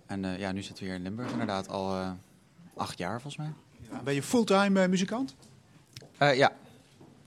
En 0.06 0.40
ja, 0.40 0.52
nu 0.52 0.62
zitten 0.62 0.84
we 0.84 0.90
hier 0.90 1.00
in 1.00 1.04
Limburg 1.04 1.32
inderdaad 1.32 1.70
al 1.70 2.16
acht 2.76 2.98
jaar 2.98 3.22
volgens 3.22 3.38
mij. 3.38 3.54
Ben 4.04 4.14
je 4.14 4.24
fulltime 4.24 4.84
uh, 4.84 4.90
muzikant? 4.90 5.36
ja, 6.18 6.52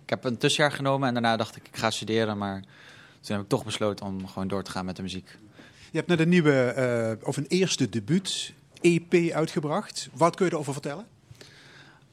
ik 0.04 0.10
heb 0.10 0.24
een 0.24 0.38
tussenjaar 0.38 0.72
genomen 0.72 1.08
en 1.08 1.14
daarna 1.14 1.36
dacht 1.36 1.56
ik, 1.56 1.68
ik 1.68 1.76
ga 1.76 1.90
studeren. 1.90 2.38
Maar 2.38 2.62
toen 3.20 3.36
heb 3.36 3.44
ik 3.44 3.48
toch 3.48 3.64
besloten 3.64 4.06
om 4.06 4.26
gewoon 4.28 4.48
door 4.48 4.62
te 4.62 4.70
gaan 4.70 4.84
met 4.84 4.96
de 4.96 5.02
muziek. 5.02 5.38
Je 5.90 6.00
hebt 6.00 6.08
net 6.08 6.20
een 6.20 6.28
nieuwe, 6.28 6.74
uh, 7.20 7.26
of 7.28 7.36
een 7.36 7.46
eerste 7.46 7.88
debuut 7.88 8.52
EP 8.80 9.32
uitgebracht. 9.32 10.08
Wat 10.12 10.36
kun 10.36 10.46
je 10.46 10.52
erover 10.52 10.72
vertellen? 10.72 11.06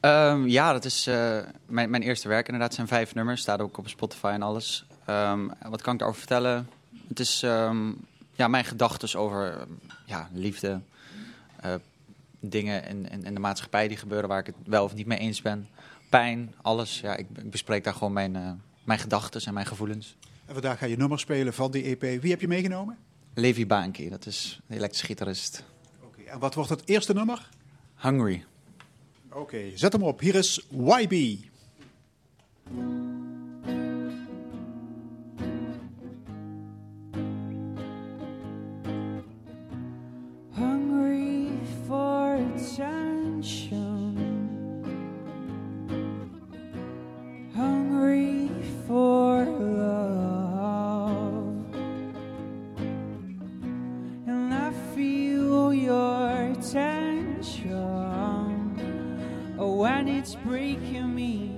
Um, 0.00 0.48
ja, 0.48 0.72
dat 0.72 0.84
is 0.84 1.08
uh, 1.08 1.38
mijn, 1.66 1.90
mijn, 1.90 2.02
eerste 2.02 2.28
werk 2.28 2.46
inderdaad. 2.46 2.68
Het 2.68 2.76
zijn 2.76 2.88
vijf 2.88 3.14
nummers, 3.14 3.40
staat 3.40 3.60
ook 3.60 3.78
op 3.78 3.88
Spotify 3.88 4.26
en 4.26 4.42
alles. 4.42 4.86
Um, 5.08 5.52
wat 5.68 5.82
kan 5.82 5.92
ik 5.92 5.98
daarover 5.98 6.22
vertellen? 6.22 6.68
Het 7.08 7.20
is 7.20 7.42
um, 7.42 7.96
ja, 8.32 8.48
mijn 8.48 8.64
gedachten 8.64 9.18
over 9.20 9.66
ja, 10.04 10.28
liefde, 10.32 10.80
uh, 11.64 11.74
dingen 12.48 12.84
in, 12.84 13.10
in, 13.10 13.24
in, 13.24 13.34
de 13.34 13.40
maatschappij 13.40 13.88
die 13.88 13.96
gebeuren 13.96 14.28
waar 14.28 14.38
ik 14.38 14.46
het 14.46 14.54
wel 14.64 14.84
of 14.84 14.94
niet 14.94 15.06
mee 15.06 15.18
eens 15.18 15.42
ben. 15.42 15.68
Pijn, 16.10 16.54
alles. 16.62 17.00
Ja, 17.00 17.16
ik, 17.16 17.26
ik 17.34 17.50
bespreek 17.50 17.84
daar 17.84 17.94
gewoon 17.94 18.12
mijn, 18.12 18.34
uh, 18.34 18.50
mijn 18.84 18.98
gedachten 18.98 19.40
en 19.44 19.54
mijn 19.54 19.66
gevoelens. 19.66 20.16
En 20.46 20.52
vandaag 20.52 20.78
ga 20.78 20.86
je 20.86 20.96
nummers 20.96 21.22
spelen 21.22 21.54
van 21.54 21.70
die 21.70 21.82
EP. 21.84 22.22
Wie 22.22 22.30
heb 22.30 22.40
je 22.40 22.48
meegenomen? 22.48 22.98
Levi 23.34 23.66
Baanke, 23.66 24.08
dat 24.08 24.26
is 24.26 24.60
een 24.68 24.76
elektrische 24.76 25.06
gitarist. 25.06 25.64
Oké, 25.96 26.06
okay, 26.06 26.32
en 26.32 26.38
wat 26.38 26.54
wordt 26.54 26.70
het 26.70 26.88
eerste 26.88 27.14
nummer? 27.14 27.48
Hungry. 27.96 28.44
Oké, 29.28 29.38
okay, 29.38 29.72
zet 29.74 29.92
hem 29.92 30.02
op. 30.02 30.20
Hier 30.20 30.34
is 30.34 30.66
YB. 30.70 31.36
and 60.02 60.10
it's 60.10 60.34
breaking 60.34 61.14
me. 61.14 61.51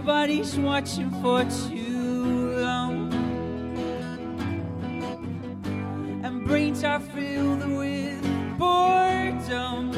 Everybody's 0.00 0.56
watching 0.56 1.10
for 1.20 1.44
too 1.68 2.56
long. 2.56 3.12
And 6.24 6.46
brains 6.46 6.82
are 6.84 7.00
filled 7.00 7.68
with 7.68 8.22
boredom. 8.58 9.92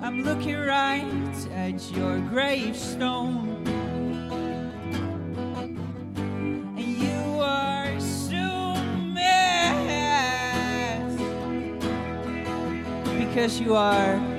I'm 0.00 0.22
looking 0.22 0.56
right 0.56 1.48
at 1.52 1.90
your 1.90 2.20
gravestone. 2.20 3.66
And 6.78 6.78
you 6.78 7.40
are 7.40 7.98
so 7.98 8.76
mad 9.18 9.98
because 13.18 13.58
you 13.58 13.74
are 13.74 14.33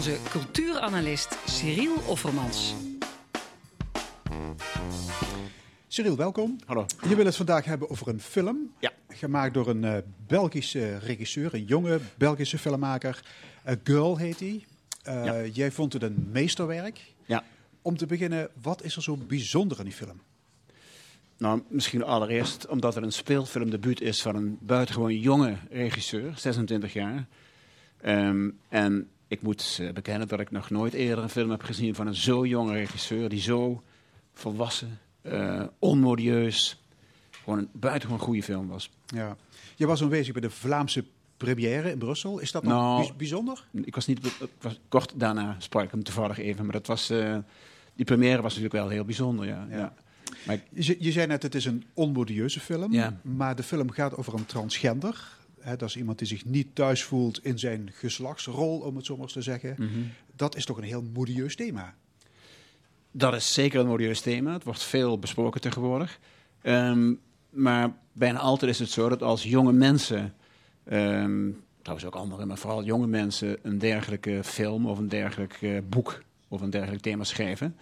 onze 0.00 0.18
cultuuranalist 0.30 1.38
Cyril 1.46 1.94
Offermans. 2.06 2.74
Cyril, 5.88 6.16
welkom. 6.16 6.58
Hallo. 6.66 6.86
Je 7.08 7.16
wil 7.16 7.24
het 7.24 7.36
vandaag 7.36 7.64
hebben 7.64 7.90
over 7.90 8.08
een 8.08 8.20
film. 8.20 8.72
Ja. 8.78 8.92
Gemaakt 9.08 9.54
door 9.54 9.68
een 9.68 9.84
eh, 9.84 9.96
Belgische 10.26 10.98
regisseur, 10.98 11.54
een 11.54 11.64
jonge 11.64 12.00
Belgische 12.18 12.58
filmmaker. 12.58 13.24
A 13.68 13.74
Girl 13.84 14.16
heet 14.16 14.40
hij. 14.40 14.64
Eh, 15.02 15.24
Ja. 15.24 15.44
Jij 15.46 15.70
vond 15.70 15.92
het 15.92 16.02
een 16.02 16.28
meesterwerk. 16.32 17.00
Ja. 17.26 17.44
Om 17.82 17.96
te 17.96 18.06
beginnen, 18.06 18.48
wat 18.62 18.82
is 18.82 18.96
er 18.96 19.02
zo 19.02 19.16
bijzonder 19.16 19.78
aan 19.78 19.84
die 19.84 19.94
film? 19.94 20.20
Nou, 21.36 21.62
misschien 21.68 22.04
allereerst 22.04 22.66
omdat 22.66 22.94
het 22.94 23.04
een 23.04 23.12
speelfilmdebuut 23.12 24.00
is 24.00 24.22
van 24.22 24.36
een 24.36 24.58
buitengewoon 24.60 25.18
jonge 25.18 25.56
regisseur, 25.70 26.32
26 26.36 26.92
jaar. 26.92 27.26
Ehm, 28.00 28.50
en 28.68 29.08
ik 29.30 29.42
moet 29.42 29.78
eh, 29.80 29.92
bekennen 29.92 30.28
dat 30.28 30.40
ik 30.40 30.50
nog 30.50 30.70
nooit 30.70 30.92
eerder 30.92 31.24
een 31.24 31.30
film 31.30 31.50
heb 31.50 31.62
gezien 31.62 31.94
van 31.94 32.06
een 32.06 32.14
zo 32.14 32.46
jonge 32.46 32.72
regisseur, 32.72 33.28
die 33.28 33.40
zo 33.40 33.82
volwassen, 34.34 34.98
eh, 35.22 35.62
onmodieus, 35.78 36.82
gewoon 37.44 37.58
een 37.58 37.68
buitengewoon 37.72 38.22
goede 38.24 38.42
film 38.42 38.68
was. 38.68 38.90
Ja. 39.06 39.36
Je 39.76 39.86
was 39.86 40.02
aanwezig 40.02 40.32
bij 40.32 40.42
de 40.42 40.50
Vlaamse 40.50 41.04
première 41.36 41.90
in 41.90 41.98
Brussel. 41.98 42.38
Is 42.38 42.52
dat 42.52 42.62
nog 42.62 42.72
Nou, 42.72 43.00
bij- 43.06 43.14
bijzonder? 43.16 43.64
Ik 43.72 43.94
was 43.94 44.06
niet, 44.06 44.26
ik 44.26 44.48
was, 44.60 44.80
kort 44.88 45.12
daarna 45.16 45.56
sprak 45.58 45.84
ik 45.84 45.90
hem 45.90 46.02
toevallig 46.02 46.38
even, 46.38 46.64
maar 46.64 46.72
dat 46.72 46.86
was, 46.86 47.10
eh, 47.10 47.36
die 47.94 48.04
première 48.04 48.42
was 48.42 48.54
natuurlijk 48.54 48.82
wel 48.82 48.88
heel 48.88 49.04
bijzonder, 49.04 49.46
ja. 49.46 49.66
Ja. 49.70 49.76
ja. 49.76 49.94
Maar 50.46 50.54
ik- 50.54 50.84
Je, 50.84 50.96
je 50.98 51.12
zei 51.12 51.26
net, 51.26 51.42
het 51.42 51.54
is 51.54 51.64
een 51.64 51.84
onmodieuze 51.94 52.60
film. 52.60 52.92
Ja. 52.92 53.20
Maar 53.22 53.56
de 53.56 53.62
film 53.62 53.90
gaat 53.90 54.16
over 54.16 54.34
een 54.34 54.46
transgender. 54.46 55.38
Hè, 55.60 55.76
dat 55.76 55.88
is 55.88 55.96
iemand 55.96 56.18
die 56.18 56.26
zich 56.26 56.44
niet 56.44 56.74
thuis 56.74 57.02
voelt 57.02 57.44
in 57.44 57.58
zijn 57.58 57.90
geslachtsrol, 57.94 58.78
om 58.78 58.96
het 58.96 59.06
zo 59.06 59.14
maar 59.14 59.22
eens 59.22 59.32
te 59.32 59.42
zeggen. 59.42 59.74
Mhm. 59.78 59.88
Dat 60.36 60.56
is 60.56 60.64
toch 60.64 60.76
een 60.76 60.82
heel 60.82 61.04
modieus 61.12 61.56
thema. 61.56 61.94
Dat 63.10 63.34
is 63.34 63.54
zeker 63.54 63.80
een 63.80 63.86
modieus 63.86 64.20
thema. 64.20 64.52
Het 64.52 64.64
wordt 64.64 64.82
veel 64.82 65.18
besproken 65.18 65.60
tegenwoordig. 65.60 66.18
Ehm, 66.62 67.14
maar 67.50 67.96
bijna 68.12 68.38
altijd 68.38 68.70
is 68.70 68.78
het 68.78 68.90
zo 68.90 69.08
dat 69.08 69.22
als 69.22 69.42
jonge 69.42 69.72
mensen, 69.72 70.34
ehm, 70.84 71.50
trouwens 71.82 72.08
ook 72.08 72.14
anderen, 72.14 72.46
maar 72.46 72.58
vooral 72.58 72.84
jonge 72.84 73.06
mensen, 73.06 73.58
een 73.62 73.78
dergelijke 73.78 74.40
film 74.44 74.86
of 74.86 74.98
een 74.98 75.08
dergelijk 75.08 75.58
eh, 75.60 75.78
boek 75.88 76.22
of 76.48 76.60
een 76.60 76.70
dergelijk 76.70 77.02
thema 77.02 77.24
schrijven, 77.24 77.76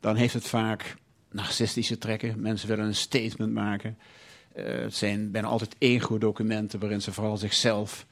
dan 0.00 0.16
heeft 0.16 0.34
het 0.34 0.48
vaak 0.48 0.96
narcistische 1.30 1.98
trekken. 1.98 2.40
Mensen 2.40 2.68
willen 2.68 2.84
een 2.84 2.94
statement 2.94 3.52
maken. 3.52 3.98
Eh, 4.58 4.80
het 4.80 4.94
zijn 4.94 5.30
bijna 5.30 5.48
altijd 5.48 5.74
ego-documenten 5.78 6.80
waarin 6.80 7.02
ze 7.02 7.12
vooral 7.12 7.36
zichzelf 7.36 8.06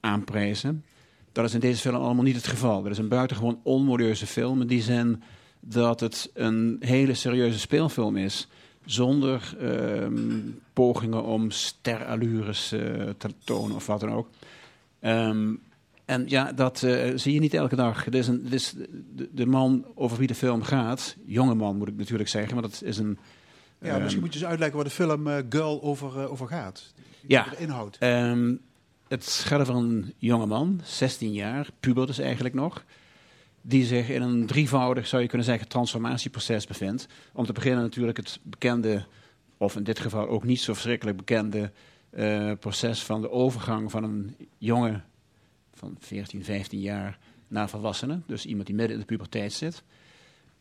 aanprijzen. 0.00 0.84
Dat 1.32 1.44
is 1.44 1.54
in 1.54 1.60
deze 1.60 1.80
film 1.80 1.94
allemaal 1.94 2.24
niet 2.24 2.36
het 2.36 2.46
geval. 2.46 2.82
Dat 2.82 2.92
is 2.92 2.98
een 2.98 3.08
buitengewoon 3.08 3.60
onmodieuze 3.62 4.26
film 4.26 4.60
in 4.60 4.66
die 4.66 4.82
zin 4.82 5.22
dat 5.60 6.00
het 6.00 6.30
een 6.34 6.76
hele 6.80 7.14
serieuze 7.14 7.58
speelfilm 7.58 8.16
is. 8.16 8.48
Zonder 8.84 9.56
ehm, 9.60 10.38
pogingen 10.72 11.24
om 11.24 11.50
sterallures 11.50 12.72
eh, 12.72 12.80
te 13.18 13.28
tonen 13.44 13.76
of 13.76 13.86
wat 13.86 14.00
dan 14.00 14.12
ook. 14.12 14.28
Ehm, 15.00 15.54
en 16.04 16.24
ja, 16.28 16.52
dat 16.52 16.82
eh, 16.82 17.10
zie 17.14 17.34
je 17.34 17.40
niet 17.40 17.54
elke 17.54 17.76
dag. 17.76 18.08
Is 18.08 18.28
een, 18.28 18.46
is 18.50 18.74
de, 19.14 19.28
de 19.32 19.46
man 19.46 19.84
over 19.94 20.18
wie 20.18 20.26
de 20.26 20.34
film 20.34 20.62
gaat, 20.62 21.16
jonge 21.26 21.54
man 21.54 21.76
moet 21.76 21.88
ik 21.88 21.96
natuurlijk 21.96 22.28
zeggen, 22.28 22.54
maar 22.54 22.62
dat 22.62 22.82
is 22.84 22.98
een. 22.98 23.18
Ja, 23.82 23.92
ehm, 23.92 24.00
misschien 24.00 24.22
moet 24.22 24.32
je 24.32 24.38
eens 24.38 24.48
uitleggen 24.48 24.76
waar 24.76 24.86
de 24.86 24.94
film 24.94 25.26
eh, 25.26 25.42
Girl 25.48 25.82
over, 25.82 26.20
eh, 26.20 26.30
over 26.30 26.48
gaat. 26.48 26.92
Ja. 27.26 27.46
De 27.50 27.56
inhoud. 27.56 27.96
Ehm, 27.98 28.54
het 29.08 29.26
gaat 29.26 29.60
over 29.60 29.74
een 29.74 30.14
jonge 30.16 30.46
man, 30.46 30.80
16 30.84 31.32
jaar, 31.32 31.68
puber 31.80 32.06
dus 32.06 32.18
eigenlijk 32.18 32.54
nog, 32.54 32.84
die 33.60 33.84
zich 33.84 34.08
in 34.08 34.22
een 34.22 34.46
drievoudig, 34.46 35.06
zou 35.06 35.22
je 35.22 35.28
kunnen 35.28 35.46
zeggen, 35.46 35.68
transformatieproces 35.68 36.66
bevindt. 36.66 37.06
Om 37.32 37.46
te 37.46 37.52
beginnen 37.52 37.82
natuurlijk 37.82 38.16
het 38.16 38.38
bekende, 38.42 39.04
of 39.56 39.76
in 39.76 39.84
dit 39.84 39.98
geval 39.98 40.28
ook 40.28 40.44
niet 40.44 40.60
zo 40.60 40.72
verschrikkelijk 40.72 41.16
bekende, 41.16 41.70
eh, 42.10 42.52
proces 42.60 43.02
van 43.02 43.20
de 43.20 43.30
overgang 43.30 43.90
van 43.90 44.04
een 44.04 44.36
jongen 44.58 45.04
van 45.74 45.96
14, 45.98 46.44
15 46.44 46.80
jaar 46.80 47.18
naar 47.48 47.68
volwassene. 47.68 48.20
Dus 48.26 48.46
iemand 48.46 48.66
die 48.66 48.76
midden 48.76 48.94
in 48.94 49.00
de 49.00 49.06
puberteit 49.06 49.52
zit. 49.52 49.82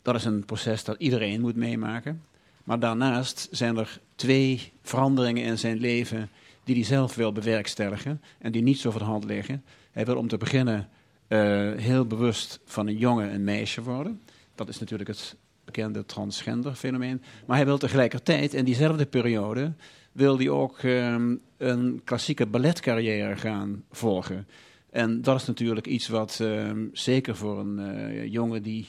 Dat 0.02 0.16
is 0.16 0.26
een 0.26 0.46
proces 0.46 0.84
dat 0.84 0.96
iedereen 1.00 1.42
moet 1.42 1.56
meemaken. 1.56 2.22
Maar 2.64 2.80
daarnaast 2.80 3.48
zijn 3.52 3.78
er 3.78 4.00
twee 4.16 4.72
veranderingen 4.82 5.44
in 5.44 5.58
zijn 5.58 5.78
leven 5.78 6.30
die 6.64 6.76
hij 6.76 6.84
zelf 6.84 7.16
wil 7.16 7.32
bewerkstelligen 7.32 8.22
en 8.40 8.52
die 8.52 8.62
niet 8.62 8.80
zo 8.80 8.92
voor 8.92 9.00
de 9.00 9.06
hand 9.06 9.24
liggen. 9.24 9.64
Hij 9.92 10.06
wil 10.06 10.18
om 10.18 10.28
te 10.28 10.38
beginnen 10.38 10.90
eh, 11.28 11.40
heel 11.76 12.06
bewust 12.06 12.60
van 12.66 12.88
een 12.88 12.98
jongen 12.98 13.34
een 13.34 13.44
meisje 13.44 13.82
worden. 13.82 14.22
Dat 14.56 14.70
is 14.70 14.80
natuurlijk 14.80 15.10
het 15.10 15.36
bekende 15.66 16.06
transgender 16.06 16.76
fenomeen. 16.76 17.22
Maar 17.46 17.58
hij 17.58 17.66
wil 17.66 17.78
tegelijkertijd 17.78 18.54
in 18.54 18.66
diezelfde 18.66 19.06
periode 19.06 19.74
wil 20.12 20.38
hij 20.38 20.50
ook 20.50 20.80
ehm, 20.80 21.36
een 21.58 22.02
klassieke 22.04 22.46
balletcarrière 22.46 23.36
gaan 23.36 23.84
volgen. 23.92 24.48
En 24.90 25.22
dat 25.22 25.42
is 25.42 25.48
natuurlijk 25.48 25.88
iets 25.88 26.08
wat 26.08 26.40
ehm, 26.42 26.86
zeker 26.92 27.36
voor 27.36 27.60
een 27.60 27.80
eh, 27.80 28.26
jongen 28.32 28.64
die 28.64 28.88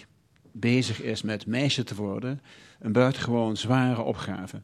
bezig 0.53 1.03
is 1.03 1.23
met 1.23 1.47
meisje 1.47 1.85
te 1.85 1.95
worden, 1.95 2.41
een 2.83 2.93
buitengewoon 2.93 3.57
zware 3.57 4.03
opgave. 4.03 4.63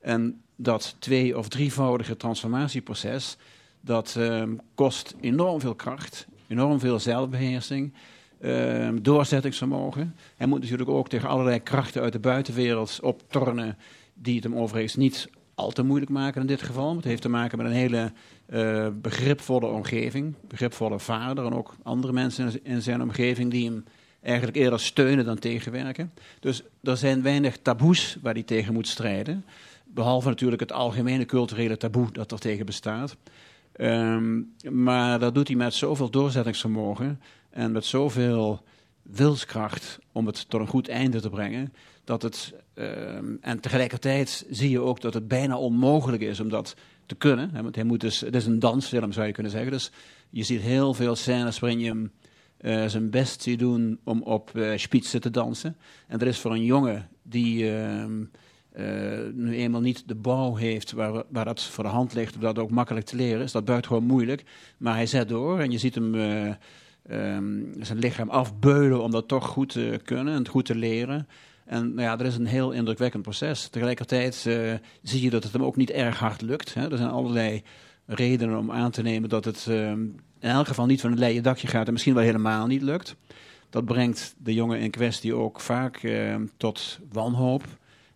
En 0.00 0.42
dat 0.56 0.96
twee- 0.98 1.38
of 1.38 1.48
drievoudige 1.48 2.16
transformatieproces, 2.16 3.36
dat 3.80 4.14
ehm, 4.18 4.54
kost 4.74 5.14
enorm 5.20 5.60
veel 5.60 5.74
kracht, 5.74 6.26
enorm 6.48 6.80
veel 6.80 6.98
zelfbeheersing, 6.98 7.94
ehm, 8.40 8.98
doorzettingsvermogen. 9.02 10.16
Hij 10.36 10.46
moet 10.46 10.60
natuurlijk 10.60 10.90
ook 10.90 11.08
tegen 11.08 11.28
allerlei 11.28 11.62
krachten 11.62 12.02
uit 12.02 12.12
de 12.12 12.18
buitenwereld 12.18 12.98
optornen, 13.02 13.78
die 14.14 14.34
het 14.34 14.44
hem 14.44 14.56
overigens 14.56 14.96
niet 14.96 15.28
al 15.54 15.70
te 15.70 15.82
moeilijk 15.82 16.10
maken 16.10 16.40
in 16.40 16.46
dit 16.46 16.62
geval. 16.62 16.96
Het 16.96 17.04
heeft 17.04 17.22
te 17.22 17.28
maken 17.28 17.58
met 17.58 17.66
een 17.66 17.72
hele 17.72 18.12
eh, 18.46 18.88
begripvolle 18.94 19.66
omgeving, 19.66 20.34
begripvolle 20.48 20.98
vader 20.98 21.44
en 21.44 21.52
ook 21.52 21.74
andere 21.82 22.12
mensen 22.12 22.64
in 22.64 22.82
zijn 22.82 23.02
omgeving 23.02 23.50
die 23.50 23.64
hem 23.64 23.84
eigenlijk 24.22 24.56
eerder 24.56 24.80
steunen 24.80 25.24
dan 25.24 25.38
tegenwerken. 25.38 26.12
Dus 26.40 26.62
er 26.82 26.96
zijn 26.96 27.22
weinig 27.22 27.58
taboes 27.62 28.16
waar 28.22 28.34
hij 28.34 28.42
tegen 28.42 28.72
moet 28.72 28.88
strijden. 28.88 29.44
Behalve 29.84 30.28
natuurlijk 30.28 30.60
het 30.60 30.72
algemene 30.72 31.24
culturele 31.24 31.76
taboe 31.76 32.12
dat 32.12 32.32
er 32.32 32.38
tegen 32.38 32.66
bestaat. 32.66 33.16
Ehm, 33.72 34.40
maar 34.70 35.18
dat 35.18 35.34
doet 35.34 35.48
hij 35.48 35.56
met 35.56 35.74
zoveel 35.74 36.10
doorzettingsvermogen 36.10 37.20
en 37.50 37.72
met 37.72 37.84
zoveel 37.84 38.62
wilskracht 39.02 39.98
om 40.12 40.26
het 40.26 40.48
tot 40.48 40.60
een 40.60 40.66
goed 40.66 40.88
einde 40.88 41.20
te 41.20 41.30
brengen. 41.30 41.72
Dat 42.04 42.22
het, 42.22 42.54
ehm, 42.74 43.34
en 43.40 43.60
tegelijkertijd 43.60 44.46
zie 44.50 44.70
je 44.70 44.80
ook 44.80 45.00
dat 45.00 45.14
het 45.14 45.28
bijna 45.28 45.58
onmogelijk 45.58 46.22
is 46.22 46.40
om 46.40 46.48
dat 46.48 46.76
te 47.06 47.14
kunnen. 47.14 47.50
Hè, 47.52 47.62
want 47.62 47.74
hij 47.74 47.84
moet 47.84 48.00
dus, 48.00 48.20
het 48.20 48.34
is 48.34 48.46
een 48.46 48.58
dansfilm 48.58 49.12
zou 49.12 49.26
je 49.26 49.32
kunnen 49.32 49.52
zeggen. 49.52 49.70
Dus 49.70 49.90
je 50.30 50.42
ziet 50.42 50.60
heel 50.60 50.94
veel 50.94 51.16
scènes 51.16 51.58
waarin 51.58 51.80
je 51.80 52.08
eh, 52.60 52.86
zijn 52.86 53.10
best 53.10 53.42
ziet 53.42 53.58
doen 53.58 53.98
om 54.04 54.22
op 54.22 54.50
uh, 54.54 54.76
spitsen 54.76 55.20
te 55.20 55.30
dansen. 55.30 55.76
En 56.06 56.18
dat 56.18 56.28
is 56.28 56.38
voor 56.38 56.50
een 56.50 56.64
jongen 56.64 57.08
die 57.22 57.72
ehm, 57.72 58.24
eh, 58.72 59.18
nu 59.32 59.56
eenmaal 59.56 59.80
niet 59.80 60.08
de 60.08 60.14
bouw 60.14 60.54
heeft 60.54 60.92
waar, 60.92 61.22
waar 61.28 61.44
dat 61.44 61.62
voor 61.62 61.84
de 61.84 61.90
hand 61.90 62.14
ligt, 62.14 62.40
dat 62.40 62.58
ook 62.58 62.70
makkelijk 62.70 63.06
te 63.06 63.16
leren 63.16 63.42
is, 63.42 63.52
dat 63.52 63.64
buitengewoon 63.64 64.04
moeilijk. 64.04 64.44
Maar 64.78 64.94
hij 64.94 65.06
zet 65.06 65.28
door 65.28 65.58
en 65.58 65.70
je 65.70 65.78
ziet 65.78 65.94
hem 65.94 66.14
ehm, 66.14 67.62
zijn 67.80 67.98
lichaam 67.98 68.30
afbeulen 68.30 69.02
om 69.02 69.10
dat 69.10 69.28
toch 69.28 69.46
goed 69.46 69.68
te 69.68 70.00
kunnen 70.04 70.34
en 70.34 70.48
goed 70.48 70.66
te 70.66 70.74
leren. 70.74 71.28
En 71.64 71.94
nou 71.94 72.02
ja, 72.02 72.16
dat 72.16 72.26
is 72.26 72.36
een 72.36 72.46
heel 72.46 72.70
indrukwekkend 72.70 73.22
proces. 73.22 73.68
Tegelijkertijd 73.68 74.34
zie 75.02 75.22
je 75.22 75.30
dat 75.30 75.42
het 75.42 75.52
hem 75.52 75.64
ook 75.64 75.76
niet 75.76 75.90
erg 75.90 76.18
hard 76.18 76.42
lukt. 76.42 76.74
Hè. 76.74 76.90
Er 76.90 76.96
zijn 76.96 77.10
allerlei 77.10 77.62
redenen 78.06 78.58
om 78.58 78.70
aan 78.70 78.90
te 78.90 79.02
nemen 79.02 79.28
dat 79.28 79.44
het 79.44 79.66
ehm, 79.68 80.06
in 80.40 80.50
elk 80.50 80.66
geval 80.66 80.86
niet 80.86 81.00
van 81.00 81.12
een 81.12 81.18
leien 81.18 81.42
dakje 81.42 81.66
gaat 81.66 81.86
en 81.86 81.92
misschien 81.92 82.14
wel 82.14 82.22
helemaal 82.22 82.66
niet 82.66 82.82
lukt. 82.82 83.16
Dat 83.70 83.84
brengt 83.84 84.34
de 84.38 84.54
jongen 84.54 84.80
in 84.80 84.90
kwestie 84.90 85.34
ook 85.34 85.60
vaak 85.60 85.96
eh, 85.96 86.36
tot 86.56 86.98
wanhoop. 87.12 87.64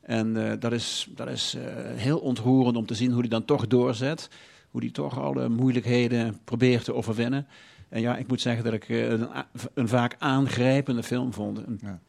En 0.01 0.37
uh, 0.37 0.53
dat 0.59 0.73
is, 0.73 1.09
dat 1.15 1.29
is 1.29 1.55
uh, 1.55 1.63
heel 1.95 2.19
ontroerend 2.19 2.77
om 2.77 2.87
te 2.87 2.95
zien 2.95 3.11
hoe 3.11 3.21
hij 3.21 3.29
dan 3.29 3.45
toch 3.45 3.67
doorzet. 3.67 4.29
Hoe 4.71 4.81
hij 4.81 4.91
toch 4.91 5.19
alle 5.19 5.49
moeilijkheden 5.49 6.41
probeert 6.45 6.85
te 6.85 6.95
overwinnen. 6.95 7.47
En 7.89 8.01
ja, 8.01 8.17
ik 8.17 8.27
moet 8.27 8.41
zeggen 8.41 8.65
dat 8.65 8.73
ik 8.73 8.89
een, 8.89 9.29
een, 9.75 9.89
vaak 9.89 10.17
aangrijpende 10.19 11.03
film 11.03 11.33
vond. 11.33 11.61
Ja. 11.81 12.01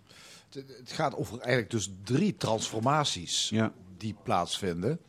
Het 0.50 0.92
gaat 0.92 1.16
over 1.16 1.40
eigenlijk 1.40 1.70
dus 1.70 1.90
drie 2.04 2.36
transformaties 2.38 3.50
ja. 3.50 3.74
die 3.98 4.16
plaatsvinden. 4.24 5.00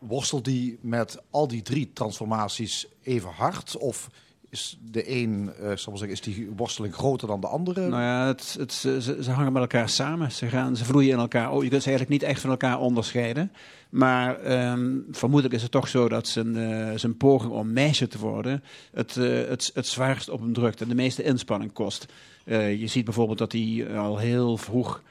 Worstelt 0.00 0.44
die 0.44 0.78
met 0.80 1.22
al 1.30 1.48
die 1.48 1.62
drie 1.62 1.90
transformaties 1.92 2.86
even 3.02 3.30
hard? 3.30 3.76
Of 3.76 4.08
is 4.54 4.78
de 4.90 5.10
een, 5.10 5.50
uh, 5.60 5.70
zeggen, 5.76 6.08
is 6.08 6.20
die 6.20 6.50
worsteling 6.56 6.94
groter 6.94 7.28
dan 7.28 7.40
de 7.40 7.46
andere? 7.46 7.88
Nou 7.88 8.02
ja, 8.02 8.26
het, 8.26 8.56
het, 8.58 8.72
ze, 8.72 9.18
ze, 9.22 9.30
hangen 9.30 9.52
met 9.52 9.62
elkaar 9.62 9.88
samen. 9.88 10.32
Ze, 10.32 10.46
gaan, 10.46 10.76
ze 10.76 10.84
vloeien 10.84 11.12
in 11.12 11.18
elkaar. 11.18 11.52
Oh, 11.52 11.62
je 11.62 11.68
kunt 11.68 11.82
ze 11.82 11.88
eigenlijk 11.88 12.20
niet 12.20 12.30
echt 12.30 12.40
van 12.40 12.50
elkaar 12.50 12.78
onderscheiden. 12.78 13.52
Maar 13.88 14.52
um, 14.70 15.06
vermoedelijk 15.10 15.54
is 15.54 15.62
het 15.62 15.70
toch 15.70 15.88
zo 15.88 16.08
dat 16.08 16.28
zijn, 16.28 16.56
uh, 16.56 16.90
zijn 16.94 17.16
poging 17.16 17.52
om 17.52 17.72
meisje 17.72 18.08
te 18.08 18.18
worden 18.18 18.62
het, 18.92 19.16
uh, 19.16 19.48
het, 19.48 19.70
het 19.74 19.86
zwaarst 19.86 20.28
op 20.28 20.40
hem 20.40 20.52
drukt 20.52 20.80
en 20.80 20.88
de 20.88 20.94
meeste 20.94 21.22
inspanning 21.22 21.72
kost. 21.72 22.06
je 22.44 22.86
ziet 22.86 23.04
bijvoorbeeld 23.04 23.38
dat 23.38 23.52
hij 23.52 23.96
al 23.96 24.18
heel 24.18 24.56
vroeg 24.56 25.02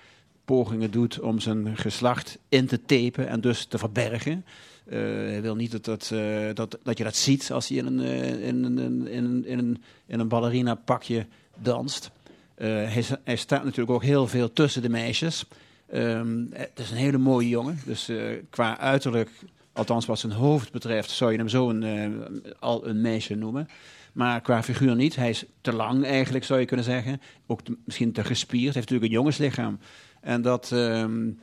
pogingen 0.45 0.91
doet 0.91 1.19
om 1.19 1.39
zijn 1.39 1.77
geslacht 1.77 2.37
in 2.49 2.67
te 2.67 2.81
tapen 2.85 3.27
en 3.27 3.41
dus 3.41 3.65
te 3.65 3.77
verbergen. 3.77 4.45
Uh, 4.85 4.99
hij 4.99 5.41
wil 5.41 5.55
niet 5.55 5.71
dat, 5.71 5.85
dat, 5.85 6.09
uh, 6.13 6.49
dat, 6.53 6.79
dat 6.83 6.97
je 6.97 7.03
dat 7.03 7.15
ziet 7.15 7.51
als 7.51 7.67
hij 7.67 7.77
in 7.77 7.85
een, 7.85 7.99
in, 8.39 8.63
een, 8.63 9.07
in, 9.07 9.45
in, 9.45 9.57
een, 9.57 9.83
in 10.05 10.19
een 10.19 10.27
ballerina 10.27 10.75
pakje 10.75 11.25
danst. 11.55 12.11
Hij, 12.55 13.03
hij, 13.23 13.35
staat 13.35 13.63
natuurlijk 13.63 13.91
ook 13.91 14.03
heel 14.03 14.27
veel 14.27 14.53
tussen 14.53 14.81
de 14.81 14.89
meisjes. 14.89 15.45
Um, 15.93 16.49
het 16.53 16.79
is 16.79 16.91
een 16.91 16.97
hele 16.97 17.17
mooie 17.17 17.49
jongen. 17.49 17.79
Dus 17.85 18.11
qua 18.49 18.77
uiterlijk, 18.77 19.29
althans 19.73 20.05
wat 20.05 20.19
zijn 20.19 20.31
hoofd 20.31 20.71
betreft, 20.71 21.09
zou 21.09 21.31
je 21.31 21.37
hem 21.37 21.49
zo 21.49 21.69
een, 21.69 22.43
al 22.59 22.87
een 22.87 23.01
meisje 23.01 23.35
noemen. 23.35 23.67
Maar 24.13 24.41
qua 24.41 24.63
figuur 24.63 24.95
niet. 24.95 25.15
Hij 25.15 25.29
is 25.29 25.45
te 25.61 25.73
lang 25.73 26.05
eigenlijk, 26.05 26.45
zou 26.45 26.59
je 26.59 26.65
kunnen 26.65 26.85
zeggen. 26.85 27.21
Ook 27.45 27.59
misschien 27.85 28.11
te 28.11 28.23
gespierd. 28.23 28.73
Hij 28.73 28.73
heeft 28.73 28.75
natuurlijk 28.75 29.05
een 29.05 29.17
jongenslichaam. 29.17 29.79
En 30.21 30.41
dat... 30.41 30.71
Um, 30.71 31.39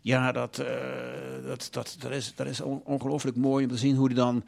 ja, 0.00 0.32
dat, 0.32 0.60
uh, 0.60 0.66
dat, 1.46 1.68
dat, 1.70 1.96
dat, 1.98 2.10
is, 2.10 2.34
dat 2.34 2.46
is 2.46 2.60
ongelooflijk 2.60 3.36
mooi 3.36 3.64
om 3.64 3.70
te 3.70 3.76
zien 3.76 3.96
hoe 3.96 4.06
hij 4.06 4.14
dan. 4.14 4.44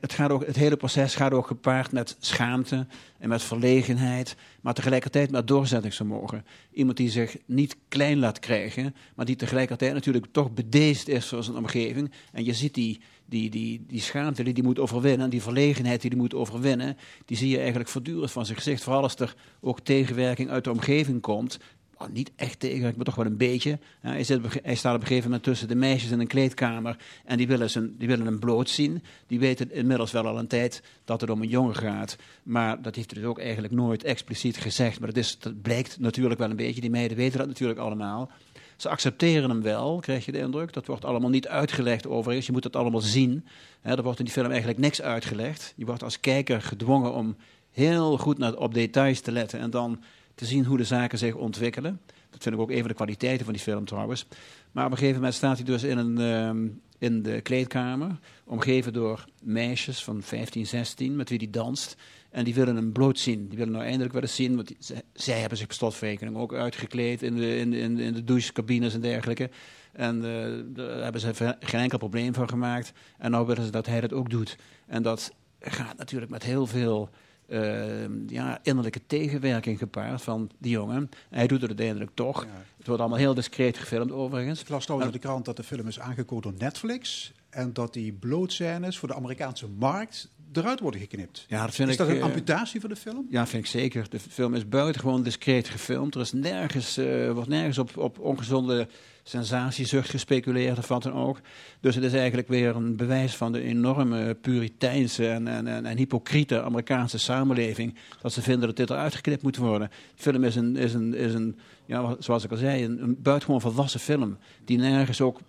Het, 0.00 0.12
gaat 0.12 0.30
ook, 0.30 0.46
het 0.46 0.56
hele 0.56 0.76
proces 0.76 1.14
gaat 1.14 1.32
ook 1.32 1.46
gepaard 1.46 1.92
met 1.92 2.16
schaamte 2.18 2.86
en 3.18 3.28
met 3.28 3.42
verlegenheid, 3.42 4.36
maar 4.60 4.74
tegelijkertijd 4.74 5.30
met 5.30 5.46
doorzettingsvermogen. 5.46 6.44
Iemand 6.72 6.96
die 6.96 7.10
zich 7.10 7.36
niet 7.46 7.76
klein 7.88 8.18
laat 8.18 8.38
krijgen, 8.38 8.94
maar 9.14 9.26
die 9.26 9.36
tegelijkertijd 9.36 9.92
natuurlijk 9.92 10.26
toch 10.32 10.52
bedeesd 10.52 11.08
is 11.08 11.26
voor 11.26 11.44
zijn 11.44 11.56
omgeving. 11.56 12.12
En 12.32 12.44
je 12.44 12.54
ziet 12.54 12.74
die, 12.74 13.00
die, 13.26 13.50
die, 13.50 13.84
die 13.86 14.00
schaamte 14.00 14.42
die 14.42 14.52
hij 14.52 14.62
moet 14.62 14.78
overwinnen 14.78 15.24
en 15.24 15.30
die 15.30 15.42
verlegenheid 15.42 16.00
die 16.00 16.10
hij 16.10 16.18
moet 16.18 16.34
overwinnen, 16.34 16.96
die 17.24 17.36
zie 17.36 17.48
je 17.48 17.58
eigenlijk 17.58 17.88
voortdurend 17.88 18.30
van 18.30 18.44
zijn 18.44 18.56
gezicht. 18.56 18.82
Vooral 18.82 19.02
als 19.02 19.16
er 19.16 19.34
ook 19.60 19.80
tegenwerking 19.80 20.50
uit 20.50 20.64
de 20.64 20.70
omgeving 20.70 21.20
komt, 21.20 21.58
oh, 21.98 22.08
niet 22.08 22.30
echt 22.36 22.60
tegen, 22.60 22.92
maar 22.96 23.04
toch 23.04 23.14
wel 23.14 23.26
een 23.26 23.36
beetje. 23.36 23.78
Hij, 24.00 24.24
hij, 24.62 24.74
staat 24.74 24.94
op 24.94 25.00
een 25.00 25.06
gegeven 25.06 25.24
moment 25.24 25.42
tussen 25.42 25.68
de 25.68 25.74
meisjes 25.74 26.10
in 26.10 26.20
een 26.20 26.26
kleedkamer 26.26 26.96
en 27.24 27.36
die 27.36 27.46
willen, 27.46 27.70
zijn, 27.70 27.94
die 27.98 28.08
willen 28.08 28.26
hem 28.26 28.38
bloot 28.38 28.70
zien. 28.70 29.02
Die 29.26 29.38
weten 29.38 29.72
inmiddels 29.72 30.12
wel 30.12 30.26
al 30.26 30.38
een 30.38 30.46
tijd 30.46 30.82
dat 31.04 31.20
het 31.20 31.30
om 31.30 31.42
een 31.42 31.48
jongen 31.48 31.76
gaat. 31.76 32.16
Maar 32.42 32.82
dat 32.82 32.94
heeft 32.94 33.10
hij 33.10 33.20
dus 33.20 33.30
ook 33.30 33.38
eigenlijk 33.38 33.72
nooit 33.72 34.04
expliciet 34.04 34.56
gezegd. 34.56 34.98
Maar 34.98 35.08
dat, 35.08 35.16
is, 35.16 35.38
dat 35.38 35.62
blijkt 35.62 36.00
natuurlijk 36.00 36.40
wel 36.40 36.50
een 36.50 36.56
beetje. 36.56 36.80
Die 36.80 36.90
meiden 36.90 37.16
weten 37.16 37.38
dat 37.38 37.46
natuurlijk 37.46 37.80
allemaal. 37.80 38.30
Ze 38.76 38.88
accepteren 38.88 39.50
hem 39.50 39.62
wel, 39.62 40.00
krijg 40.00 40.24
je 40.24 40.32
de 40.32 40.38
indruk. 40.38 40.72
Dat 40.72 40.86
wordt 40.86 41.04
allemaal 41.04 41.30
niet 41.30 41.48
uitgelegd 41.48 42.06
overigens. 42.06 42.46
Je 42.46 42.52
moet 42.52 42.64
het 42.64 42.76
allemaal 42.76 43.00
zien. 43.00 43.46
er 43.82 44.02
wordt 44.02 44.18
in 44.18 44.24
die 44.24 44.34
film 44.34 44.48
eigenlijk 44.48 44.78
niks 44.78 45.02
uitgelegd. 45.02 45.72
Je 45.76 45.84
wordt 45.84 46.02
als 46.02 46.20
kijker 46.20 46.62
gedwongen 46.62 47.12
om 47.12 47.36
heel 47.72 48.18
goed 48.18 48.38
naar, 48.38 48.56
op 48.56 48.74
details 48.74 49.20
te 49.20 49.32
letten. 49.32 49.60
En 49.60 49.70
dan 49.70 50.02
te 50.38 50.44
zien 50.44 50.64
hoe 50.64 50.76
de 50.76 50.84
zaken 50.84 51.18
zich 51.18 51.34
ontwikkelen. 51.34 52.00
Dat 52.30 52.42
vind 52.42 52.54
ik 52.54 52.60
ook 52.60 52.70
een 52.70 52.78
van 52.78 52.88
de 52.88 52.94
kwaliteiten 52.94 53.44
van 53.44 53.54
die 53.54 53.62
film 53.62 53.84
trouwens. 53.84 54.26
Maar 54.72 54.84
op 54.84 54.90
een 54.90 54.96
gegeven 54.96 55.16
moment 55.16 55.34
staat 55.34 55.56
hij 55.56 55.64
dus 55.64 55.82
in, 55.82 55.98
een, 55.98 56.20
uh, 56.20 56.70
in 56.98 57.22
de 57.22 57.40
kleedkamer, 57.40 58.18
omgeven 58.44 58.92
door 58.92 59.24
meisjes 59.42 60.04
van 60.04 60.22
15, 60.22 60.66
16, 60.66 61.16
met 61.16 61.28
wie 61.28 61.38
hij 61.38 61.50
danst. 61.50 61.96
En 62.30 62.44
die 62.44 62.54
willen 62.54 62.76
hem 62.76 62.92
bloot 62.92 63.18
zien. 63.18 63.48
Die 63.48 63.58
willen 63.58 63.72
nou 63.72 63.84
eindelijk 63.84 64.12
wel 64.12 64.22
eens 64.22 64.34
zien, 64.34 64.56
want 64.56 64.72
zij, 65.12 65.40
hebben 65.40 65.58
zich 65.58 65.66
per 65.66 65.76
slotverrekening 65.76 66.36
ook 66.36 66.54
uitgekleed 66.54 67.22
in 67.22 67.36
de, 67.36 67.56
in, 67.56 67.72
in, 67.72 68.12
de 68.12 68.24
douchecabines 68.24 68.94
en 68.94 69.00
dergelijke. 69.00 69.50
En 69.92 70.16
uh, 70.16 70.64
daar 70.66 71.02
hebben 71.02 71.20
ze 71.20 71.56
geen 71.60 71.80
enkel 71.80 71.98
probleem 71.98 72.34
van 72.34 72.48
gemaakt. 72.48 72.92
En 73.18 73.30
nou 73.30 73.46
willen 73.46 73.64
ze 73.64 73.70
dat 73.70 73.86
hij 73.86 74.00
dat 74.00 74.12
ook 74.12 74.30
doet. 74.30 74.56
En 74.86 75.02
dat 75.02 75.32
gaat 75.60 75.96
natuurlijk 75.96 76.30
met 76.30 76.42
heel 76.42 76.66
veel 76.66 77.10
uh, 77.48 78.26
ja, 78.26 78.58
innerlijke 78.62 79.00
tegenwerking 79.06 79.78
gepaard 79.78 80.22
van 80.22 80.50
die 80.58 80.70
jongen. 80.70 81.08
Hij 81.30 81.46
doet 81.46 81.60
het 81.60 81.68
uiteindelijk 81.68 82.10
toch. 82.14 82.46
Het 82.76 82.86
wordt 82.86 83.00
allemaal 83.00 83.18
heel 83.18 83.34
discreet 83.34 83.78
gefilmd 83.78 84.12
overigens. 84.12 84.60
Ik 84.60 84.68
las 84.68 84.84
trouwens 84.84 85.10
in 85.10 85.20
de 85.20 85.26
krant 85.26 85.44
dat 85.44 85.56
de 85.56 85.62
film 85.62 85.86
is 85.86 86.00
aangekocht 86.00 86.42
door 86.42 86.54
Netflix. 86.58 87.32
En 87.50 87.72
dat 87.72 87.92
die 87.92 88.12
blootscènes 88.12 88.98
voor 88.98 89.08
de 89.08 89.14
Amerikaanse 89.14 89.68
markt 89.68 90.28
eruit 90.52 90.80
worden 90.80 91.00
geknipt. 91.00 91.44
Ja, 91.48 91.64
dat 91.64 91.74
vind 91.74 91.88
is 91.90 91.96
dat 91.96 92.08
een 92.08 92.16
uh, 92.16 92.22
amputatie 92.22 92.80
voor 92.80 92.88
de 92.88 92.96
film? 92.96 93.26
Ja, 93.30 93.46
vind 93.46 93.64
ik 93.64 93.70
zeker. 93.70 94.06
De 94.10 94.20
film 94.20 94.54
is 94.54 94.68
buitengewoon 94.68 95.22
discreet 95.22 95.68
gefilmd. 95.68 96.14
Er 96.14 96.20
is 96.20 96.32
nergens, 96.32 96.98
uh, 96.98 97.32
wordt 97.32 97.48
nergens 97.48 97.78
op, 97.78 97.96
op 97.96 98.18
ongezonde 98.18 98.88
sensatiezucht 99.28 100.10
gespeculeerd 100.10 100.78
of 100.78 100.88
wat 100.88 101.02
dan 101.02 101.12
ook. 101.12 101.40
Dus 101.80 101.94
het 101.94 102.04
is 102.04 102.12
eigenlijk 102.12 102.48
weer 102.48 102.76
een 102.76 102.96
bewijs 102.96 103.36
van 103.36 103.52
de 103.52 103.62
enorme 103.62 104.34
puriteinse 104.34 105.28
en, 105.28 105.48
en, 105.48 105.66
en, 105.66 105.86
en 105.86 105.96
hypocriete 105.96 106.62
Amerikaanse 106.62 107.18
samenleving. 107.18 107.94
Dat 108.20 108.32
ze 108.32 108.42
vinden 108.42 108.66
dat 108.66 108.76
dit 108.76 108.90
eruit 108.90 109.14
geknipt 109.14 109.42
moet 109.42 109.56
worden. 109.56 109.88
De 109.88 110.22
film 110.22 110.44
is 110.44 110.56
een, 110.56 110.76
is 110.76 110.94
een, 110.94 111.14
is 111.14 111.34
een 111.34 111.58
ja, 111.86 112.16
zoals 112.18 112.44
ik 112.44 112.50
al 112.50 112.56
zei, 112.56 112.84
een, 112.84 113.02
een 113.02 113.22
buitengewoon 113.22 113.60
volwassen 113.60 114.00
film. 114.00 114.38
Die 114.64 114.78
nergens 114.78 115.20
ook 115.20 115.40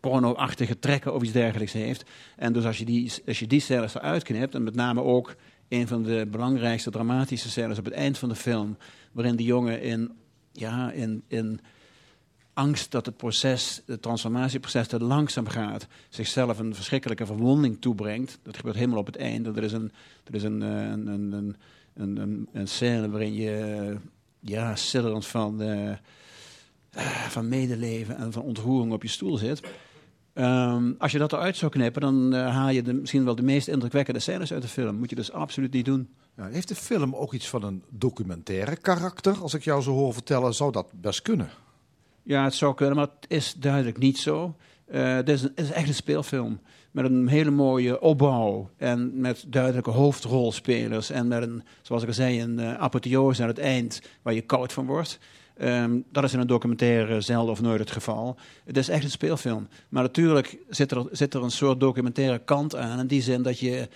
porno-achtige 0.00 0.78
trekken 0.78 1.14
of 1.14 1.22
iets 1.22 1.32
dergelijks 1.32 1.72
heeft. 1.72 2.04
En 2.36 2.52
dus 2.52 2.64
als 2.64 2.78
je 2.78 2.84
die, 2.84 3.12
als 3.26 3.38
je 3.38 3.46
die 3.46 3.60
scènes 3.60 3.94
eruit 3.94 4.22
knipt, 4.22 4.54
en 4.54 4.62
met 4.62 4.74
name 4.74 5.02
ook 5.02 5.36
een 5.68 5.88
van 5.88 6.02
de 6.02 6.26
belangrijkste 6.30 6.90
dramatische 6.90 7.48
scènes 7.50 7.78
op 7.78 7.84
het 7.84 7.94
eind 7.94 8.18
van 8.18 8.28
de 8.28 8.34
film, 8.34 8.76
waarin 9.12 9.36
die 9.36 9.46
jongen 9.46 9.82
in, 9.82 10.12
ja, 10.52 10.90
in, 10.90 11.22
in 11.28 11.60
angst 12.60 12.90
dat 12.90 13.06
het 13.06 13.16
proces, 13.16 13.82
het 13.86 14.02
transformatieproces 14.02 14.88
te 14.88 15.00
langzaam 15.00 15.48
gaat, 15.48 15.86
zichzelf 16.08 16.58
een 16.58 16.74
verschrikkelijke 16.74 17.26
verwonding 17.26 17.80
toebrengt. 17.80 18.38
Dat 18.42 18.56
gebeurt 18.56 18.76
helemaal 18.76 18.98
op 18.98 19.06
het 19.06 19.16
einde. 19.16 19.52
Er 19.54 19.62
is 19.62 19.72
een, 19.72 19.92
er 20.24 20.34
is 20.34 20.42
een, 20.42 20.60
een, 20.60 21.06
een, 21.06 21.56
een, 21.94 22.16
een, 22.16 22.48
een 22.52 22.68
scène 22.68 23.10
waarin 23.10 23.34
je 23.34 23.96
ja, 24.40 24.76
sidderend 24.76 25.26
van, 25.26 25.62
uh, 25.62 25.92
van 27.28 27.48
medeleven 27.48 28.16
en 28.16 28.32
van 28.32 28.42
ontroering 28.42 28.92
op 28.92 29.02
je 29.02 29.08
stoel 29.08 29.36
zit. 29.36 29.60
Um, 30.34 30.94
als 30.98 31.12
je 31.12 31.18
dat 31.18 31.32
eruit 31.32 31.56
zou 31.56 31.70
knippen, 31.70 32.00
dan 32.00 32.32
haal 32.32 32.70
je 32.70 32.82
misschien 32.82 33.24
wel 33.24 33.34
de 33.34 33.42
meest 33.42 33.68
indrukwekkende 33.68 34.20
scènes 34.20 34.52
uit 34.52 34.62
de 34.62 34.68
film. 34.68 34.96
Moet 34.96 35.10
je 35.10 35.16
dus 35.16 35.32
absoluut 35.32 35.72
niet 35.72 35.84
doen. 35.84 36.08
Ja, 36.36 36.46
heeft 36.46 36.68
de 36.68 36.74
film 36.74 37.14
ook 37.14 37.32
iets 37.32 37.48
van 37.48 37.62
een 37.62 37.82
documentaire 37.88 38.76
karakter? 38.76 39.36
Als 39.42 39.54
ik 39.54 39.64
jou 39.64 39.82
zo 39.82 39.92
hoor 39.92 40.12
vertellen, 40.12 40.54
zou 40.54 40.72
dat 40.72 40.86
best 40.92 41.22
kunnen? 41.22 41.50
Ja, 42.22 42.44
het 42.44 42.54
zou 42.54 42.74
kunnen, 42.74 42.96
maar 42.96 43.06
het 43.20 43.30
is 43.30 43.54
duidelijk 43.58 43.98
niet 43.98 44.18
zo. 44.18 44.56
Eh, 44.86 45.16
dit 45.16 45.28
is, 45.28 45.42
een- 45.42 45.52
het 45.54 45.64
is 45.64 45.70
echt 45.70 45.88
een 45.88 45.94
speelfilm. 45.94 46.60
Met 46.90 47.04
een 47.04 47.28
hele 47.28 47.50
mooie 47.50 48.00
opbouw. 48.00 48.70
En 48.76 49.20
met 49.20 49.44
duidelijke 49.48 49.90
hoofdrolspelers. 49.90 51.10
En 51.10 51.28
met 51.28 51.42
een, 51.42 51.62
zoals 51.82 52.02
ik 52.02 52.08
al 52.08 52.14
zei, 52.14 52.42
een 52.42 52.58
eh, 52.58 52.74
apotheose 52.74 53.42
aan 53.42 53.48
het 53.48 53.58
eind 53.58 54.02
waar 54.22 54.34
je 54.34 54.40
koud 54.40 54.72
van 54.72 54.86
wordt. 54.86 55.18
Ehm, 55.56 55.98
dat 56.12 56.24
is 56.24 56.32
in 56.32 56.40
een 56.40 56.46
documentaire 56.46 57.20
zelden 57.20 57.50
of 57.52 57.60
nooit 57.60 57.80
het 57.80 57.90
geval. 57.90 58.36
Het 58.64 58.76
is 58.76 58.88
echt 58.88 59.04
een 59.04 59.10
speelfilm. 59.10 59.68
Maar 59.88 60.02
natuurlijk 60.02 60.58
zit 60.68 60.90
er, 60.92 61.06
zit 61.10 61.34
er 61.34 61.42
een 61.42 61.50
soort 61.50 61.80
documentaire 61.80 62.38
kant 62.38 62.76
aan. 62.76 62.98
In 62.98 63.06
die 63.06 63.22
zin 63.22 63.42
dat 63.42 63.58
je 63.58 63.88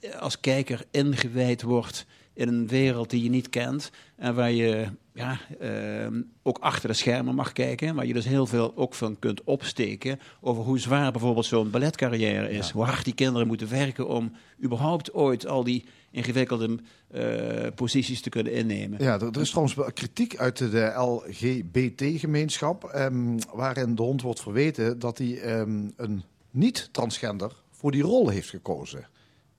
eh, 0.00 0.14
als 0.20 0.40
kijker 0.40 0.84
ingewijd 0.90 1.62
wordt 1.62 2.06
in 2.38 2.48
een 2.48 2.66
wereld 2.66 3.10
die 3.10 3.22
je 3.22 3.28
niet 3.28 3.48
kent. 3.48 3.90
En 4.16 4.34
waar 4.34 4.52
je 4.52 4.88
ja, 5.14 5.38
ehm, 5.60 6.22
ook 6.42 6.58
achter 6.58 6.88
de 6.88 6.94
schermen 6.94 7.34
mag 7.34 7.52
kijken. 7.52 7.94
Waar 7.94 8.06
je 8.06 8.12
dus 8.12 8.24
heel 8.24 8.46
veel 8.46 8.72
ook 8.76 8.94
van 8.94 9.18
kunt 9.18 9.44
opsteken. 9.44 10.20
Over 10.40 10.62
hoe 10.62 10.78
zwaar 10.78 11.12
bijvoorbeeld 11.12 11.46
zo'n 11.46 11.70
balletcarrière 11.70 12.50
is. 12.50 12.70
Hoe 12.70 12.84
hard 12.84 13.04
die 13.04 13.14
kinderen 13.14 13.46
moeten 13.46 13.68
werken 13.68 14.08
om 14.08 14.32
überhaupt 14.64 15.14
ooit 15.14 15.46
al 15.46 15.64
die 15.64 15.84
ingewikkelde 16.10 16.78
eh, 17.08 17.66
posities 17.74 18.20
te 18.20 18.28
kunnen 18.30 18.52
innemen. 18.52 19.02
Ja, 19.02 19.14
er, 19.20 19.30
er 19.32 19.40
is 19.40 19.50
trouwens 19.50 19.76
kritiek 19.94 20.36
uit 20.36 20.58
de 20.58 20.92
LGBT-gemeenschap, 20.94 22.84
ehm, 22.84 23.38
waarin 23.52 23.94
de 23.94 24.02
hond 24.02 24.22
wordt 24.22 24.40
verweten 24.40 24.98
dat 24.98 25.18
hij 25.18 25.40
ehm, 25.40 25.88
een 25.96 26.22
niet-transgender 26.50 27.52
voor 27.70 27.90
die 27.90 28.02
rol 28.02 28.28
heeft 28.28 28.48
gekozen. 28.48 29.08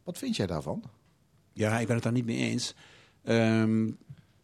Wat 0.03 0.17
vind 0.17 0.35
jij 0.35 0.47
daarvan? 0.47 0.83
Ja, 1.59 1.79
ik 1.79 1.85
ben 1.85 1.95
het 1.95 2.03
daar 2.03 2.13
niet 2.13 2.25
mee 2.25 2.37
eens. 2.37 2.73
Ehm, 3.23 3.89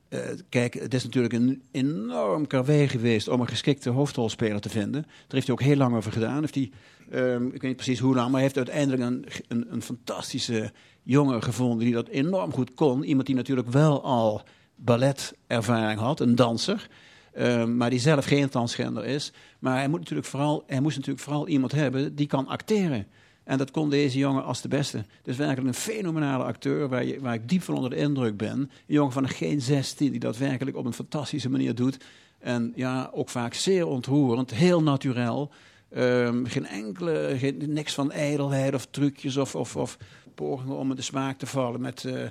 eh, 0.09 0.19
kijk, 0.49 0.73
het 0.73 0.93
is 0.93 1.03
natuurlijk 1.03 1.33
een 1.33 1.63
enorm 1.71 2.47
karwei 2.47 2.87
geweest 2.87 3.27
om 3.27 3.41
een 3.41 3.47
geschikte 3.47 3.89
hoofdrolspeler 3.89 4.61
te 4.61 4.69
vinden. 4.69 5.01
Daar 5.01 5.25
heeft 5.27 5.47
hij 5.47 5.55
ook 5.55 5.61
heel 5.61 5.75
lang 5.75 5.95
over 5.95 6.11
gedaan. 6.11 6.39
Heeft 6.39 6.55
hij, 6.55 6.71
ehm, 7.09 7.45
ik 7.45 7.51
weet 7.51 7.61
niet 7.61 7.75
precies 7.75 7.99
hoe 7.99 8.15
lang, 8.15 8.25
maar 8.25 8.33
hij 8.33 8.41
heeft 8.41 8.57
uiteindelijk 8.57 9.01
een, 9.47 9.65
een, 9.73 9.81
fantastische 9.81 10.71
jongen 11.03 11.43
gevonden 11.43 11.85
die 11.85 11.93
dat 11.93 12.07
enorm 12.07 12.53
goed 12.53 12.73
kon. 12.73 13.03
Iemand 13.03 13.27
die 13.27 13.35
natuurlijk 13.35 13.69
wel 13.69 14.03
al 14.03 14.43
balletervaring 14.75 15.99
had, 15.99 16.19
een 16.19 16.35
danser. 16.35 16.87
Ehm, 17.33 17.77
maar 17.77 17.89
die 17.89 17.99
zelf 17.99 18.25
geen 18.25 18.49
transgender 18.49 19.05
is. 19.05 19.31
Maar 19.59 19.77
hij, 19.77 19.87
moet 19.87 19.99
natuurlijk 19.99 20.27
vooral, 20.27 20.63
hij 20.67 20.81
moest 20.81 20.95
natuurlijk 20.95 21.23
vooral 21.23 21.47
iemand 21.47 21.71
hebben 21.71 22.15
die 22.15 22.27
kan 22.27 22.47
acteren. 22.47 23.07
En 23.45 23.57
dat 23.57 23.71
kon 23.71 23.89
deze 23.89 24.17
jongen 24.17 24.43
als 24.43 24.61
de 24.61 24.67
beste. 24.67 25.05
Dus 25.21 25.37
werkelijk 25.37 25.67
een 25.67 25.81
fenomenale 25.81 26.43
acteur 26.43 26.89
waar, 26.89 27.05
je, 27.05 27.19
waar 27.19 27.33
ik 27.33 27.49
diep 27.49 27.61
van 27.61 27.75
onder 27.75 27.89
de 27.89 27.95
indruk 27.95 28.37
ben. 28.37 28.59
Een 28.59 28.69
jongen 28.85 29.11
van 29.11 29.29
geen 29.29 29.61
16 29.61 30.11
die 30.11 30.19
dat 30.19 30.37
werkelijk 30.37 30.77
op 30.77 30.85
een 30.85 30.93
fantastische 30.93 31.49
manier 31.49 31.75
doet. 31.75 31.97
En 32.39 32.73
ja, 32.75 33.09
ook 33.13 33.29
vaak 33.29 33.53
zeer 33.53 33.87
ontroerend, 33.87 34.53
heel 34.53 34.83
natuurlijk. 34.83 35.51
Ehm, 35.89 36.45
geen 36.45 36.65
enkele, 36.65 37.35
geen, 37.37 37.63
niks 37.67 37.93
van 37.93 38.11
ijdelheid 38.11 38.73
of 38.73 38.87
trucjes 38.89 39.37
of, 39.37 39.55
of, 39.55 39.75
of 39.75 39.97
pogingen 40.35 40.75
om 40.75 40.89
in 40.89 40.95
de 40.95 41.01
smaak 41.01 41.37
te 41.37 41.45
vallen 41.45 41.81
met... 41.81 42.05
eh, 42.05 42.23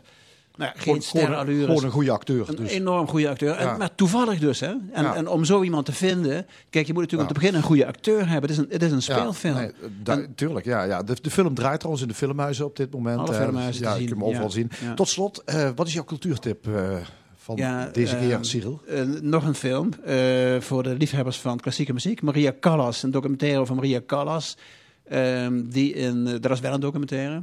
nou, 0.56 0.70
geen 0.70 0.82
Gewoon- 0.82 1.02
gewoon, 1.02 1.22
sterrenallures. 1.22 1.66
gewoon 1.66 1.84
een 1.84 1.90
goede 1.90 2.10
acteur. 2.10 2.48
Een 2.48 2.56
Dus. 2.56 2.70
enorm 2.70 3.08
goede 3.08 3.28
acteur. 3.28 3.54
En, 3.56 3.78
maar 3.78 3.94
toevallig 3.94 4.38
dus. 4.38 4.60
Hè? 4.60 4.72
En, 4.92 5.14
en 5.14 5.28
om 5.28 5.44
zo 5.44 5.62
iemand 5.62 5.86
te 5.86 5.92
vinden... 5.92 6.46
Kijk, 6.70 6.86
je 6.86 6.92
moet 6.92 7.02
natuurlijk 7.02 7.28
om 7.30 7.34
te 7.34 7.40
beginnen 7.40 7.60
een 7.60 7.66
goede 7.66 7.86
acteur 7.86 8.28
hebben. 8.28 8.50
Het 8.50 8.50
is 8.50 8.56
een, 8.58 8.66
het 8.70 8.82
is 8.82 8.90
een 8.92 9.02
speelfilm. 9.02 9.70
Nee, 10.04 10.34
tuurlijk, 10.34 10.64
ja. 10.66 10.82
ja. 10.82 11.02
De, 11.02 11.16
de 11.22 11.30
film 11.30 11.54
draait 11.54 11.78
trouwens 11.78 12.02
in 12.04 12.10
de 12.10 12.16
filmhuizen 12.18 12.64
op 12.64 12.76
dit 12.76 12.92
moment. 12.92 13.18
Alle 13.18 13.34
filmhuizen 13.34 13.82
ja, 13.84 13.96
kunt 13.96 14.10
hem 14.10 14.24
overal 14.24 14.50
zien. 14.50 14.70
Tot 14.94 15.08
slot, 15.08 15.42
eh, 15.44 15.70
wat 15.74 15.86
is 15.86 15.92
jouw 15.92 16.04
cultuurtip 16.04 16.66
eh, 16.66 16.96
van 17.36 17.56
Ja, 17.56 17.88
deze 17.92 18.16
keer, 18.16 18.32
ehm, 18.32 18.42
Cyril? 18.42 18.80
Nog 19.22 19.44
een 19.44 19.54
film 19.54 19.88
eh, 20.04 20.60
voor 20.60 20.82
de 20.82 20.94
liefhebbers 20.98 21.36
van 21.36 21.60
klassieke 21.60 21.92
muziek. 21.92 22.22
Maria 22.22 22.54
Callas, 22.60 23.02
een 23.02 23.10
documentaire 23.10 23.58
over 23.58 23.74
Maria 23.74 24.00
Callas. 24.06 24.56
Ehm, 25.08 25.62
die 25.68 25.92
in, 25.92 26.24
dat 26.40 26.50
is 26.50 26.60
wel 26.60 26.72
een 26.74 26.80
documentaire. 26.80 27.42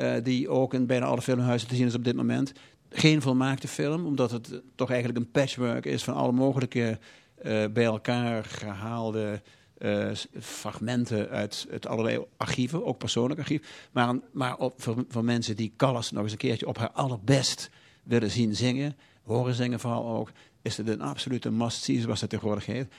Eh, 0.00 0.12
die 0.22 0.48
ook 0.48 0.74
in 0.74 0.86
bijna 0.86 1.06
alle 1.06 1.22
filmhuizen 1.22 1.68
te 1.68 1.74
zien 1.74 1.86
is 1.86 1.94
op 1.94 2.04
dit 2.04 2.16
moment. 2.16 2.52
Geen 2.88 3.22
volmaakte 3.22 3.68
film, 3.68 4.06
omdat 4.06 4.30
het 4.30 4.62
toch 4.74 4.90
eigenlijk 4.90 5.18
een 5.18 5.30
patchwork 5.30 5.84
is 5.84 6.04
van 6.04 6.14
alle 6.14 6.32
mogelijke 6.32 6.98
eh, 7.34 7.64
bij 7.72 7.84
elkaar 7.84 8.44
gehaalde 8.44 9.42
eh, 9.78 10.10
fragmenten 10.40 11.28
uit, 11.28 11.66
uit 11.70 11.86
allerlei 11.86 12.24
archieven, 12.36 12.84
ook 12.84 12.98
persoonlijk 12.98 13.40
archief. 13.40 13.88
Maar, 13.92 14.18
maar 14.32 14.56
op, 14.56 14.82
voor, 15.08 15.24
mensen 15.24 15.56
die 15.56 15.72
Callas 15.76 16.10
nog 16.10 16.22
eens 16.22 16.32
een 16.32 16.38
keertje 16.38 16.66
op 16.66 16.78
haar 16.78 16.90
allerbest 16.90 17.70
willen 18.02 18.30
zien 18.30 18.56
zingen, 18.56 18.96
horen 19.22 19.54
zingen 19.54 19.80
vooral 19.80 20.08
ook, 20.16 20.30
is 20.62 20.76
het 20.76 20.88
een 20.88 21.02
absolute 21.02 21.50
must-see 21.50 22.00
zoals 22.00 22.20
het 22.20 22.30
tegenwoordig 22.30 22.66
heet. 22.66 22.92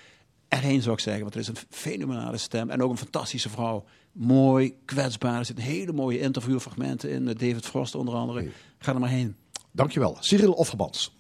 Erheen 0.48 0.82
zou 0.82 0.96
ik 0.96 1.02
zeggen, 1.02 1.22
want 1.22 1.34
het 1.34 1.44
is 1.44 1.50
een 1.50 1.68
fenomenale 1.70 2.38
stem 2.38 2.70
en 2.70 2.82
ook 2.84 2.92
een 2.92 2.98
fantastische 2.98 3.50
vrouw. 3.50 3.86
Mooi, 4.12 4.76
kwetsbaar. 4.86 5.40
Er 5.40 5.46
zitten 5.46 5.64
hele 5.66 5.94
mooie 5.94 6.20
interviewfragmenten 6.20 7.10
in, 7.10 7.24
met 7.24 7.40
David 7.40 7.66
Frost 7.66 7.96
onder 7.96 8.14
andere. 8.14 8.48
Ga 8.78 8.94
er 8.94 9.00
maar 9.00 9.10
heen. 9.10 9.36
Dankjewel. 9.72 10.18
Cyril 10.20 10.52
Offermans. 10.52 11.20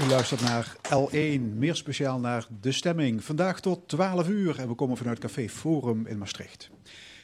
U 0.00 0.06
luistert 0.06 0.40
naar 0.40 0.76
L1, 0.76 1.40
meer 1.54 1.74
speciaal 1.74 2.18
naar 2.18 2.46
De 2.60 2.72
Stemming. 2.72 3.24
Vandaag 3.24 3.60
tot 3.60 3.88
12 3.88 4.28
uur 4.28 4.58
en 4.58 4.68
we 4.68 4.74
komen 4.74 4.96
vanuit 4.96 5.18
Café 5.18 5.48
Forum 5.48 6.06
in 6.06 6.18
Maastricht. 6.18 6.70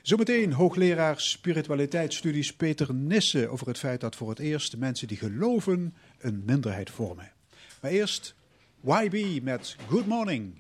Zometeen 0.03 0.53
hoogleraar 0.53 1.21
spiritualiteitsstudies 1.21 2.55
Peter 2.55 2.95
Nissen 2.95 3.51
over 3.51 3.67
het 3.67 3.79
feit 3.79 4.01
dat 4.01 4.17
voor 4.17 4.29
het 4.29 4.39
eerst 4.39 4.77
mensen 4.77 5.09
die 5.09 5.17
geloven 5.17 5.95
een 6.19 6.43
minderheid 6.47 6.91
vormen. 6.91 7.33
Maar 7.81 7.91
eerst 7.91 8.35
YB 8.81 9.43
met 9.43 9.77
Good 9.89 10.07
Morning. 10.07 10.55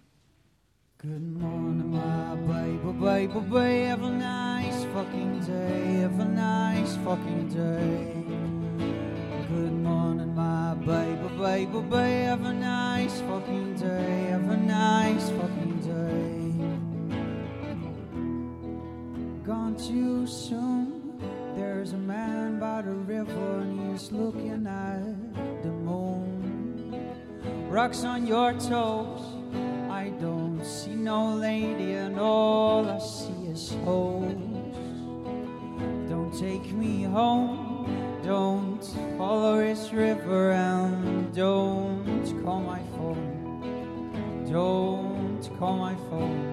Good 1.01 1.39
morning, 1.39 1.93
my 1.93 2.35
baby, 2.35 2.91
baby, 2.99 3.41
baby. 3.49 3.85
Have 3.85 4.03
a 4.03 4.11
nice 4.11 4.83
fucking 4.93 5.39
day. 5.47 6.01
Have 6.01 6.19
a 6.19 6.25
nice 6.25 6.97
fucking 7.05 7.51
day. 7.51 8.15
Good 9.47 9.75
morning, 9.75 10.35
my 10.35 10.75
baby, 10.75 11.29
baby, 11.39 11.81
baby. 11.89 12.25
Have 12.25 12.45
a 12.45 12.53
nice 12.53 13.21
fucking 13.21 13.77
day. 13.77 14.27
Have 14.31 14.51
a 14.51 14.57
nice 14.57 15.31
fucking 15.31 15.79
day. 15.87 16.67
Gone 19.47 19.77
too 19.77 20.27
soon. 20.27 21.17
There's 21.55 21.93
a 21.93 21.97
man 21.97 22.59
by 22.59 22.83
the 22.83 22.91
river 22.91 23.61
and 23.61 23.93
he's 23.93 24.11
looking 24.11 24.67
at 24.67 25.63
the 25.63 25.71
moon. 25.71 27.15
Rocks 27.71 28.03
on 28.03 28.27
your 28.27 28.53
toes. 28.55 29.38
No 31.09 31.25
lady, 31.37 31.93
and 31.93 32.21
all 32.21 32.87
I 32.87 32.99
see 32.99 33.47
is 33.51 33.73
hoes. 33.83 34.37
Don't 36.07 36.31
take 36.39 36.71
me 36.71 37.05
home, 37.05 38.21
don't 38.23 38.85
follow 39.17 39.57
this 39.57 39.91
river, 39.91 40.53
and 40.53 41.35
don't 41.35 42.45
call 42.45 42.61
my 42.61 42.83
phone. 42.93 44.45
Don't 44.53 45.41
call 45.59 45.79
my 45.79 45.95
phone. 46.11 46.45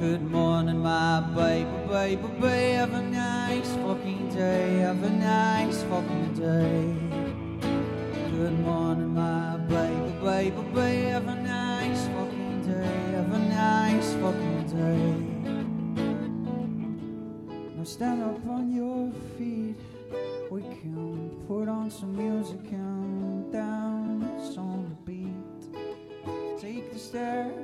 Good 0.00 0.22
morning, 0.22 0.80
my 0.80 1.20
baby, 1.36 1.70
baby, 1.88 2.28
baby. 2.40 2.72
Have 2.72 2.94
a 2.94 3.02
nice 3.02 3.70
fucking 3.76 4.30
day. 4.34 4.78
Have 4.78 5.04
a 5.04 5.10
nice 5.10 5.84
fucking 5.84 6.34
day. 6.34 7.10
Good 8.32 8.58
morning, 8.58 9.14
my 9.14 9.49
baby, 10.50 10.68
baby. 10.74 11.10
Have 11.10 11.28
a 11.28 11.34
nice 11.34 12.06
fucking 12.06 12.62
day. 12.62 13.12
Have 13.16 13.32
a 13.32 13.38
nice 13.38 14.12
fucking 14.14 14.66
day. 14.66 15.14
Now 17.76 17.84
stand 17.84 18.22
up 18.22 18.46
on 18.46 18.72
your 18.72 19.12
feet. 19.36 19.76
We 20.50 20.62
can 20.62 21.30
put 21.46 21.68
on 21.68 21.90
some 21.90 22.16
music 22.16 22.72
and 22.72 23.52
dance 23.52 24.56
on 24.56 24.84
the 24.88 24.94
beat. 25.10 26.60
Take 26.60 26.92
the 26.92 26.98
stairs 26.98 27.54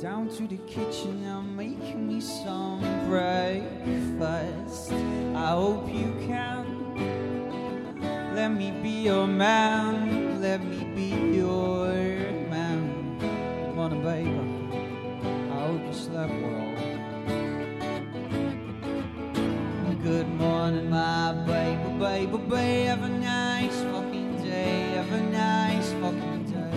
down 0.00 0.28
to 0.28 0.46
the 0.46 0.58
kitchen 0.58 1.24
and 1.24 1.56
make 1.56 1.96
me 1.96 2.20
some 2.20 2.80
breakfast. 3.08 4.92
I 4.92 5.50
hope 5.50 5.88
you 5.88 6.14
can. 6.26 6.64
Let 8.34 8.50
me 8.52 8.70
be 8.70 9.02
your 9.02 9.26
man. 9.26 10.17
Let 10.40 10.62
me 10.62 10.84
be 10.94 11.36
your 11.36 11.88
man. 12.48 13.18
Come 13.18 13.78
on, 13.80 14.02
baby. 14.04 14.38
I 15.50 15.66
hope 15.66 15.84
you 15.84 15.92
slept 15.92 16.32
well. 16.32 16.74
Good 20.00 20.28
morning, 20.28 20.90
my 20.90 21.32
baby, 21.44 21.90
baby, 21.98 22.38
baby. 22.38 22.84
Have 22.86 23.02
a 23.02 23.08
nice 23.08 23.82
fucking 23.82 24.40
day. 24.44 24.92
Have 24.94 25.12
a 25.12 25.20
nice 25.22 25.90
fucking 25.94 26.44
day. 26.44 26.70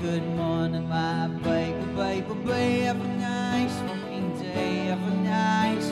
Good 0.00 0.26
morning, 0.36 0.88
my 0.88 1.26
baby, 1.42 1.82
baby, 1.96 2.34
baby. 2.46 2.84
Have 2.84 3.00
a 3.00 3.08
nice 3.18 3.76
fucking 3.80 4.38
day. 4.38 4.86
Have 4.86 5.02
a 5.02 5.14
nice 5.16 5.90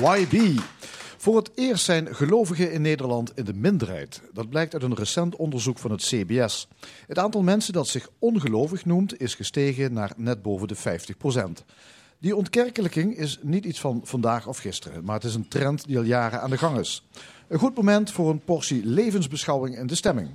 YB. 0.00 0.60
Voor 1.16 1.36
het 1.36 1.50
eerst 1.54 1.84
zijn 1.84 2.14
gelovigen 2.14 2.72
in 2.72 2.82
Nederland 2.82 3.32
in 3.34 3.44
de 3.44 3.54
minderheid. 3.54 4.22
Dat 4.32 4.48
blijkt 4.48 4.72
uit 4.72 4.82
een 4.82 4.94
recent 4.94 5.36
onderzoek 5.36 5.78
van 5.78 5.90
het 5.90 6.02
CBS. 6.02 6.68
Het 7.06 7.18
aantal 7.18 7.42
mensen 7.42 7.72
dat 7.72 7.88
zich 7.88 8.08
ongelovig 8.18 8.84
noemt 8.84 9.20
is 9.20 9.34
gestegen 9.34 9.92
naar 9.92 10.12
net 10.16 10.42
boven 10.42 10.68
de 10.68 10.76
50% 10.76 11.64
Die 12.18 12.36
ontkerkelijking 12.36 13.16
is 13.16 13.38
niet 13.42 13.64
iets 13.64 13.80
van 13.80 14.00
vandaag 14.04 14.46
of 14.46 14.58
gisteren, 14.58 15.04
maar 15.04 15.14
het 15.14 15.24
is 15.24 15.34
een 15.34 15.48
trend 15.48 15.86
die 15.86 15.98
al 15.98 16.04
jaren 16.04 16.40
aan 16.40 16.50
de 16.50 16.58
gang 16.58 16.78
is. 16.78 17.06
Een 17.48 17.58
goed 17.58 17.76
moment 17.76 18.12
voor 18.12 18.30
een 18.30 18.44
portie 18.44 18.84
levensbeschouwing 18.84 19.78
in 19.78 19.86
de 19.86 19.94
stemming. 19.94 20.28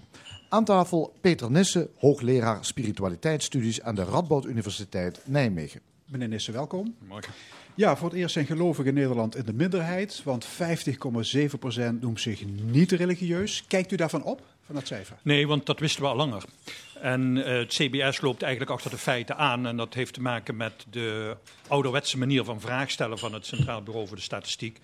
Aan 0.49 0.65
tafel 0.65 1.13
Peter 1.21 1.51
Nissen, 1.51 1.89
hoogleraar 1.97 2.65
spiritualiteitsstudies 2.65 3.81
aan 3.81 3.95
de 3.95 4.03
Radboud 4.03 4.45
Universiteit 4.45 5.21
Nijmegen. 5.25 5.81
Meneer 6.05 6.27
Nissen, 6.27 6.53
welkom. 6.53 6.95
Morgen. 7.07 7.33
Ja, 7.75 7.95
voor 7.97 8.09
het 8.09 8.17
eerst 8.17 8.33
zijn 8.33 8.45
gelovigen 8.45 8.85
in 8.85 8.93
Nederland 8.93 9.35
in 9.35 9.45
de 9.45 9.53
minderheid, 9.53 10.21
want 10.23 10.47
50,7% 10.47 10.51
noemt 11.99 12.21
zich 12.21 12.45
niet 12.45 12.91
religieus. 12.91 13.63
Kijkt 13.67 13.91
u 13.91 13.95
daarvan 13.95 14.23
op, 14.23 14.41
van 14.65 14.75
dat 14.75 14.87
cijfer? 14.87 15.17
Nee, 15.21 15.47
want 15.47 15.65
dat 15.65 15.79
wisten 15.79 16.01
we 16.01 16.07
al 16.07 16.15
langer. 16.15 16.43
En 17.01 17.35
uh, 17.35 17.45
het 17.45 17.67
CBS 17.67 18.21
loopt 18.21 18.41
eigenlijk 18.41 18.71
achter 18.71 18.91
de 18.91 18.97
feiten 18.97 19.37
aan. 19.37 19.67
En 19.67 19.77
dat 19.77 19.93
heeft 19.93 20.13
te 20.13 20.21
maken 20.21 20.57
met 20.57 20.85
de 20.89 21.37
ouderwetse 21.67 22.17
manier 22.17 22.43
van 22.43 22.61
vraagstellen 22.61 23.17
van 23.17 23.33
het 23.33 23.45
Centraal 23.45 23.81
Bureau 23.81 24.07
voor 24.07 24.17
de 24.17 24.23
Statistiek. 24.23 24.79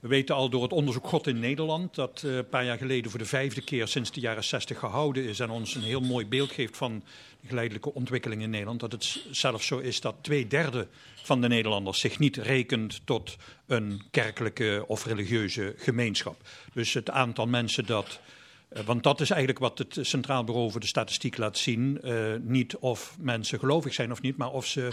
We 0.00 0.08
weten 0.08 0.34
al 0.34 0.48
door 0.48 0.62
het 0.62 0.72
onderzoek 0.72 1.06
God 1.06 1.26
in 1.26 1.38
Nederland, 1.38 1.94
dat 1.94 2.22
uh, 2.24 2.36
een 2.36 2.48
paar 2.48 2.64
jaar 2.64 2.78
geleden 2.78 3.10
voor 3.10 3.20
de 3.20 3.26
vijfde 3.26 3.60
keer 3.60 3.88
sinds 3.88 4.12
de 4.12 4.20
jaren 4.20 4.44
60 4.44 4.78
gehouden 4.78 5.24
is 5.24 5.40
en 5.40 5.50
ons 5.50 5.74
een 5.74 5.82
heel 5.82 6.00
mooi 6.00 6.26
beeld 6.26 6.52
geeft 6.52 6.76
van 6.76 7.02
de 7.40 7.48
geleidelijke 7.48 7.94
ontwikkeling 7.94 8.42
in 8.42 8.50
Nederland, 8.50 8.80
dat 8.80 8.92
het 8.92 9.24
zelfs 9.30 9.66
zo 9.66 9.78
is 9.78 10.00
dat 10.00 10.14
twee 10.20 10.46
derde 10.46 10.88
van 11.22 11.40
de 11.40 11.48
Nederlanders 11.48 12.00
zich 12.00 12.18
niet 12.18 12.36
rekent 12.36 13.00
tot 13.04 13.36
een 13.66 14.02
kerkelijke 14.10 14.84
of 14.86 15.04
religieuze 15.04 15.74
gemeenschap. 15.76 16.40
Dus 16.72 16.94
het 16.94 17.10
aantal 17.10 17.46
mensen 17.46 17.86
dat. 17.86 18.20
Uh, 18.72 18.82
want 18.82 19.02
dat 19.02 19.20
is 19.20 19.30
eigenlijk 19.30 19.60
wat 19.60 19.78
het 19.78 19.98
Centraal 20.00 20.44
Bureau 20.44 20.70
voor 20.70 20.80
de 20.80 20.86
Statistiek 20.86 21.36
laat 21.36 21.58
zien. 21.58 22.00
Uh, 22.04 22.34
niet 22.40 22.76
of 22.76 23.16
mensen 23.20 23.58
gelovig 23.58 23.94
zijn 23.94 24.12
of 24.12 24.20
niet, 24.20 24.36
maar 24.36 24.50
of 24.50 24.66
ze 24.66 24.88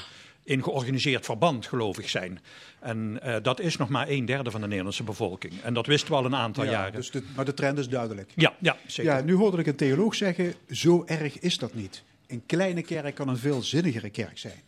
in 0.46 0.64
georganiseerd 0.64 1.26
verband 1.26 1.66
gelovig 1.66 2.10
zijn. 2.10 2.40
En 2.80 3.20
uh, 3.26 3.36
dat 3.42 3.60
is 3.60 3.78
nog 3.78 3.90
maar 3.90 4.10
een 4.10 4.26
derde 4.26 4.52
van 4.52 4.62
de 4.62 4.68
Nederlandse 4.68 5.04
bevolking. 5.04 5.54
En 5.62 5.74
dat 5.74 5.86
wisten 5.86 6.10
we 6.10 6.16
al 6.16 6.26
een 6.26 6.36
aantal 6.36 6.64
ja, 6.64 6.72
jaren. 6.72 6.94
Dus 6.94 7.12
de, 7.12 7.24
maar 7.36 7.46
de 7.46 7.54
trend 7.54 7.78
is 7.78 7.90
duidelijk. 7.90 8.32
Ja, 8.36 8.56
ja 8.60 8.78
zeker. 8.88 9.14
Ja, 9.14 9.22
nu 9.22 9.34
hoorde 9.34 9.58
ik 9.58 9.68
een 9.68 9.76
theoloog 9.76 10.16
zeggen, 10.16 10.54
zo 10.72 11.04
erg 11.06 11.40
is 11.40 11.58
dat 11.58 11.74
niet. 11.74 12.04
Een 12.28 12.44
kleine 12.46 12.82
kerk 12.82 13.16
kan 13.16 13.28
een 13.28 13.38
veel 13.38 13.62
zinnigere 13.62 14.10
kerk 14.10 14.38
zijn. 14.38 14.62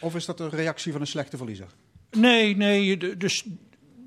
Of 0.00 0.14
is 0.14 0.24
dat 0.24 0.40
een 0.40 0.50
reactie 0.50 0.92
van 0.92 1.00
een 1.00 1.06
slechte 1.06 1.36
verliezer? 1.36 1.66
Nee, 2.10 2.56
nee, 2.56 3.16
dus 3.16 3.44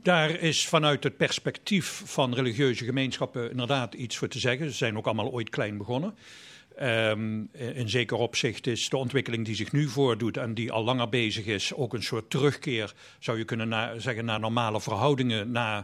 daar 0.04 0.30
is 0.30 0.68
vanuit 0.68 1.04
het 1.04 1.18
perspectief 1.18 2.02
van 2.06 2.34
religieuze 2.34 2.86
gemeenschappen 2.86 3.50
inderdaad 3.50 3.94
iets 3.94 4.18
voor 4.18 4.28
te 4.28 4.40
zeggen. 4.40 4.70
Ze 4.70 4.76
zijn 4.76 4.98
ook 4.98 5.06
allemaal 5.06 5.32
ooit 5.32 5.50
klein 5.50 5.78
begonnen. 5.78 6.16
Um, 6.82 7.50
in 7.52 7.90
zeker 7.90 8.18
opzicht 8.18 8.68
is 8.68 8.90
de 8.90 8.98
ontwikkeling 8.98 9.46
die 9.46 9.56
zich 9.56 9.72
nu 9.72 9.88
voordoet 9.88 10.38
en 10.38 10.54
die 10.54 10.72
al 10.72 10.84
langer 10.84 11.10
bezig 11.10 11.46
is, 11.46 11.74
ook 11.74 11.94
een 11.94 12.04
soort 12.04 12.30
terugkeer, 12.30 12.94
zou 13.20 13.38
je 13.38 13.46
kunnen 13.46 14.02
zeggen, 14.02 14.26
naar 14.26 14.40
normale 14.40 14.82
verhoudingen. 14.82 15.52
Na, 15.52 15.78
uh, 15.78 15.84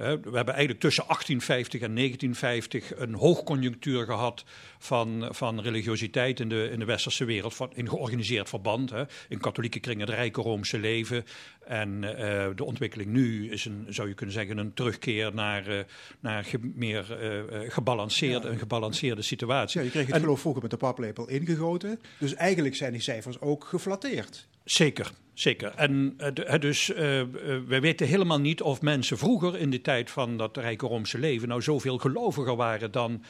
we 0.00 0.36
hebben 0.36 0.54
eigenlijk 0.54 0.80
tussen 0.80 1.04
1850 1.04 1.80
en 1.80 1.94
1950 1.94 2.98
een 2.98 3.14
hoogconjunctuur 3.14 4.04
gehad 4.04 4.44
van, 4.78 5.28
van 5.30 5.60
religiositeit 5.60 6.40
in 6.40 6.48
de, 6.48 6.68
in 6.72 6.78
de 6.78 6.84
westerse 6.84 7.24
wereld, 7.24 7.54
van, 7.54 7.70
in 7.74 7.88
georganiseerd 7.88 8.48
verband. 8.48 8.90
Hè. 8.90 9.04
In 9.28 9.40
katholieke 9.40 9.80
kringen 9.80 10.06
het 10.06 10.16
rijke 10.16 10.40
Roomse 10.40 10.78
leven. 10.78 11.24
En 11.66 12.02
uh, 12.02 12.10
de 12.54 12.64
ontwikkeling 12.64 13.10
nu 13.10 13.50
is 13.50 13.64
een, 13.64 13.86
zou 13.88 14.08
je 14.08 14.14
kunnen 14.14 14.34
zeggen, 14.34 14.58
een 14.58 14.74
terugkeer 14.74 15.34
naar, 15.34 15.68
uh, 15.68 15.78
naar 16.20 16.44
ge, 16.44 16.58
meer 16.74 17.18
uh, 17.22 17.70
gebalanceerd, 17.70 18.42
ja. 18.42 18.48
een 18.48 18.58
gebalanceerde 18.58 19.22
situatie. 19.22 19.78
Ja, 19.78 19.84
je 19.84 19.90
kreeg 19.90 20.06
het 20.06 20.14
en, 20.14 20.20
geloof 20.20 20.40
vroeger 20.40 20.62
met 20.62 20.70
de 20.70 20.76
paplepel 20.76 21.28
ingegoten. 21.28 22.00
Dus 22.18 22.34
eigenlijk 22.34 22.76
zijn 22.76 22.92
die 22.92 23.00
cijfers 23.00 23.40
ook 23.40 23.64
geflatteerd. 23.64 24.48
Zeker, 24.64 25.12
zeker. 25.40 25.72
En 25.76 26.18
uh, 26.36 26.54
dus 26.60 26.90
uh, 26.90 27.18
uh, 27.18 27.26
wij 27.66 27.80
weten 27.80 28.06
helemaal 28.06 28.40
niet 28.40 28.62
of 28.62 28.82
mensen 28.82 29.18
vroeger 29.18 29.58
in 29.58 29.70
de 29.70 29.80
tijd 29.80 30.10
van 30.10 30.36
dat 30.36 30.56
rijke 30.56 30.86
Roomse 30.86 31.18
leven 31.18 31.48
nou 31.48 31.62
zoveel 31.62 31.98
geloviger 31.98 32.56
waren 32.56 32.90
dan 32.90 33.24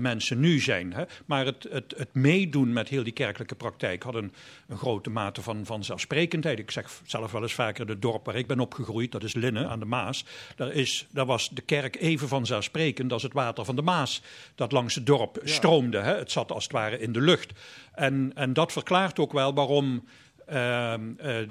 mensen 0.00 0.40
nu 0.40 0.60
zijn. 0.60 0.92
Hè? 0.92 1.04
Maar 1.26 1.46
het, 1.46 1.66
het, 1.70 1.94
het, 1.96 2.08
meedoen 2.12 2.72
met 2.72 2.88
heel 2.88 3.02
die 3.02 3.12
kerkelijke 3.12 3.54
praktijk 3.54 4.02
had 4.02 4.14
een, 4.14 4.32
een 4.68 4.78
grote 4.78 5.10
mate 5.10 5.42
van, 5.42 5.66
van 5.66 5.84
zelfsprekendheid. 5.84 6.58
Ik 6.58 6.70
zeg 6.70 7.00
zelf 7.06 7.32
wel 7.32 7.42
eens 7.42 7.54
vaker, 7.54 7.88
het 7.88 8.02
dorp 8.02 8.24
waar 8.26 8.36
ik 8.36 8.46
ben 8.46 8.60
opgegroeid, 8.60 9.12
dat 9.12 9.22
is 9.22 9.34
Linnen 9.34 9.68
aan 9.68 9.78
de 9.78 9.84
Maas. 9.84 10.24
Daar, 10.56 10.72
is, 10.72 11.06
daar 11.10 11.26
was 11.26 11.48
de 11.48 11.62
kerk 11.62 11.96
even 11.96 12.28
vanzelfsprekend 12.28 13.12
als 13.12 13.22
het 13.22 13.32
water 13.32 13.64
van 13.64 13.76
de 13.76 13.82
Maas 13.82 14.22
dat 14.54 14.72
langs 14.72 14.94
het 14.94 15.06
dorp 15.06 15.40
ja. 15.44 15.52
stroomde. 15.52 15.98
Hè? 15.98 16.14
Het 16.16 16.30
zat 16.30 16.52
als 16.52 16.62
het 16.62 16.72
ware 16.72 16.98
in 16.98 17.12
de 17.12 17.20
lucht. 17.20 17.52
En, 17.94 18.32
en 18.34 18.52
dat 18.52 18.72
verklaart 18.72 19.18
ook 19.18 19.32
wel 19.32 19.54
waarom 19.54 20.02
uh, 20.52 20.94
uh, 21.24 21.48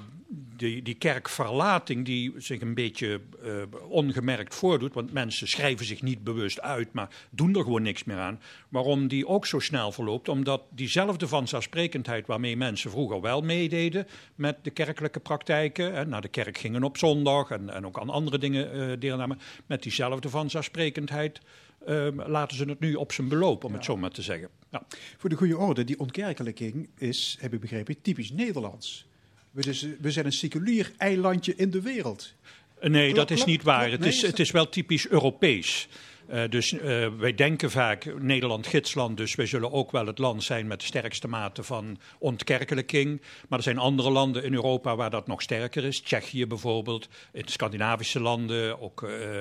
die, 0.56 0.82
die 0.82 0.94
kerkverlating 0.94 2.04
die 2.04 2.32
zich 2.36 2.60
een 2.60 2.74
beetje 2.74 3.20
uh, 3.44 3.62
ongemerkt 3.88 4.54
voordoet, 4.54 4.94
want 4.94 5.12
mensen 5.12 5.48
schrijven 5.48 5.86
zich 5.86 6.02
niet 6.02 6.24
bewust 6.24 6.60
uit, 6.60 6.92
maar 6.92 7.08
doen 7.30 7.54
er 7.54 7.62
gewoon 7.62 7.82
niks 7.82 8.04
meer 8.04 8.16
aan. 8.16 8.40
Waarom 8.68 9.08
die 9.08 9.26
ook 9.26 9.46
zo 9.46 9.58
snel 9.58 9.92
verloopt? 9.92 10.28
Omdat 10.28 10.62
diezelfde 10.70 11.28
vanzelfsprekendheid 11.28 12.26
waarmee 12.26 12.56
mensen 12.56 12.90
vroeger 12.90 13.20
wel 13.20 13.40
meededen 13.40 14.06
met 14.34 14.56
de 14.62 14.70
kerkelijke 14.70 15.20
praktijken, 15.20 15.94
hè, 15.94 16.06
naar 16.06 16.20
de 16.22 16.28
kerk 16.28 16.58
gingen 16.58 16.82
op 16.82 16.98
zondag 16.98 17.50
en, 17.50 17.70
en 17.70 17.86
ook 17.86 18.00
aan 18.00 18.10
andere 18.10 18.38
dingen 18.38 19.00
deelnamen, 19.00 19.38
met 19.66 19.82
diezelfde 19.82 20.28
vanzelfsprekendheid 20.28 21.40
uh, 21.88 22.08
laten 22.26 22.56
ze 22.56 22.64
het 22.64 22.80
nu 22.80 22.94
op 22.94 23.12
zijn 23.12 23.28
beloop, 23.28 23.64
om 23.64 23.70
ja. 23.70 23.76
het 23.76 23.84
zo 23.84 23.96
maar 23.96 24.10
te 24.10 24.22
zeggen. 24.22 24.48
Ja. 24.70 24.86
Voor 25.16 25.30
de 25.30 25.36
goede 25.36 25.56
orde, 25.56 25.84
die 25.84 25.98
ontkerkelijking 25.98 26.88
is, 26.98 27.36
heb 27.40 27.54
ik 27.54 27.60
begrepen, 27.60 28.02
typisch 28.02 28.30
Nederlands. 28.30 29.06
We, 29.50 29.62
dus, 29.62 29.86
we 30.00 30.10
zijn 30.10 30.26
een 30.26 30.32
seculier 30.32 30.92
eilandje 30.96 31.54
in 31.54 31.70
de 31.70 31.82
wereld. 31.82 32.34
Nee, 32.80 33.12
klop, 33.12 33.28
dat 33.28 33.38
is 33.38 33.44
niet 33.44 33.62
waar. 33.62 33.90
Het, 33.90 34.00
nee, 34.00 34.08
is, 34.08 34.22
het 34.22 34.38
is 34.38 34.50
wel 34.50 34.68
typisch 34.68 35.08
Europees. 35.08 35.88
Uh, 36.32 36.42
dus 36.48 36.72
uh, 36.72 37.08
wij 37.18 37.34
denken 37.34 37.70
vaak 37.70 38.20
Nederland 38.20 38.66
gidsland, 38.66 39.16
dus 39.16 39.34
wij 39.34 39.46
zullen 39.46 39.72
ook 39.72 39.90
wel 39.90 40.06
het 40.06 40.18
land 40.18 40.44
zijn 40.44 40.66
met 40.66 40.80
de 40.80 40.86
sterkste 40.86 41.28
mate 41.28 41.62
van 41.62 41.98
ontkerkelijking. 42.18 43.22
Maar 43.48 43.58
er 43.58 43.64
zijn 43.64 43.78
andere 43.78 44.10
landen 44.10 44.44
in 44.44 44.54
Europa 44.54 44.96
waar 44.96 45.10
dat 45.10 45.26
nog 45.26 45.42
sterker 45.42 45.84
is. 45.84 46.00
Tsjechië 46.00 46.46
bijvoorbeeld, 46.46 47.08
in 47.32 47.48
Scandinavische 47.48 48.20
landen, 48.20 48.80
ook 48.80 49.02
uh, 49.02 49.38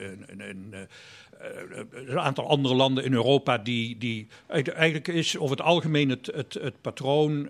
in, 0.00 0.40
in 0.40 0.74
een 1.92 2.18
aantal 2.18 2.48
andere 2.48 2.74
landen 2.74 3.04
in 3.04 3.12
Europa 3.12 3.58
die, 3.58 3.98
die 3.98 4.26
eigenlijk 4.46 5.08
is 5.08 5.38
over 5.38 5.56
het 5.56 5.66
algemeen 5.66 6.08
het, 6.08 6.30
het, 6.34 6.54
het 6.54 6.80
patroon 6.80 7.48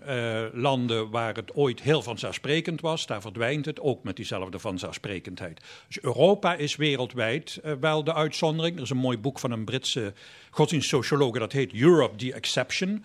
landen 0.53 1.09
waar 1.09 1.35
het 1.35 1.55
ooit 1.55 1.81
heel 1.81 2.01
vanzelfsprekend 2.01 2.81
was, 2.81 3.05
daar 3.05 3.21
verdwijnt 3.21 3.65
het 3.65 3.79
ook 3.79 4.03
met 4.03 4.15
diezelfde 4.15 4.59
vanzelfsprekendheid. 4.59 5.61
Dus 5.87 6.01
Europa 6.01 6.55
is 6.55 6.75
wereldwijd 6.75 7.59
uh, 7.65 7.71
wel 7.79 8.03
de 8.03 8.13
uitzondering. 8.13 8.75
Er 8.75 8.81
is 8.81 8.89
een 8.89 8.97
mooi 8.97 9.17
boek 9.17 9.39
van 9.39 9.51
een 9.51 9.65
Britse 9.65 10.13
godsdienstsocioloog 10.49 11.39
dat 11.39 11.51
heet 11.51 11.73
Europe 11.73 12.15
the 12.15 12.33
Exception. 12.33 13.03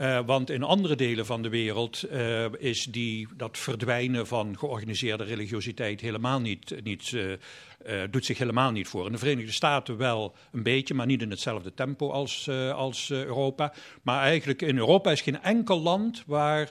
Uh, 0.00 0.20
want 0.26 0.50
in 0.50 0.62
andere 0.62 0.96
delen 0.96 1.26
van 1.26 1.42
de 1.42 1.48
wereld 1.48 2.04
uh, 2.12 2.44
is 2.58 2.84
die, 2.84 3.28
dat 3.36 3.58
verdwijnen 3.58 4.26
van 4.26 4.58
georganiseerde 4.58 5.24
religiositeit 5.24 6.00
helemaal 6.00 6.40
niet, 6.40 6.84
niet 6.84 7.10
uh, 7.10 7.32
doet 8.10 8.24
zich 8.24 8.38
helemaal 8.38 8.70
niet 8.70 8.88
voor. 8.88 9.06
In 9.06 9.12
de 9.12 9.18
Verenigde 9.18 9.52
Staten 9.52 9.96
wel 9.96 10.34
een 10.52 10.62
beetje, 10.62 10.94
maar 10.94 11.06
niet 11.06 11.22
in 11.22 11.30
hetzelfde 11.30 11.74
tempo 11.74 12.10
als, 12.10 12.48
als 12.74 13.10
Europa. 13.10 13.72
Maar 14.02 14.22
eigenlijk 14.22 14.62
in 14.62 14.76
Europa 14.76 15.10
is 15.10 15.20
geen 15.20 15.42
enkel 15.42 15.80
land 15.80 16.22
waar 16.26 16.70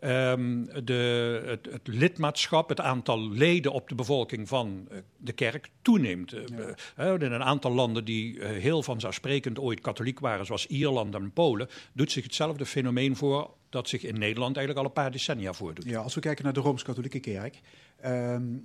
Um, 0.00 0.68
de, 0.84 1.42
het, 1.46 1.66
het, 1.72 1.86
lidmaatschap, 1.86 2.68
het 2.68 2.80
aantal 2.80 3.30
leden 3.30 3.72
op 3.72 3.88
de 3.88 3.94
bevolking 3.94 4.48
van 4.48 4.88
uh, 4.90 4.98
de 5.16 5.32
kerk 5.32 5.70
toeneemt. 5.82 6.30
Ja. 6.30 7.14
Uh, 7.14 7.20
in 7.20 7.32
een 7.32 7.42
aantal 7.42 7.72
landen 7.72 8.04
die 8.04 8.44
heel 8.44 8.82
vanzelfsprekend 8.82 9.58
ooit 9.58 9.80
katholiek 9.80 10.20
waren, 10.20 10.46
zoals 10.46 10.66
Ierland 10.66 11.14
en 11.14 11.32
Polen, 11.32 11.68
doet 11.92 12.12
zich 12.12 12.24
hetzelfde 12.24 12.66
fenomeen 12.66 13.16
voor 13.16 13.50
dat 13.68 13.88
zich 13.88 14.02
in 14.02 14.18
Nederland 14.18 14.56
eigenlijk 14.56 14.78
al 14.86 14.92
een 14.94 15.02
paar 15.02 15.12
decennia 15.12 15.52
voordoet. 15.52 15.84
Ja, 15.84 16.00
als 16.00 16.14
we 16.14 16.20
kijken 16.20 16.44
naar 16.44 16.52
de 16.52 16.60
Rooms-Katholieke 16.60 17.20
Kerk, 17.20 17.60
um, 18.04 18.64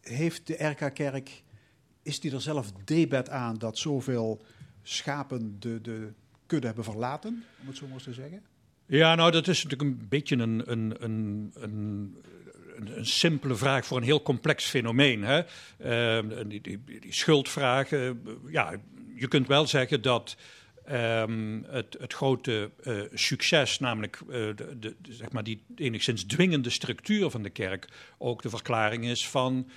heeft 0.00 0.46
de 0.46 0.64
RK-kerk, 0.64 1.42
is 2.02 2.20
die 2.20 2.32
er 2.32 2.40
zelf 2.40 2.72
debet 2.72 3.28
aan 3.28 3.54
dat 3.54 3.78
zoveel 3.78 4.42
schapen 4.82 5.56
de, 5.60 5.80
de 5.80 6.12
kudde 6.46 6.66
hebben 6.66 6.84
verlaten, 6.84 7.44
om 7.60 7.66
het 7.66 7.76
zo 7.76 7.84
maar 7.84 7.94
eens 7.94 8.04
te 8.04 8.12
zeggen? 8.12 8.42
Ja, 8.88 9.14
nou, 9.14 9.30
dat 9.30 9.48
is 9.48 9.64
natuurlijk 9.64 9.90
een 9.90 10.08
beetje 10.08 10.36
een, 10.36 10.62
een, 10.66 10.94
een, 10.98 11.52
een, 11.54 12.16
een 12.74 13.06
simpele 13.06 13.54
vraag 13.54 13.86
voor 13.86 13.96
een 13.96 14.02
heel 14.02 14.22
complex 14.22 14.64
fenomeen. 14.64 15.22
Hè? 15.24 15.42
Uh, 16.18 16.30
die, 16.46 16.60
die, 16.60 16.80
die, 16.84 17.12
schuldvragen. 17.12 18.22
Ja, 18.50 18.74
je 19.14 19.28
kunt 19.28 19.46
wel 19.46 19.66
zeggen 19.66 20.02
dat 20.02 20.36
um, 20.92 21.64
het, 21.68 21.96
het, 22.00 22.12
grote 22.12 22.70
uh, 22.82 23.02
succes, 23.14 23.78
namelijk 23.78 24.20
uh, 24.28 24.34
de, 24.34 24.76
de, 24.80 24.96
zeg 25.08 25.32
maar 25.32 25.44
die 25.44 25.62
enigszins 25.76 26.24
dwingende 26.24 26.70
structuur 26.70 27.30
van 27.30 27.42
de 27.42 27.50
kerk, 27.50 27.88
ook 28.18 28.42
de 28.42 28.50
verklaring 28.50 29.04
is 29.04 29.28
van 29.28 29.68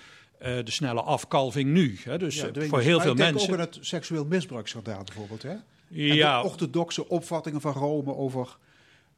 eh, 0.42 0.56
de 0.64 0.72
snelle 0.72 1.02
afkalving 1.02 1.70
nu. 1.70 2.00
Hè. 2.04 2.18
Dus 2.18 2.36
Ja, 2.36 2.48
eh, 2.48 2.68
voor 2.68 2.80
heel 2.80 2.96
Maar 2.96 3.06
veel 3.06 3.12
ik 3.12 3.18
denk 3.18 3.34
mensen. 3.34 3.54
ook 3.54 3.60
aan 3.60 3.66
het 3.66 3.78
seksueel 3.82 4.26
misbruiksschandaal 4.26 5.04
bijvoorbeeld. 5.04 5.44
Hè? 5.44 5.50
En 5.50 5.62
Ja, 5.90 6.42
de 6.42 6.48
orthodoxe 6.48 7.10
opvattingen 7.10 7.62
van 7.62 7.74
Rome 7.74 8.16
over 8.16 8.58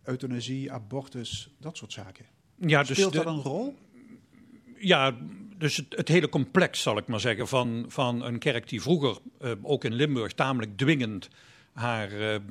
euthanasie, 0.04 0.72
abortus, 0.72 1.50
dat 1.60 1.78
soort 1.78 1.94
zaken. 1.94 2.26
ja, 2.58 2.84
dus 2.84 2.98
Speelt 2.98 3.12
de- 3.14 3.18
dat 3.24 3.28
een 3.34 3.42
rol? 3.42 3.76
Ja, 4.78 5.16
dus 5.58 5.78
het, 5.78 5.86
het 5.90 6.08
hele 6.08 6.30
complex, 6.30 6.82
zal 6.82 6.98
ik 6.98 7.08
maar 7.08 7.20
zeggen, 7.20 7.48
van, 7.48 7.86
van 7.88 8.24
een 8.26 8.40
kerk 8.40 8.70
die 8.70 8.82
vroeger, 8.82 9.18
eh, 9.40 9.52
ook 9.62 9.84
in 9.84 9.94
Limburg, 9.94 10.34
tamelijk 10.34 10.78
dwingend 10.78 11.30
haar 11.74 12.12
eh, 12.12 12.36
eh, 12.36 12.42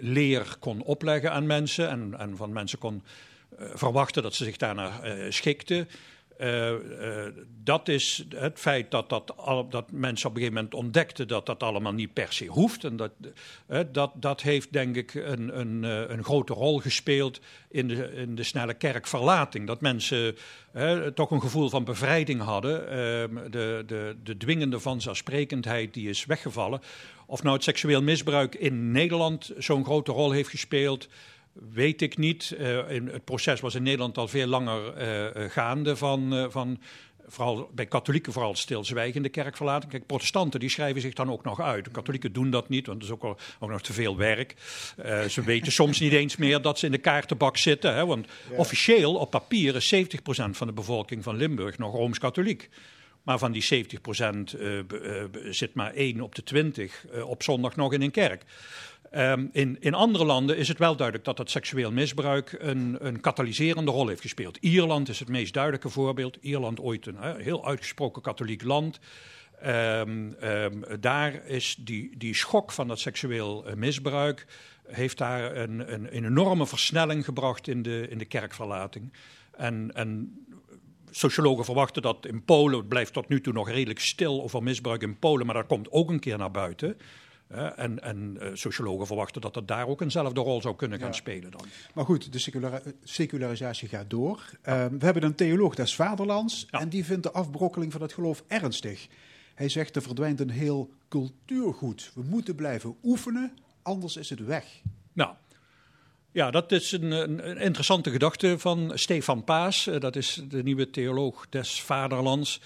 leer 0.00 0.56
kon 0.58 0.82
opleggen 0.82 1.32
aan 1.32 1.46
mensen 1.46 1.88
en, 1.88 2.18
en 2.18 2.36
van 2.36 2.52
mensen 2.52 2.78
kon 2.78 3.02
verwachten 3.58 4.22
dat 4.22 4.34
ze 4.34 4.44
zich 4.44 4.56
daarnaar 4.56 5.02
eh, 5.02 5.30
schikten. 5.30 5.88
Eh, 6.38 6.72
dat 7.64 7.88
is 7.88 8.24
het 8.36 8.58
feit 8.58 8.90
dat, 8.90 9.08
dat, 9.08 9.36
al, 9.36 9.68
dat 9.68 9.90
mensen 9.90 10.28
op 10.28 10.34
een 10.34 10.40
gegeven 10.40 10.62
moment 10.62 10.80
ontdekten 10.84 11.28
dat 11.28 11.46
dat 11.46 11.62
allemaal 11.62 11.92
niet 11.92 12.12
per 12.12 12.32
se 12.32 12.46
hoeft. 12.46 12.84
En 12.84 12.96
dat, 12.96 13.10
eh, 13.66 13.80
dat, 13.92 14.12
dat 14.14 14.42
heeft 14.42 14.72
denk 14.72 14.96
ik 14.96 15.14
een, 15.14 15.60
een, 15.60 15.82
een 16.12 16.24
grote 16.24 16.52
rol 16.52 16.78
gespeeld 16.78 17.40
in 17.68 17.88
de, 17.88 18.12
in 18.12 18.34
de 18.34 18.42
snelle 18.42 18.74
kerkverlating. 18.74 19.66
Dat 19.66 19.80
mensen 19.80 20.36
toch 21.14 21.30
een 21.30 21.40
gevoel 21.40 21.68
van 21.68 21.84
bevrijding 21.84 22.40
hadden. 22.40 22.88
Ehm, 22.88 23.50
de, 23.50 23.82
de, 23.86 24.16
de 24.22 24.36
dwingende 24.36 24.80
vanzelfsprekendheid 24.80 25.94
die 25.94 26.08
is 26.08 26.24
weggevallen. 26.24 26.80
Of 27.26 27.42
nou 27.42 27.54
het 27.54 27.64
seksueel 27.64 28.02
misbruik 28.02 28.54
in 28.54 28.90
Nederland 28.90 29.52
zo'n 29.56 29.84
grote 29.84 30.12
rol 30.12 30.30
heeft 30.30 30.48
gespeeld. 30.48 31.08
Weet 31.70 32.02
ik 32.02 32.16
niet. 32.16 32.54
Eh, 32.58 32.90
in, 32.90 33.06
het 33.06 33.24
proces 33.24 33.60
was 33.60 33.74
in 33.74 33.82
Nederland 33.82 34.18
al 34.18 34.28
veel 34.28 34.46
langer 34.46 34.94
eh, 34.94 35.44
eh, 35.44 35.50
gaande 35.50 35.96
van, 35.96 36.46
van 36.50 36.80
vooral 37.26 37.70
bij 37.74 37.86
katholieken 37.86 38.32
vooral 38.32 38.54
stilzwijgende 38.54 39.28
kerkverlating. 39.28 39.90
Kijk, 39.90 40.06
protestanten 40.06 40.60
die 40.60 40.68
schrijven 40.68 41.00
zich 41.00 41.12
dan 41.12 41.30
ook 41.30 41.44
nog 41.44 41.60
uit. 41.60 41.84
De 41.84 41.90
katholieken 41.90 42.32
doen 42.32 42.50
dat 42.50 42.68
niet, 42.68 42.86
want 42.86 43.00
dat 43.00 43.08
is 43.08 43.14
ook, 43.14 43.22
al, 43.22 43.38
ook 43.58 43.70
nog 43.70 43.82
te 43.82 43.92
veel 43.92 44.16
werk. 44.16 44.54
Ze 45.28 45.42
weten 45.52 45.72
soms 45.72 46.00
niet 46.00 46.12
eens 46.12 46.36
meer 46.36 46.62
dat 46.62 46.78
ze 46.78 46.86
in 46.86 46.92
de 46.92 46.98
kaartenbak 46.98 47.56
zitten. 47.56 47.94
Hè, 47.94 48.06
want 48.06 48.26
officieel 48.50 49.14
op 49.14 49.30
papier 49.30 49.74
is 49.76 49.94
70% 49.94 49.98
van 50.50 50.66
de 50.66 50.72
bevolking 50.72 51.22
van 51.22 51.36
Limburg 51.36 51.78
nog 51.78 51.94
Rooms-Katholiek. 51.94 52.68
Maar 53.22 53.38
van 53.38 53.52
die 53.52 53.62
70% 53.62 53.66
eh, 53.68 54.78
b- 54.86 54.92
eh, 54.92 55.24
b- 55.24 55.38
zit 55.50 55.74
maar 55.74 55.92
1 55.94 56.20
op 56.20 56.34
de 56.34 56.42
20 56.42 57.06
eh, 57.06 57.28
op 57.28 57.42
zondag 57.42 57.76
nog 57.76 57.92
in 57.92 58.02
een 58.02 58.10
kerk. 58.10 58.42
Ehm, 59.10 59.46
in, 59.52 59.76
in 59.80 59.94
andere 59.94 60.24
landen 60.24 60.56
is 60.56 60.68
het 60.68 60.78
wel 60.78 60.96
duidelijk 60.96 61.26
dat 61.26 61.36
dat 61.36 61.50
seksueel 61.50 61.92
misbruik 61.92 62.56
een, 62.58 62.96
een 63.00 63.20
katalyserende 63.20 63.90
rol 63.90 64.08
heeft 64.08 64.20
gespeeld. 64.20 64.56
Ierland 64.56 65.08
is 65.08 65.18
het 65.18 65.28
meest 65.28 65.54
duidelijke 65.54 65.88
voorbeeld. 65.88 66.38
Ierland 66.40 66.80
ooit 66.80 67.06
een 67.06 67.36
heel 67.36 67.66
uitgesproken 67.66 68.22
katholiek 68.22 68.62
land. 68.62 68.98
Ehm, 69.60 70.32
ehm, 70.40 71.00
daar 71.00 71.46
is 71.46 71.76
die, 71.78 72.16
die 72.16 72.34
schok 72.34 72.72
van 72.72 72.88
dat 72.88 73.00
seksueel 73.00 73.66
eh, 73.66 73.74
misbruik 73.74 74.46
heeft 74.86 75.18
daar 75.18 75.56
een, 75.56 75.92
een, 75.92 76.16
een 76.16 76.24
enorme 76.24 76.66
versnelling 76.66 77.24
gebracht 77.24 77.68
in 77.68 77.82
de, 77.82 78.06
in 78.10 78.18
de 78.18 78.24
kerkverlating. 78.24 79.12
En, 79.56 79.90
en 79.94 80.38
sociologen 81.10 81.64
verwachten 81.64 82.02
dat 82.02 82.26
in 82.26 82.44
Polen, 82.44 82.78
het 82.78 82.88
blijft 82.88 83.12
tot 83.12 83.28
nu 83.28 83.40
toe 83.40 83.52
nog 83.52 83.68
redelijk 83.68 84.00
stil 84.00 84.42
over 84.42 84.62
misbruik 84.62 85.02
in 85.02 85.18
Polen, 85.18 85.46
maar 85.46 85.54
dat 85.54 85.66
komt 85.66 85.90
ook 85.90 86.10
een 86.10 86.20
keer 86.20 86.38
naar 86.38 86.50
buiten. 86.50 86.96
En 87.48 88.02
en 88.02 88.36
eh, 88.40 88.50
sociologen 88.54 89.06
verwachten 89.06 89.40
dat 89.40 89.54
dat 89.54 89.68
daar 89.68 89.86
ook 89.86 90.00
eenzelfde 90.00 90.40
rol 90.40 90.60
zou 90.60 90.76
kunnen 90.76 90.98
gaan 90.98 91.08
Ja. 91.08 91.14
spelen 91.14 91.50
dan. 91.50 91.64
Maar 91.94 92.04
goed, 92.04 92.32
de 92.32 92.38
secularisatie 93.02 93.88
gaat 93.88 94.10
door. 94.10 94.50
Ehm, 94.62 94.98
we 94.98 95.04
hebben 95.04 95.22
een 95.22 95.34
theoloog 95.34 95.74
des 95.74 95.94
vaderlands 95.94 96.66
en 96.70 96.88
die 96.88 97.04
vindt 97.04 97.22
de 97.22 97.30
afbrokkeling 97.32 97.92
van 97.92 98.02
het 98.02 98.12
geloof 98.12 98.44
ernstig. 98.46 99.06
Hij 99.54 99.68
zegt 99.68 99.96
er 99.96 100.02
verdwijnt 100.02 100.40
een 100.40 100.50
heel 100.50 100.90
cultuurgoed. 101.08 102.10
We 102.14 102.22
moeten 102.22 102.54
blijven 102.54 102.96
oefenen, 103.02 103.52
anders 103.82 104.16
is 104.16 104.30
het 104.30 104.44
weg. 104.44 104.64
Nou, 105.12 105.34
ja, 106.32 106.50
dat 106.50 106.72
is 106.72 106.92
een, 106.92 107.10
een, 107.10 107.56
interessante 107.58 108.10
gedachte 108.10 108.58
van 108.58 108.90
Stefan 108.94 109.44
Paas. 109.44 109.86
Eh, 109.86 110.00
Dat 110.00 110.16
is 110.16 110.42
de 110.48 110.62
nieuwe 110.62 110.90
theoloog 110.90 111.48
des 111.48 111.82
vaderlands. 111.82 112.60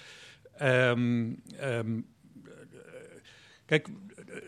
Ehm, 0.57 1.31
ehm, 1.57 1.99
kijk, 3.65 3.87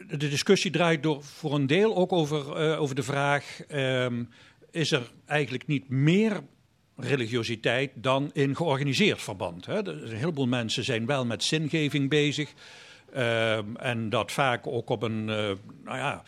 de 0.07 0.17
discussie 0.17 0.71
draait 0.71 1.03
door, 1.03 1.23
voor 1.23 1.53
een 1.55 1.67
deel 1.67 1.95
ook 1.95 2.11
over, 2.13 2.55
eh, 2.55 2.81
over 2.81 2.95
de 2.95 3.03
vraag... 3.03 3.61
ehm, 3.67 4.23
is 4.71 4.91
er 4.91 5.11
eigenlijk 5.25 5.67
niet 5.67 5.89
meer 5.89 6.43
religiositeit 6.97 7.91
dan 7.95 8.29
in 8.33 8.55
georganiseerd 8.55 9.21
verband? 9.21 9.65
Hè? 9.65 9.73
Er- 9.73 10.03
Een 10.11 10.17
heleboel 10.17 10.47
mensen 10.47 10.83
zijn 10.83 11.05
wel 11.05 11.25
met 11.25 11.43
zingeving 11.43 12.09
bezig... 12.09 12.53
Ehm, 13.13 13.75
en 13.75 14.09
dat 14.09 14.31
vaak 14.31 14.67
ook 14.67 14.89
op 14.89 15.01
een, 15.01 15.29
eh, 15.29 15.35
nou 15.83 15.97
ja, 15.97 16.23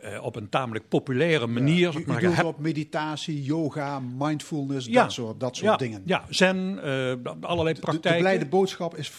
eh, 0.00 0.22
op 0.24 0.36
een 0.36 0.48
tamelijk 0.48 0.88
populaire 0.88 1.46
manier. 1.46 1.92
Ja, 1.92 1.98
u, 2.20 2.28
maar 2.28 2.44
op 2.44 2.58
meditatie, 2.58 3.42
yoga, 3.42 4.00
mindfulness, 4.18 4.86
Ja. 4.86 5.02
dat 5.02 5.12
soort, 5.12 5.40
dat 5.40 5.56
soort 5.56 5.70
ja, 5.70 5.76
dingen. 5.76 6.02
Ja, 6.06 6.24
zen, 6.28 6.78
eh, 6.82 7.32
allerlei 7.40 7.74
De- 7.74 7.80
praktijken. 7.80 8.12
De, 8.12 8.18
blijde 8.18 8.46
boodschap 8.46 8.96
is, 8.96 9.12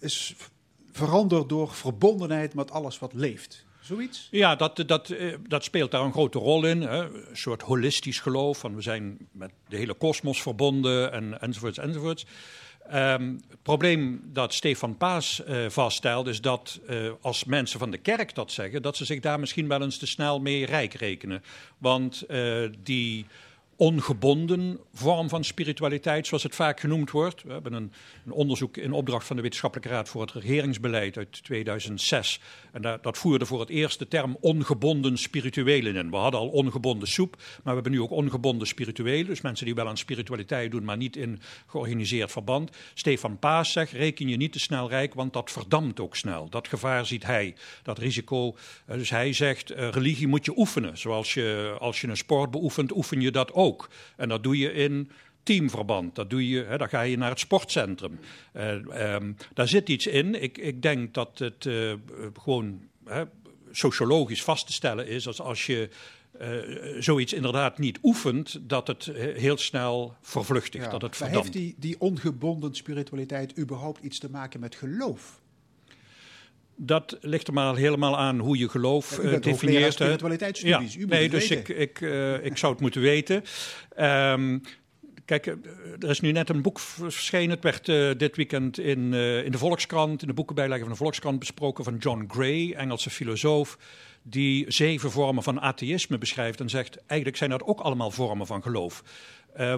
is 0.00 0.34
veranderd 0.92 1.48
door 1.48 1.74
verbondenheid 1.74 2.54
met 2.54 2.70
alles 2.70 2.98
wat 2.98 3.12
leeft. 3.14 3.64
Zoiets? 3.82 4.28
Ja, 4.30 4.56
dat, 4.56 4.82
dat, 4.86 5.10
eh, 5.10 5.34
dat 5.48 5.64
speelt 5.64 5.90
daar 5.90 6.02
een 6.02 6.12
grote 6.12 6.38
rol 6.38 6.64
in. 6.64 6.80
Hè. 6.80 7.04
Een 7.04 7.36
soort 7.36 7.62
holistisch 7.62 8.20
geloof 8.20 8.58
van 8.58 8.74
we 8.74 8.82
zijn 8.82 9.18
met 9.32 9.50
de 9.68 9.76
hele 9.76 9.94
kosmos 9.94 10.42
verbonden 10.42 11.12
en, 11.12 11.40
enzovoorts 11.40 11.78
enzovoorts. 11.78 12.26
Ehm, 12.88 13.34
het 13.48 13.62
probleem 13.62 14.20
dat 14.24 14.54
Stefan 14.54 14.96
Paas 14.96 15.44
eh, 15.44 15.68
vaststelt 15.68 16.26
is 16.26 16.40
dat 16.40 16.80
eh, 16.86 17.10
als 17.20 17.44
mensen 17.44 17.78
van 17.78 17.90
de 17.90 17.98
kerk 17.98 18.34
dat 18.34 18.52
zeggen, 18.52 18.82
dat 18.82 18.96
ze 18.96 19.04
zich 19.04 19.20
daar 19.20 19.40
misschien 19.40 19.68
wel 19.68 19.82
eens 19.82 19.98
te 19.98 20.06
snel 20.06 20.40
mee 20.40 20.66
rijk 20.66 20.94
rekenen. 20.94 21.42
Want 21.78 22.24
die 22.82 23.26
ongebonden 23.82 24.78
vorm 24.94 25.28
van 25.28 25.44
spiritualiteit, 25.44 26.26
zoals 26.26 26.42
het 26.42 26.54
vaak 26.54 26.80
genoemd 26.80 27.10
wordt. 27.10 27.42
We 27.42 27.52
hebben 27.52 27.72
een, 27.72 27.92
een 28.26 28.32
onderzoek 28.32 28.76
in 28.76 28.92
opdracht 28.92 29.26
van 29.26 29.36
de 29.36 29.42
Wetenschappelijke 29.42 29.94
Raad 29.94 30.08
voor 30.08 30.20
het 30.20 30.32
Regeringsbeleid 30.32 31.16
uit 31.16 31.44
2006. 31.44 32.40
En 32.72 32.82
daar, 32.82 33.02
dat 33.02 33.18
voerde 33.18 33.46
voor 33.46 33.60
het 33.60 33.68
eerst 33.68 33.98
de 33.98 34.08
term 34.08 34.36
ongebonden 34.40 35.18
spirituelen 35.18 35.96
in. 35.96 36.10
We 36.10 36.16
hadden 36.16 36.40
al 36.40 36.48
ongebonden 36.48 37.08
soep, 37.08 37.36
maar 37.36 37.60
we 37.62 37.72
hebben 37.72 37.92
nu 37.92 38.00
ook 38.00 38.10
ongebonden 38.10 38.66
spirituelen. 38.66 39.26
Dus 39.26 39.40
mensen 39.40 39.66
die 39.66 39.74
wel 39.74 39.88
aan 39.88 39.96
spiritualiteit 39.96 40.70
doen, 40.70 40.84
maar 40.84 40.96
niet 40.96 41.16
in 41.16 41.40
georganiseerd 41.66 42.32
verband. 42.32 42.76
Stefan 42.94 43.38
Paas 43.38 43.72
zegt, 43.72 43.92
reken 43.92 44.28
je 44.28 44.36
niet 44.36 44.52
te 44.52 44.60
snel 44.60 44.88
rijk, 44.88 45.14
want 45.14 45.32
dat 45.32 45.50
verdampt 45.50 46.00
ook 46.00 46.16
snel. 46.16 46.48
Dat 46.48 46.68
gevaar 46.68 47.06
ziet 47.06 47.26
hij, 47.26 47.54
dat 47.82 47.98
risico. 47.98 48.56
Eh, 48.86 48.96
Dus 48.96 49.10
hij 49.10 49.32
zegt, 49.32 49.70
eh, 49.70 49.88
religie 49.88 50.26
moet 50.26 50.44
je 50.44 50.58
oefenen. 50.58 50.98
Zoals 50.98 51.34
je, 51.34 51.76
als 51.78 52.00
je 52.00 52.08
een 52.08 52.16
sport 52.16 52.50
beoefent, 52.50 52.96
oefen 52.96 53.20
je 53.20 53.30
dat 53.30 53.52
ook. 53.52 53.71
En 54.16 54.28
dat 54.28 54.42
doe 54.42 54.58
je 54.58 54.72
in 54.72 55.10
teamverband. 55.42 56.14
Dat 56.14 56.30
doe 56.30 56.48
je, 56.48 56.64
hè, 56.64 56.78
dan 56.78 56.88
ga 56.88 57.00
je 57.00 57.16
naar 57.16 57.30
het 57.30 57.38
sportcentrum. 57.38 58.18
Eh, 58.52 59.14
ehm, 59.14 59.32
daar 59.54 59.68
zit 59.68 59.88
iets 59.88 60.06
in. 60.06 60.42
Ik, 60.42 60.58
ik 60.58 60.82
denk 60.82 61.14
dat 61.14 61.38
het 61.38 61.66
eh, 61.66 61.92
gewoon 62.42 62.80
hè, 63.04 63.22
sociologisch 63.70 64.42
vast 64.42 64.66
te 64.66 64.72
stellen 64.72 65.06
is 65.06 65.26
als 65.26 65.40
als 65.40 65.66
je 65.66 65.88
eh, 66.38 66.50
zoiets 66.98 67.32
inderdaad 67.32 67.78
niet 67.78 67.98
oefent, 68.02 68.58
dat 68.68 68.86
het 68.86 69.04
heel 69.34 69.56
snel 69.56 70.14
vervluchtigt, 70.20 70.84
Ja. 70.84 70.90
dat 70.90 71.02
het 71.02 71.10
Maar 71.10 71.28
verdampt. 71.28 71.54
heeft 71.54 71.66
die, 71.66 71.74
die 71.78 72.00
ongebonden 72.00 72.74
spiritualiteit 72.74 73.58
überhaupt 73.58 74.04
iets 74.04 74.18
te 74.18 74.30
maken 74.30 74.60
met 74.60 74.74
geloof? 74.74 75.40
Dat 76.76 77.18
ligt 77.20 77.46
er 77.46 77.52
maar 77.52 77.76
helemaal 77.76 78.18
aan 78.18 78.38
hoe 78.38 78.58
je 78.58 78.68
geloof 78.68 79.22
Ja, 79.22 79.30
eh, 79.30 79.40
definieert. 79.40 79.92
spiritualiteitsstudies. 79.92 80.94
Ja. 80.94 81.06
Nee, 81.06 81.28
dus 81.28 81.48
weten. 81.48 81.76
ik, 81.76 81.78
ik, 81.78 82.00
eh, 82.00 82.44
ik 82.44 82.56
zou 82.56 82.72
het 82.72 82.80
moeten 82.80 83.00
weten. 83.00 83.44
Ehm, 83.96 84.58
kijk, 85.24 85.46
eh, 85.46 85.54
er 85.98 86.10
is 86.10 86.20
nu 86.20 86.32
net 86.32 86.48
een 86.48 86.62
boek 86.62 86.78
verschenen. 86.78 87.50
Het 87.50 87.62
werd 87.62 88.18
dit 88.18 88.36
weekend 88.36 88.78
in, 88.78 89.14
in 89.44 89.52
de 89.52 89.58
Volkskrant, 89.58 90.22
in 90.22 90.28
de 90.28 90.34
boekenbijlage 90.34 90.80
van 90.80 90.90
de 90.90 90.96
Volkskrant 90.96 91.38
besproken 91.38 91.84
van 91.84 91.96
John 91.96 92.24
Gray, 92.28 92.72
Engelse 92.72 93.10
filosoof. 93.10 93.78
Die 94.22 94.64
zeven 94.68 95.10
vormen 95.10 95.42
van 95.42 95.60
atheïsme 95.60 96.18
beschrijft 96.18 96.60
en 96.60 96.68
zegt: 96.68 96.96
eigenlijk 97.06 97.38
zijn 97.38 97.50
dat 97.50 97.62
ook 97.62 97.80
allemaal 97.80 98.10
vormen 98.10 98.46
van 98.46 98.62
geloof. 98.62 99.02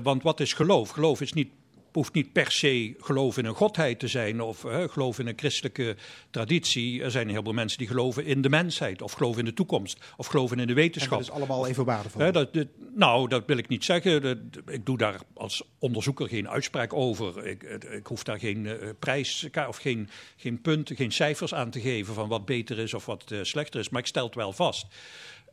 Want 0.02 0.22
wat 0.22 0.40
is 0.40 0.52
geloof? 0.52 0.90
Geloof 0.90 1.20
is 1.20 1.32
niet 1.32 1.48
hoeft 1.94 2.14
niet 2.14 2.32
per 2.32 2.50
se 2.52 2.94
geloof 2.98 3.38
in 3.38 3.44
een 3.44 3.54
godheid 3.54 3.98
te 3.98 4.08
zijn 4.08 4.40
of 4.40 4.64
eh, 4.64 4.84
geloof 4.88 5.18
in 5.18 5.26
een 5.26 5.38
christelijke 5.38 5.96
traditie. 6.30 7.02
Er 7.02 7.10
zijn 7.10 7.28
heel 7.28 7.42
veel 7.42 7.52
mensen 7.52 7.78
die 7.78 7.86
geloven 7.86 8.24
in 8.24 8.42
de 8.42 8.48
mensheid 8.48 9.02
of 9.02 9.12
geloven 9.12 9.38
in 9.38 9.44
de 9.44 9.52
toekomst 9.54 10.00
of 10.16 10.26
geloven 10.26 10.58
in 10.58 10.62
de 10.66 10.72
En 10.72 10.78
wetenschap. 10.78 11.18
dat 11.18 11.28
is 11.28 11.30
allemaal 11.34 11.66
even 11.66 11.84
waardevol. 11.84 12.32
Dat, 12.32 12.54
dat- 12.54 12.66
nou, 12.94 13.28
dat 13.28 13.42
wil 13.46 13.56
ik 13.58 13.68
niet 13.68 13.84
zeggen. 13.84 14.22
Dat- 14.22 14.38
ik 14.66 14.86
doe 14.86 14.98
daar 14.98 15.20
als 15.34 15.62
onderzoeker 15.78 16.28
geen 16.28 16.48
uitspraak 16.48 16.92
over. 16.92 17.46
Ik, 17.46 17.62
ik 17.90 18.06
hoef 18.06 18.22
daar 18.24 18.38
geen 18.38 18.66
eh, 18.66 18.88
prijs 18.98 19.48
of 19.68 19.76
geen, 19.76 20.08
geen 20.36 20.60
punten, 20.60 20.96
geen 20.96 21.12
cijfers 21.12 21.54
aan 21.54 21.70
te 21.70 21.80
geven 21.80 22.14
van 22.14 22.28
wat 22.28 22.44
beter 22.44 22.78
is 22.78 22.94
of 22.94 23.06
wat 23.06 23.30
eh, 23.30 23.38
slechter 23.42 23.80
is. 23.80 23.88
Maar 23.88 24.00
ik 24.00 24.06
stel 24.06 24.26
het 24.26 24.34
wel 24.34 24.52
vast. 24.52 24.86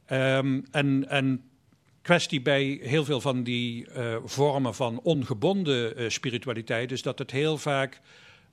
Ehm, 0.06 0.62
en, 0.72 1.10
en 1.10 1.44
kwestie 2.02 2.42
bij 2.42 2.80
heel 2.82 3.06
veel 3.06 3.22
van 3.22 3.44
die 3.44 3.88
eh, 3.88 4.16
vormen 4.26 4.76
van 4.76 5.00
ongebonden 5.04 5.98
eh, 5.98 6.10
spiritualiteit 6.10 6.92
is 6.92 7.02
dat 7.02 7.20
het 7.20 7.32
heel 7.32 7.58
vaak 7.58 8.02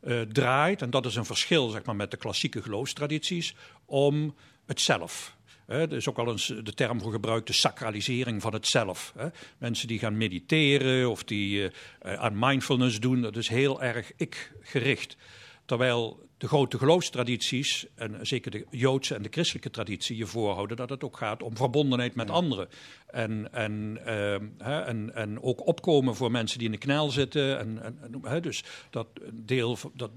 eh, 0.01 0.21
draait, 0.21 0.83
en 0.83 0.91
dat 0.91 1.07
is 1.07 1.15
een 1.15 1.25
verschil 1.25 1.69
zeg 1.69 1.85
maar, 1.85 1.97
met 1.97 2.11
de 2.11 2.17
klassieke 2.17 2.63
geloofstradities, 2.63 3.55
om 3.85 4.35
het 4.67 4.81
zelf. 4.81 5.37
Er 5.67 5.93
is 5.93 6.09
ook 6.09 6.19
al 6.19 6.31
eens 6.31 6.47
de 6.47 6.75
term 6.75 7.01
voor 7.01 7.13
gebruikt, 7.13 7.47
de 7.47 7.53
sacralisering 7.53 8.43
van 8.43 8.53
het 8.53 8.67
zelf. 8.67 9.15
Mensen 9.59 9.89
die 9.89 9.99
gaan 9.99 10.17
mediteren 10.17 11.11
of 11.11 11.25
die 11.25 11.71
aan 12.01 12.39
mindfulness 12.39 13.01
doen, 13.01 13.23
dat 13.23 13.37
is 13.37 13.49
heel 13.49 13.83
erg 13.83 14.13
ik-gericht. 14.17 15.17
Terwijl 15.65 16.28
de 16.39 16.49
grote 16.49 16.79
geloofstradities, 16.79 17.87
en 17.95 18.27
zeker 18.27 18.51
de 18.51 18.67
Joodse 18.71 19.15
en 19.15 19.23
de 19.23 19.29
christelijke 19.31 19.71
traditie, 19.71 20.17
je 20.17 20.27
voorhouden 20.27 20.77
dat 20.77 20.91
het 20.91 21.05
ook 21.05 21.17
gaat 21.17 21.43
om 21.43 21.57
verbondenheid 21.57 22.15
met 22.15 22.31
anderen. 22.31 22.69
En, 23.07 23.53
en, 23.53 23.99
ehm, 24.05 24.47
hè, 24.59 24.81
en, 24.81 25.15
en 25.15 25.43
ook 25.43 25.67
opkomen 25.67 26.15
voor 26.15 26.31
mensen 26.31 26.59
die 26.59 26.67
in 26.67 26.73
de 26.73 26.79
knel 26.79 27.11
zitten. 27.11 27.59
En, 27.59 27.83
en, 27.83 28.21
hè, 28.23 28.41
dus 28.41 28.65
dat 28.91 29.07
deel, 29.33 29.79
dat 29.95 30.11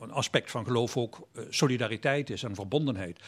een 0.00 0.10
aspect 0.10 0.50
van 0.50 0.64
geloof 0.64 0.96
ook 0.96 1.28
eh, 1.32 1.42
solidariteit 1.48 2.30
is 2.30 2.42
en 2.42 2.54
verbondenheid. 2.54 3.20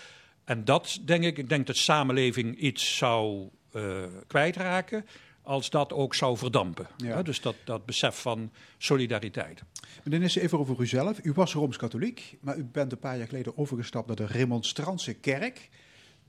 En 0.45 0.65
dat 0.65 0.99
denk 1.05 1.25
ik, 1.25 1.39
ik 1.39 1.49
denk 1.49 1.67
dat 1.67 1.77
samenleving 1.77 2.57
iets 2.57 2.97
zou 2.97 3.49
uh, 3.73 4.05
kwijtraken 4.27 5.07
als 5.49 5.71
dat 5.71 5.93
ook 5.93 6.15
zou 6.15 6.37
verdampen. 6.37 6.87
Ja. 6.97 7.23
dus 7.23 7.41
dat, 7.41 7.55
dat 7.65 7.87
besef 7.87 8.21
van 8.21 8.51
solidariteit. 8.79 9.63
Meneer 10.05 10.21
Nissen, 10.21 10.43
even 10.43 10.59
over 10.59 10.81
uzelf. 10.81 11.19
U 11.23 11.33
was 11.33 11.53
Rooms-Katholiek, 11.53 12.37
maar 12.41 12.57
u 12.57 12.65
bent 12.65 12.93
een 12.93 12.99
paar 12.99 13.19
jaar 13.19 13.27
geleden 13.27 13.59
overgestapt 13.59 14.07
naar 14.07 14.17
de 14.17 14.27
Remonstrantse 14.27 15.15
kerk. 15.15 15.69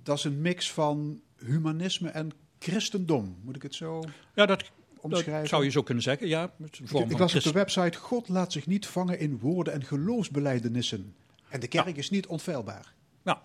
Dat 0.04 0.18
is 0.18 0.24
een 0.24 0.42
mix 0.42 0.72
van 0.72 1.22
humanisme 1.38 2.10
en 2.10 2.32
christendom. 2.60 3.38
Moet 3.44 3.56
ik 3.56 3.62
het 3.62 3.76
zo 3.76 4.04
ja, 4.36 4.46
dat, 4.46 4.72
omschrijven? 5.00 5.40
Dat 5.40 5.50
zou 5.50 5.64
je 5.64 5.72
zo 5.72 5.84
kunnen 5.84 6.04
zeggen, 6.04 6.28
ja. 6.28 6.54
Ik, 6.66 6.80
ik 6.80 7.20
las 7.20 7.36
op 7.36 7.44
de 7.44 7.52
website, 7.52 7.98
God 7.98 8.28
laat 8.28 8.52
zich 8.52 8.68
niet 8.68 8.88
vangen 8.88 9.20
in 9.20 9.40
woorden 9.40 9.74
en 9.74 9.84
geloofsbelijdenissen. 9.84 11.16
En 11.50 11.60
de 11.60 11.68
kerk 11.68 11.98
is 11.98 12.10
niet 12.10 12.28
onfeilbaar. 12.28 12.94
Ja, 13.24 13.44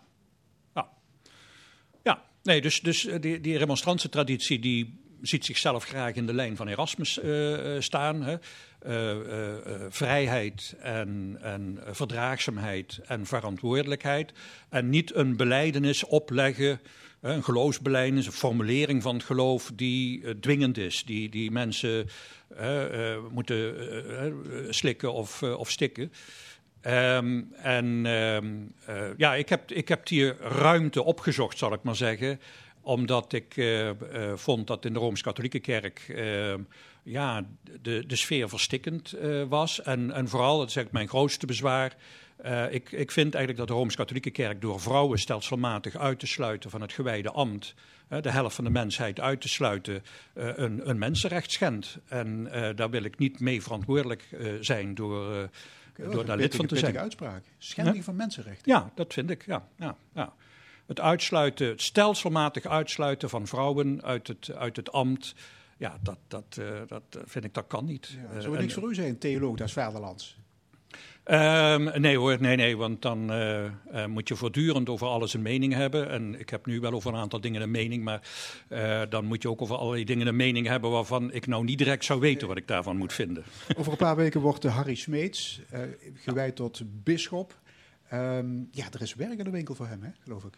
ja. 0.75 0.89
ja. 2.03 2.25
nee, 2.43 2.61
dus, 2.61 2.81
dus 2.81 3.09
die, 3.21 3.41
die 3.41 3.59
remonstrantse 3.59 4.09
traditie 4.09 4.59
die 4.59 5.03
ziet 5.27 5.45
zichzelf 5.45 5.85
graag 5.85 6.15
in 6.15 6.27
de 6.27 6.35
lijn 6.35 6.57
van 6.57 6.69
Erasmus 6.69 7.19
uh, 7.25 7.81
staan. 7.81 8.23
Hè. 8.23 8.37
Uh, 8.87 9.87
vrijheid 9.89 10.77
en, 10.81 11.39
en 11.41 11.79
verdraagzaamheid 11.91 13.01
en 13.07 13.27
verantwoordelijkheid. 13.27 14.33
En 14.69 14.89
niet 14.89 15.15
een 15.15 15.37
beleidenis 15.37 16.05
opleggen, 16.05 16.81
een 17.21 17.45
geloofsbeleidenis, 17.45 18.27
een 18.27 18.33
formulering 18.33 19.03
van 19.03 19.15
het 19.15 19.25
geloof 19.25 19.71
die 19.75 20.39
dwingend 20.39 20.79
is, 20.79 21.05
die, 21.05 21.29
die 21.29 21.51
mensen 21.51 22.09
moeten 23.31 23.75
slikken 24.71 25.13
of, 25.13 25.43
of 25.43 25.71
stikken. 25.71 26.13
Um, 26.87 27.53
en 27.53 28.07
um, 28.07 28.75
ja, 29.17 29.35
ik 29.35 29.49
heb, 29.49 29.71
ik 29.71 29.89
heb 29.89 30.09
hier 30.09 30.37
ruimte 30.41 31.03
opgezocht, 31.03 31.59
zal 31.59 31.73
ik 31.73 31.83
maar 31.83 31.97
zeggen 31.97 32.41
omdat 32.85 33.33
ik 33.33 33.57
uh, 33.57 33.87
uh, 33.87 33.93
vond 34.35 34.67
dat 34.67 34.85
in 34.85 34.93
de 34.93 34.99
Rooms-Katholieke 34.99 35.59
Kerk 35.59 36.07
uh, 36.09 36.55
ja, 37.03 37.45
de, 37.83 38.07
de 38.07 38.17
sfeer 38.17 38.49
verstikkend 38.49 39.15
was. 39.49 39.83
En, 39.83 40.11
en 40.11 40.29
vooral, 40.29 40.59
dat 40.59 40.69
is 40.69 40.77
eigenlijk 40.77 40.93
mijn 40.93 41.09
grootste 41.09 41.47
bezwaar. 41.47 41.97
ik, 42.71 42.93
ik 42.93 43.11
vind 43.11 43.35
eigenlijk 43.35 43.57
dat 43.57 43.69
de 43.69 43.75
Rooms-Katholieke 43.75 44.31
Kerk 44.31 44.61
door 44.61 44.81
vrouwen 44.81 45.19
stelselmatig 45.19 45.97
uit 45.97 46.19
te 46.19 46.27
sluiten 46.27 46.71
van 46.71 46.81
het 46.81 46.93
gewijde 46.93 47.31
ambt, 47.31 47.75
de 48.21 48.31
helft 48.31 48.55
van 48.55 48.65
de 48.65 48.71
mensheid 48.71 49.21
uit 49.21 49.41
te 49.41 49.49
sluiten, 49.49 50.03
een, 50.35 50.89
een 50.89 50.99
mensenrecht 50.99 51.53
schendt. 51.53 51.99
En 52.09 52.49
daar 52.77 52.91
wil 52.91 53.05
ik 53.05 53.19
niet 53.19 53.41
mee 53.41 53.63
verantwoordelijk 53.63 54.29
zijn 54.61 54.95
door, 54.95 55.49
door 55.97 56.25
daar 56.25 56.37
lid 56.37 56.55
van 56.55 56.67
te 56.67 56.77
zijn. 56.77 56.99
uitspraak. 56.99 57.45
Schending 57.59 58.05
van 58.05 58.17
mensenrechten. 58.17 58.73
Ja, 58.73 58.91
dat 58.95 59.13
vind 59.13 59.31
ik. 59.31 59.47
Ja, 59.47 59.69
ja, 59.79 59.97
ja 60.15 60.33
het 60.87 61.01
uitsluiten, 61.01 61.67
het 61.67 61.83
stelselmatig 61.83 62.67
uitsluiten 62.67 63.29
van 63.29 63.47
vrouwen 63.47 64.03
uit 64.03 64.29
het, 64.29 64.51
uit 64.55 64.77
het 64.77 64.93
ambt. 64.93 65.35
Ja, 65.79 65.99
dat, 66.03 66.19
dat, 66.29 66.57
uh, 66.61 66.67
dat 66.87 67.03
vind 67.25 67.45
ik, 67.45 67.55
dat 67.55 67.67
kan 67.67 67.85
niet. 67.85 68.19
Ja, 68.35 68.41
zou 68.41 68.59
niks 68.59 68.75
voor 68.75 68.91
u 68.91 68.95
zijn, 68.95 69.19
theoloog 69.19 69.57
des 69.57 69.73
vaderlands? 69.73 70.37
Um, 71.31 72.01
nee 72.01 72.19
hoor, 72.19 72.37
nee, 72.41 72.57
nee, 72.57 72.77
want 72.77 73.03
dan 73.03 73.33
uh, 73.33 73.65
uh, 73.65 74.07
moet 74.07 74.29
je 74.29 74.37
voortdurend 74.37 74.89
over 74.89 75.07
alles 75.07 75.35
een 75.35 75.43
mening 75.43 75.73
hebben. 75.73 76.11
En 76.11 76.41
ik 76.41 76.51
heb 76.51 76.67
nu 76.67 76.81
wel 76.81 76.93
over 76.93 77.13
een 77.13 77.21
aantal 77.21 77.41
dingen 77.41 77.63
een 77.63 77.71
mening, 77.71 78.05
maar 78.05 78.21
uh, 78.69 79.03
dan 79.09 79.25
moet 79.25 79.43
je 79.43 79.49
ook 79.49 79.63
over 79.63 79.77
allerlei 79.77 80.05
dingen 80.05 80.27
een 80.27 80.37
mening 80.37 80.67
hebben 80.67 80.91
waarvan 80.91 81.33
ik 81.33 81.47
nou 81.47 81.65
niet 81.65 81.79
direct 81.79 82.05
zou 82.05 82.21
weten 82.21 82.49
wat 82.49 82.57
ik 82.57 82.69
daarvan 82.69 82.97
moet 82.97 83.13
vinden. 83.13 83.45
Over 83.77 83.93
een 83.93 83.99
paar 83.99 84.17
weken 84.17 84.41
wordt 84.41 84.65
Harry 84.65 84.95
Smeets 84.95 85.61
gewijd 86.15 86.57
tot 86.57 86.83
bisschop. 86.85 87.63
Um, 88.15 88.69
ja, 88.71 88.85
er 88.93 89.03
is 89.03 89.15
werk 89.15 89.39
in 89.39 89.45
de 89.45 89.51
winkel 89.51 89.75
voor 89.75 89.87
hem, 89.87 90.03
hè, 90.03 90.11
geloof 90.23 90.45
ik. 90.45 90.55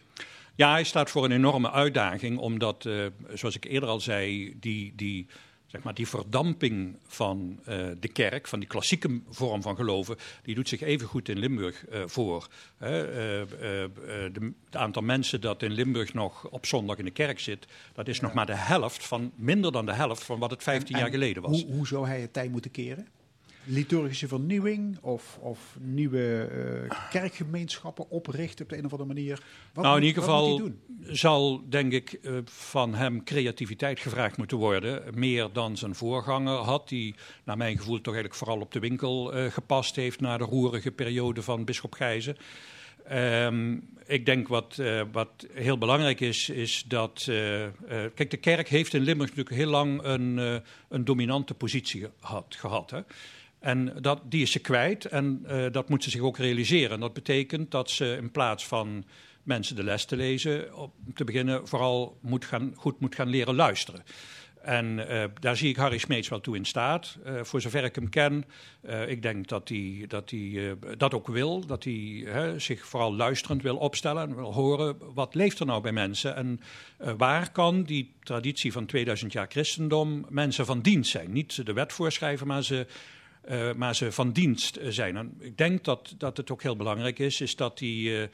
Ja, 0.55 0.71
hij 0.71 0.83
staat 0.83 1.09
voor 1.09 1.25
een 1.25 1.31
enorme 1.31 1.71
uitdaging, 1.71 2.37
omdat, 2.37 2.85
uh, 2.85 3.05
zoals 3.33 3.55
ik 3.55 3.65
eerder 3.65 3.89
al 3.89 3.99
zei, 3.99 4.53
die, 4.59 4.93
die, 4.95 5.27
zeg 5.65 5.83
maar, 5.83 5.93
die 5.93 6.07
verdamping 6.07 6.97
van 7.07 7.59
uh, 7.59 7.87
de 7.99 8.07
kerk, 8.07 8.47
van 8.47 8.59
die 8.59 8.67
klassieke 8.67 9.21
vorm 9.29 9.61
van 9.61 9.75
geloven, 9.75 10.17
die 10.43 10.55
doet 10.55 10.67
zich 10.67 10.81
even 10.81 11.07
goed 11.07 11.29
in 11.29 11.39
Limburg 11.39 11.85
uh, 11.89 12.01
voor. 12.05 12.47
het 12.77 14.41
aantal 14.71 15.01
mensen 15.01 15.41
dat 15.41 15.63
in 15.63 15.71
Limburg 15.71 16.13
nog 16.13 16.49
op 16.49 16.65
zondag 16.65 16.97
in 16.97 17.05
de 17.05 17.11
kerk 17.11 17.39
zit, 17.39 17.67
dat 17.93 18.07
is 18.07 18.17
ja. 18.17 18.23
nog 18.23 18.33
maar 18.33 18.45
de 18.45 18.55
helft 18.55 19.05
van, 19.05 19.31
minder 19.35 19.71
dan 19.71 19.85
de 19.85 19.93
helft 19.93 20.23
van 20.23 20.39
wat 20.39 20.51
het 20.51 20.63
15 20.63 20.95
en, 20.95 21.01
jaar 21.01 21.11
geleden 21.11 21.41
was. 21.41 21.63
Hoe, 21.63 21.73
hoe 21.73 21.87
zou 21.87 22.07
hij 22.07 22.21
het 22.21 22.33
tijd 22.33 22.51
moeten 22.51 22.71
keren? 22.71 23.07
Liturgische 23.67 24.27
vernieuwing 24.27 24.97
of, 25.01 25.37
of 25.41 25.77
nieuwe 25.79 26.49
uh, 26.89 27.09
kerkgemeenschappen 27.09 28.09
oprichten 28.09 28.65
op 28.65 28.69
de 28.69 28.77
een 28.77 28.85
of 28.85 28.91
andere 28.91 29.13
manier? 29.13 29.43
Wat 29.73 29.83
nou, 29.83 29.97
in 29.97 30.03
ieder 30.03 30.23
geval 30.23 30.71
zal, 31.01 31.69
denk 31.69 31.91
ik, 31.91 32.19
uh, 32.21 32.37
van 32.45 32.93
hem 32.93 33.23
creativiteit 33.23 33.99
gevraagd 33.99 34.37
moeten 34.37 34.57
worden. 34.57 35.03
Meer 35.13 35.49
dan 35.53 35.77
zijn 35.77 35.95
voorganger 35.95 36.57
had, 36.57 36.89
die 36.89 37.15
naar 37.43 37.57
mijn 37.57 37.77
gevoel 37.77 38.01
toch 38.01 38.13
eigenlijk 38.13 38.35
vooral 38.35 38.59
op 38.59 38.71
de 38.71 38.79
winkel 38.79 39.37
uh, 39.37 39.51
gepast 39.51 39.95
heeft 39.95 40.19
na 40.19 40.37
de 40.37 40.43
roerige 40.43 40.91
periode 40.91 41.41
van 41.41 41.65
Bisschop 41.65 41.93
Gijzen. 41.93 42.37
Um, 43.11 43.89
ik 44.05 44.25
denk 44.25 44.47
wat, 44.47 44.77
uh, 44.79 45.01
wat 45.11 45.47
heel 45.53 45.77
belangrijk 45.77 46.19
is, 46.19 46.49
is 46.49 46.83
dat. 46.87 47.25
Uh, 47.29 47.63
uh, 47.63 47.69
kijk, 47.89 48.31
de 48.31 48.37
kerk 48.37 48.67
heeft 48.67 48.93
in 48.93 49.01
Limburg 49.01 49.29
natuurlijk 49.29 49.55
heel 49.55 49.69
lang 49.69 50.03
een, 50.03 50.61
een 50.89 51.05
dominante 51.05 51.53
positie 51.53 52.07
gehad. 52.19 52.55
gehad 52.57 52.89
hè. 52.89 53.01
En 53.67 53.93
dat, 54.01 54.21
die 54.23 54.41
is 54.41 54.51
ze 54.51 54.59
kwijt 54.59 55.05
en 55.05 55.45
uh, 55.47 55.65
dat 55.71 55.89
moet 55.89 56.03
ze 56.03 56.09
zich 56.09 56.21
ook 56.21 56.37
realiseren. 56.37 56.99
Dat 56.99 57.13
betekent 57.13 57.71
dat 57.71 57.89
ze 57.89 58.17
in 58.21 58.31
plaats 58.31 58.65
van 58.65 59.05
mensen 59.43 59.75
de 59.75 59.83
les 59.83 60.05
te 60.05 60.15
lezen, 60.15 60.75
op 60.75 60.93
te 61.13 61.23
beginnen 61.23 61.67
vooral 61.67 62.17
moet 62.21 62.45
gaan, 62.45 62.73
goed 62.75 62.99
moet 62.99 63.15
gaan 63.15 63.29
leren 63.29 63.55
luisteren. 63.55 64.03
En 64.61 64.97
uh, 64.97 65.23
daar 65.39 65.57
zie 65.57 65.69
ik 65.69 65.75
Harry 65.75 65.97
Smeets 65.97 66.29
wel 66.29 66.41
toe 66.41 66.55
in 66.55 66.65
staat. 66.65 67.17
Uh, 67.25 67.43
voor 67.43 67.61
zover 67.61 67.83
ik 67.83 67.95
hem 67.95 68.09
ken, 68.09 68.45
ik 69.07 69.21
denk 69.21 69.47
dat 69.47 69.69
hij 69.69 70.05
dat, 70.07 70.33
dat 70.97 71.13
ook 71.13 71.27
wil. 71.27 71.65
Dat 71.65 71.83
hij 71.83 72.25
zich 72.57 72.85
vooral 72.85 73.15
luisterend 73.15 73.61
wil 73.61 73.77
opstellen 73.77 74.29
en 74.29 74.35
wil 74.35 74.53
horen 74.53 74.97
wat 75.13 75.35
leeft 75.35 75.59
er 75.59 75.65
nou 75.65 75.81
bij 75.81 75.91
mensen. 75.91 76.35
En 76.35 76.59
waar 77.17 77.51
kan 77.51 77.83
die 77.83 78.13
traditie 78.23 78.71
van 78.71 78.85
2000 78.85 79.33
jaar 79.33 79.47
christendom 79.49 80.25
mensen 80.29 80.65
van 80.65 80.81
dienst 80.81 81.11
zijn. 81.11 81.31
Niet 81.31 81.65
de 81.65 81.73
wet 81.73 81.93
voorschrijven, 81.93 82.47
maar 82.47 82.63
ze 82.63 82.87
uh, 83.49 83.73
maar 83.73 83.95
ze 83.95 84.11
van 84.11 84.31
dienst 84.31 84.79
zijn. 84.83 85.17
En 85.17 85.37
ik 85.39 85.57
denk 85.57 85.83
dat, 85.83 86.15
dat 86.17 86.37
het 86.37 86.51
ook 86.51 86.61
heel 86.61 86.75
belangrijk 86.75 87.19
is, 87.19 87.41
is 87.41 87.55
dat 87.55 87.79
hij 87.79 88.29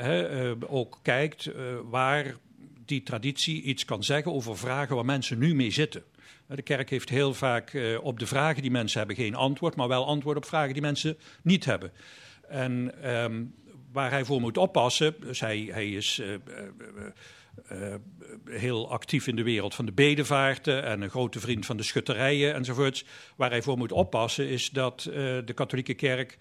uh, 0.00 0.52
ook 0.66 0.98
kijkt 1.02 1.50
waar 1.84 2.36
die 2.84 3.02
traditie 3.02 3.62
iets 3.62 3.84
kan 3.84 4.04
zeggen 4.04 4.32
over 4.32 4.58
vragen 4.58 4.96
waar 4.96 5.04
mensen 5.04 5.38
nu 5.38 5.54
mee 5.54 5.70
zitten. 5.70 6.02
De 6.46 6.62
kerk 6.62 6.90
heeft 6.90 7.08
heel 7.08 7.34
vaak 7.34 7.78
op 8.02 8.18
de 8.18 8.26
vragen 8.26 8.62
die 8.62 8.70
mensen 8.70 8.98
hebben 8.98 9.16
geen 9.16 9.34
antwoord, 9.34 9.76
maar 9.76 9.88
wel 9.88 10.06
antwoord 10.06 10.36
op 10.36 10.44
vragen 10.44 10.72
die 10.72 10.82
mensen 10.82 11.18
niet 11.42 11.64
hebben. 11.64 11.92
En 12.48 12.94
um, 13.14 13.54
waar 13.92 14.10
hij 14.10 14.24
voor 14.24 14.40
moet 14.40 14.58
oppassen, 14.58 15.14
dus 15.20 15.40
hij, 15.40 15.68
hij 15.72 15.90
is 15.90 16.22
uh, 17.72 17.94
heel 18.44 18.90
actief 18.90 19.26
in 19.26 19.36
de 19.36 19.42
wereld 19.42 19.74
van 19.74 19.84
de 19.84 19.92
bedevaarten 19.92 20.84
en 20.84 21.02
een 21.02 21.10
grote 21.10 21.40
vriend 21.40 21.66
van 21.66 21.76
de 21.76 21.82
schutterijen 21.82 22.54
enzovoorts. 22.54 23.04
Waar 23.36 23.50
hij 23.50 23.62
voor 23.62 23.78
moet 23.78 23.92
oppassen 23.92 24.48
is 24.48 24.70
dat 24.70 25.06
uh, 25.08 25.14
de 25.44 25.52
katholieke 25.54 25.94
kerk 25.94 26.38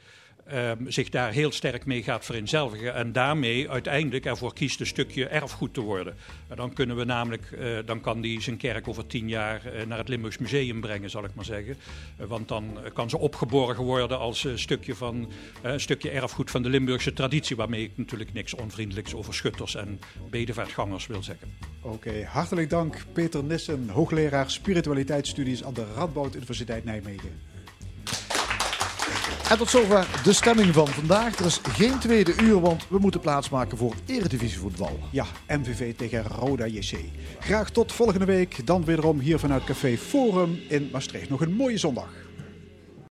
um, 0.53 0.91
zich 0.91 1.09
daar 1.09 1.31
heel 1.31 1.51
sterk 1.51 1.85
mee 1.85 2.03
gaat 2.03 2.25
vereenzelvigen. 2.25 2.93
En 2.93 3.11
daarmee 3.11 3.69
uiteindelijk 3.69 4.25
ervoor 4.25 4.53
kiest 4.53 4.79
een 4.79 4.85
stukje 4.85 5.27
erfgoed 5.27 5.73
te 5.73 5.81
worden. 5.81 6.15
En 6.47 6.55
dan 6.55 6.73
kunnen 6.73 6.95
we 6.95 7.03
namelijk, 7.03 7.51
uh, 7.51 7.77
dan 7.85 8.01
kan 8.01 8.21
die 8.21 8.41
zijn 8.41 8.57
kerk 8.57 8.87
over 8.87 9.07
tien 9.07 9.29
jaar 9.29 9.61
uh, 9.65 9.85
naar 9.85 9.97
het 9.97 10.07
Limburgs 10.07 10.37
Museum 10.37 10.81
brengen, 10.81 11.09
zal 11.09 11.23
ik 11.23 11.35
maar 11.35 11.45
zeggen. 11.45 11.77
Uh, 12.19 12.27
want 12.27 12.47
dan 12.47 12.77
kan 12.93 13.09
ze 13.09 13.17
opgeborgen 13.17 13.83
worden 13.83 14.19
als 14.19 14.43
een 14.43 14.59
stukje, 14.59 14.95
van, 14.95 15.31
stukje 15.75 16.09
erfgoed 16.09 16.51
van 16.51 16.63
de 16.63 16.69
Limburgse 16.69 17.13
traditie. 17.13 17.55
Waarmee 17.55 17.83
ik 17.83 17.91
natuurlijk 17.95 18.33
niks 18.33 18.53
onvriendelijks 18.53 19.15
over 19.15 19.33
schutters 19.33 19.75
en 19.75 19.99
bedevaartgangers 20.29 21.07
wil 21.07 21.23
zeggen. 21.23 21.53
Oké, 21.81 22.25
hartelijk 22.25 22.69
dank 22.69 23.05
Peter 23.13 23.43
Nissen, 23.43 23.89
hoogleraar 23.89 24.51
spiritualiteitsstudies 24.51 25.63
aan 25.63 25.73
de 25.73 25.85
Radboud 25.95 26.35
Universiteit 26.35 26.83
Nijmegen. 26.83 27.39
En 29.49 29.57
tot 29.57 29.69
zover 29.69 30.07
de 30.23 30.33
stemming 30.33 30.73
van 30.73 30.87
vandaag. 30.87 31.39
Er 31.39 31.45
is 31.45 31.59
geen 31.63 31.99
tweede 31.99 32.33
uur, 32.41 32.59
want 32.59 32.87
we 32.89 32.99
moeten 32.99 33.19
plaatsmaken 33.19 33.77
voor 33.77 33.93
eredivisievoetbal. 34.05 34.99
Ja, 35.11 35.25
MVV 35.47 35.95
tegen 35.95 36.23
Roda 36.23 36.65
JC. 36.65 36.97
Graag 37.39 37.69
tot 37.69 37.91
volgende 37.91 38.25
week. 38.25 38.65
Dan 38.65 38.85
wederom 38.85 39.19
hier 39.19 39.39
vanuit 39.39 39.63
Café 39.63 39.97
Forum 39.97 40.59
in 40.69 40.89
Maastricht. 40.91 41.29
Nog 41.29 41.41
een 41.41 41.53
mooie 41.53 41.77
zondag. 41.77 42.26